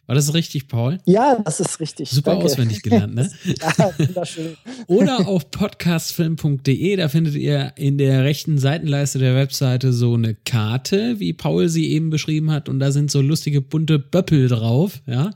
war 0.05 0.15
das 0.15 0.33
richtig, 0.33 0.67
Paul? 0.67 0.97
Ja, 1.05 1.39
das 1.45 1.59
ist 1.59 1.79
richtig. 1.79 2.09
Super 2.09 2.31
Danke. 2.31 2.45
auswendig 2.45 2.81
gelernt, 2.83 3.15
ne? 3.15 3.31
ja, 3.45 3.93
wunderschön. 3.97 4.57
Oder 4.87 5.27
auf 5.27 5.49
podcastfilm.de, 5.49 6.95
da 6.97 7.07
findet 7.07 7.35
ihr 7.35 7.71
in 7.77 7.97
der 7.97 8.23
rechten 8.23 8.57
Seitenleiste 8.57 9.19
der 9.19 9.35
Webseite 9.35 9.93
so 9.93 10.15
eine 10.15 10.35
Karte, 10.35 11.19
wie 11.19 11.31
Paul 11.31 11.69
sie 11.69 11.91
eben 11.91 12.09
beschrieben 12.09 12.51
hat. 12.51 12.67
Und 12.67 12.79
da 12.79 12.91
sind 12.91 13.11
so 13.11 13.21
lustige 13.21 13.61
bunte 13.61 13.97
Böppel 13.97 14.49
drauf, 14.49 15.01
ja. 15.05 15.31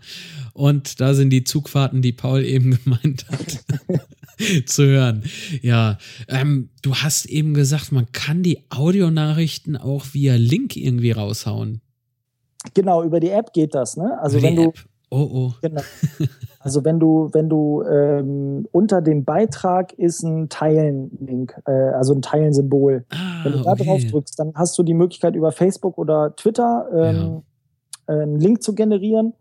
Und 0.54 1.00
da 1.00 1.14
sind 1.14 1.30
die 1.30 1.44
Zugfahrten, 1.44 2.02
die 2.02 2.12
Paul 2.12 2.44
eben 2.44 2.78
gemeint 2.84 3.26
hat. 3.30 3.64
zu 4.66 4.86
hören. 4.86 5.24
Ja, 5.62 5.98
ähm, 6.28 6.70
du 6.82 6.96
hast 6.96 7.26
eben 7.26 7.54
gesagt, 7.54 7.92
man 7.92 8.12
kann 8.12 8.44
die 8.44 8.60
Audionachrichten 8.70 9.78
auch 9.78 10.06
via 10.14 10.36
Link 10.36 10.76
irgendwie 10.76 11.12
raushauen. 11.12 11.82
Genau, 12.74 13.04
über 13.04 13.20
die 13.20 13.30
App 13.30 13.54
geht 13.54 13.76
das, 13.76 13.98
ne? 13.98 14.18
Also 14.22 14.42
wenn 14.42 14.56
du. 14.56 14.72
Oh, 15.10 15.30
oh. 15.32 15.54
Genau. 15.62 15.82
Also 16.60 16.84
wenn 16.84 17.00
du, 17.00 17.30
wenn 17.32 17.48
du 17.48 17.82
ähm, 17.84 18.68
unter 18.74 19.02
dem 19.02 19.24
Beitrag 19.24 19.94
ist 19.94 20.22
ein 20.24 20.50
Teilen-Link, 20.50 21.62
äh, 21.66 21.72
also 21.72 22.14
ein 22.14 22.22
Teilen-Symbol. 22.22 23.06
Ah, 23.10 23.46
wenn 23.46 23.54
du 23.54 23.62
da 23.62 23.72
okay. 23.72 23.86
drauf 23.86 24.04
drückst, 24.04 24.38
dann 24.38 24.52
hast 24.54 24.78
du 24.78 24.84
die 24.84 24.94
Möglichkeit 24.94 25.36
über 25.38 25.54
Facebook 25.54 25.98
oder 25.98 26.36
Twitter 26.36 26.88
ähm, 26.92 27.44
ja. 28.10 28.16
äh, 28.16 28.22
einen 28.24 28.38
Link 28.38 28.62
zu 28.62 28.76
generieren, 28.76 29.34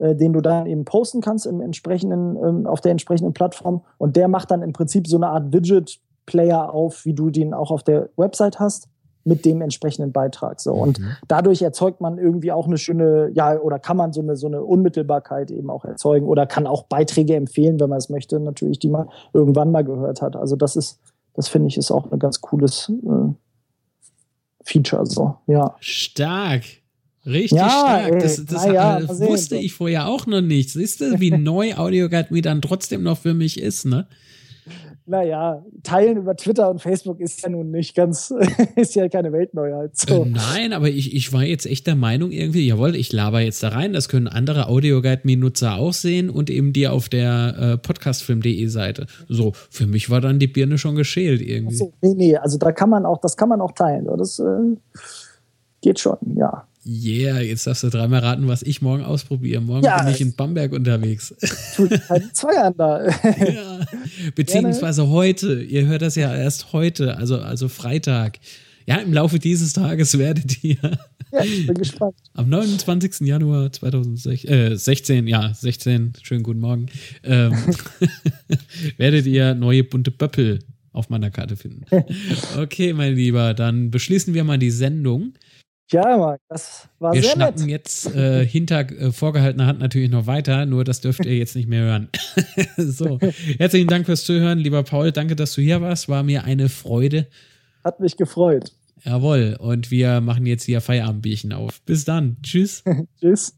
äh, 0.00 0.16
den 0.16 0.32
du 0.32 0.40
dann 0.40 0.66
eben 0.66 0.84
posten 0.84 1.20
kannst 1.20 1.46
im 1.46 1.60
entsprechenden, 1.60 2.36
ähm, 2.42 2.66
auf 2.66 2.80
der 2.80 2.90
entsprechenden 2.90 3.34
Plattform. 3.34 3.82
Und 3.98 4.16
der 4.16 4.26
macht 4.26 4.50
dann 4.50 4.62
im 4.62 4.72
Prinzip 4.72 5.06
so 5.06 5.16
eine 5.16 5.28
Art 5.28 5.52
Widget-Player 5.52 6.74
auf, 6.74 7.04
wie 7.04 7.14
du 7.14 7.30
den 7.30 7.54
auch 7.54 7.70
auf 7.70 7.84
der 7.84 8.08
Website 8.16 8.58
hast 8.58 8.88
mit 9.24 9.44
dem 9.44 9.62
entsprechenden 9.62 10.12
Beitrag. 10.12 10.60
So. 10.60 10.72
Und 10.72 11.00
mhm. 11.00 11.16
dadurch 11.28 11.62
erzeugt 11.62 12.00
man 12.00 12.18
irgendwie 12.18 12.52
auch 12.52 12.66
eine 12.66 12.78
schöne, 12.78 13.30
ja, 13.34 13.58
oder 13.58 13.78
kann 13.78 13.96
man 13.96 14.12
so 14.12 14.20
eine, 14.20 14.36
so 14.36 14.46
eine 14.46 14.62
Unmittelbarkeit 14.62 15.50
eben 15.50 15.70
auch 15.70 15.84
erzeugen 15.84 16.26
oder 16.26 16.46
kann 16.46 16.66
auch 16.66 16.84
Beiträge 16.84 17.34
empfehlen, 17.34 17.80
wenn 17.80 17.88
man 17.88 17.98
es 17.98 18.10
möchte, 18.10 18.38
natürlich, 18.38 18.78
die 18.78 18.90
man 18.90 19.08
irgendwann 19.32 19.72
mal 19.72 19.84
gehört 19.84 20.20
hat. 20.20 20.36
Also 20.36 20.56
das 20.56 20.76
ist, 20.76 21.00
das 21.34 21.48
finde 21.48 21.68
ich, 21.68 21.78
ist 21.78 21.90
auch 21.90 22.12
ein 22.12 22.18
ganz 22.18 22.40
cooles 22.40 22.92
äh, 23.04 23.32
Feature. 24.62 25.06
So, 25.06 25.36
ja. 25.46 25.74
Stark. 25.80 26.64
Richtig 27.26 27.58
ja, 27.58 27.70
stark. 27.70 28.20
Das, 28.20 28.44
das 28.44 28.66
ja, 28.66 28.94
hat, 28.94 29.20
wusste 29.20 29.56
ich 29.56 29.72
vorher 29.72 30.06
auch 30.08 30.26
noch 30.26 30.42
nicht. 30.42 30.70
Siehst 30.70 31.00
du, 31.00 31.20
wie 31.20 31.30
neu 31.38 31.74
Audio 31.74 32.10
Guide 32.10 32.28
mir 32.30 32.42
dann 32.42 32.60
trotzdem 32.60 33.02
noch 33.02 33.18
für 33.18 33.32
mich 33.32 33.58
ist, 33.58 33.86
ne? 33.86 34.06
Naja, 35.06 35.62
teilen 35.82 36.16
über 36.16 36.34
Twitter 36.34 36.70
und 36.70 36.80
Facebook 36.80 37.20
ist 37.20 37.42
ja 37.42 37.50
nun 37.50 37.70
nicht 37.70 37.94
ganz, 37.94 38.32
ist 38.76 38.94
ja 38.94 39.08
keine 39.08 39.32
Weltneuheit. 39.32 39.96
So. 39.96 40.24
Äh, 40.24 40.30
nein, 40.30 40.72
aber 40.72 40.88
ich, 40.88 41.14
ich 41.14 41.32
war 41.32 41.42
jetzt 41.42 41.66
echt 41.66 41.86
der 41.86 41.94
Meinung 41.94 42.30
irgendwie, 42.30 42.66
jawohl, 42.66 42.96
ich 42.96 43.12
laber 43.12 43.40
jetzt 43.40 43.62
da 43.62 43.68
rein, 43.68 43.92
das 43.92 44.08
können 44.08 44.28
andere 44.28 44.68
Audioguide-Me-Nutzer 44.68 45.76
auch 45.76 45.92
sehen 45.92 46.30
und 46.30 46.48
eben 46.48 46.72
dir 46.72 46.92
auf 46.92 47.08
der 47.08 47.56
äh, 47.58 47.78
podcastfilm.de 47.78 48.66
Seite. 48.66 49.06
So, 49.28 49.52
für 49.70 49.86
mich 49.86 50.08
war 50.08 50.22
dann 50.22 50.38
die 50.38 50.46
Birne 50.46 50.78
schon 50.78 50.94
geschält 50.94 51.42
irgendwie. 51.42 51.76
So, 51.76 51.92
nee, 52.00 52.14
nee, 52.16 52.36
also 52.36 52.56
da 52.56 52.72
kann 52.72 52.88
man 52.88 53.04
auch, 53.04 53.20
das 53.20 53.36
kann 53.36 53.50
man 53.50 53.60
auch 53.60 53.72
teilen. 53.72 54.06
Das 54.16 54.38
äh, 54.38 54.76
geht 55.82 56.00
schon, 56.00 56.16
ja. 56.36 56.66
Yeah, 56.86 57.40
jetzt 57.40 57.66
darfst 57.66 57.82
du 57.82 57.88
dreimal 57.88 58.20
raten, 58.20 58.46
was 58.46 58.62
ich 58.62 58.82
morgen 58.82 59.04
ausprobiere. 59.04 59.60
Morgen 59.62 59.84
ja, 59.84 60.02
bin 60.02 60.12
ich 60.12 60.20
in 60.20 60.34
Bamberg 60.34 60.72
unterwegs. 60.72 61.34
Tut 61.74 61.90
zwei 62.34 62.58
an 62.58 62.74
da. 62.76 63.06
ja, 63.24 63.86
beziehungsweise 64.34 65.02
Gerne. 65.02 65.14
heute. 65.14 65.62
Ihr 65.62 65.86
hört 65.86 66.02
das 66.02 66.14
ja 66.14 66.34
erst 66.34 66.72
heute, 66.72 67.16
also, 67.16 67.38
also 67.38 67.68
Freitag. 67.68 68.38
Ja, 68.86 68.96
im 68.96 69.14
Laufe 69.14 69.38
dieses 69.38 69.72
Tages 69.72 70.18
werdet 70.18 70.62
ihr. 70.62 70.76
Ja, 71.32 71.42
ich 71.42 71.66
bin 71.66 71.74
gespannt. 71.74 72.16
Am 72.34 72.50
29. 72.50 73.26
Januar 73.26 73.72
2016, 73.72 74.50
äh, 74.50 74.76
16, 74.76 75.26
ja, 75.26 75.54
16, 75.54 76.12
schönen 76.22 76.42
guten 76.42 76.60
Morgen, 76.60 76.86
ähm, 77.22 77.54
werdet 78.98 79.24
ihr 79.24 79.54
neue 79.54 79.84
bunte 79.84 80.10
Böppel 80.10 80.58
auf 80.92 81.08
meiner 81.08 81.30
Karte 81.30 81.56
finden. 81.56 81.84
Okay, 82.56 82.92
mein 82.92 83.14
Lieber, 83.16 83.54
dann 83.54 83.90
beschließen 83.90 84.32
wir 84.34 84.44
mal 84.44 84.58
die 84.58 84.70
Sendung. 84.70 85.32
Ja, 85.90 86.16
Marc, 86.16 86.40
das 86.48 86.88
war 86.98 87.12
Wir 87.12 87.22
sehr 87.22 87.32
schnacken 87.32 87.62
nett. 87.62 87.70
jetzt 87.70 88.14
äh, 88.14 88.44
hinter 88.46 88.80
äh, 88.90 89.12
vorgehaltener 89.12 89.66
Hand 89.66 89.80
natürlich 89.80 90.10
noch 90.10 90.26
weiter, 90.26 90.64
nur 90.66 90.82
das 90.82 91.00
dürft 91.00 91.24
ihr 91.26 91.36
jetzt 91.36 91.54
nicht 91.54 91.68
mehr 91.68 91.82
hören. 91.82 92.08
so, 92.76 93.18
herzlichen 93.58 93.88
Dank 93.88 94.06
fürs 94.06 94.24
Zuhören, 94.24 94.58
lieber 94.58 94.82
Paul. 94.82 95.12
Danke, 95.12 95.36
dass 95.36 95.54
du 95.54 95.60
hier 95.60 95.82
warst. 95.82 96.08
War 96.08 96.22
mir 96.22 96.44
eine 96.44 96.68
Freude. 96.68 97.26
Hat 97.84 98.00
mich 98.00 98.16
gefreut. 98.16 98.72
Jawohl. 99.04 99.56
Und 99.60 99.90
wir 99.90 100.22
machen 100.22 100.46
jetzt 100.46 100.64
hier 100.64 100.80
Feierabendbierchen 100.80 101.52
auf. 101.52 101.82
Bis 101.82 102.04
dann. 102.04 102.38
Tschüss. 102.42 102.82
Tschüss. 103.20 103.54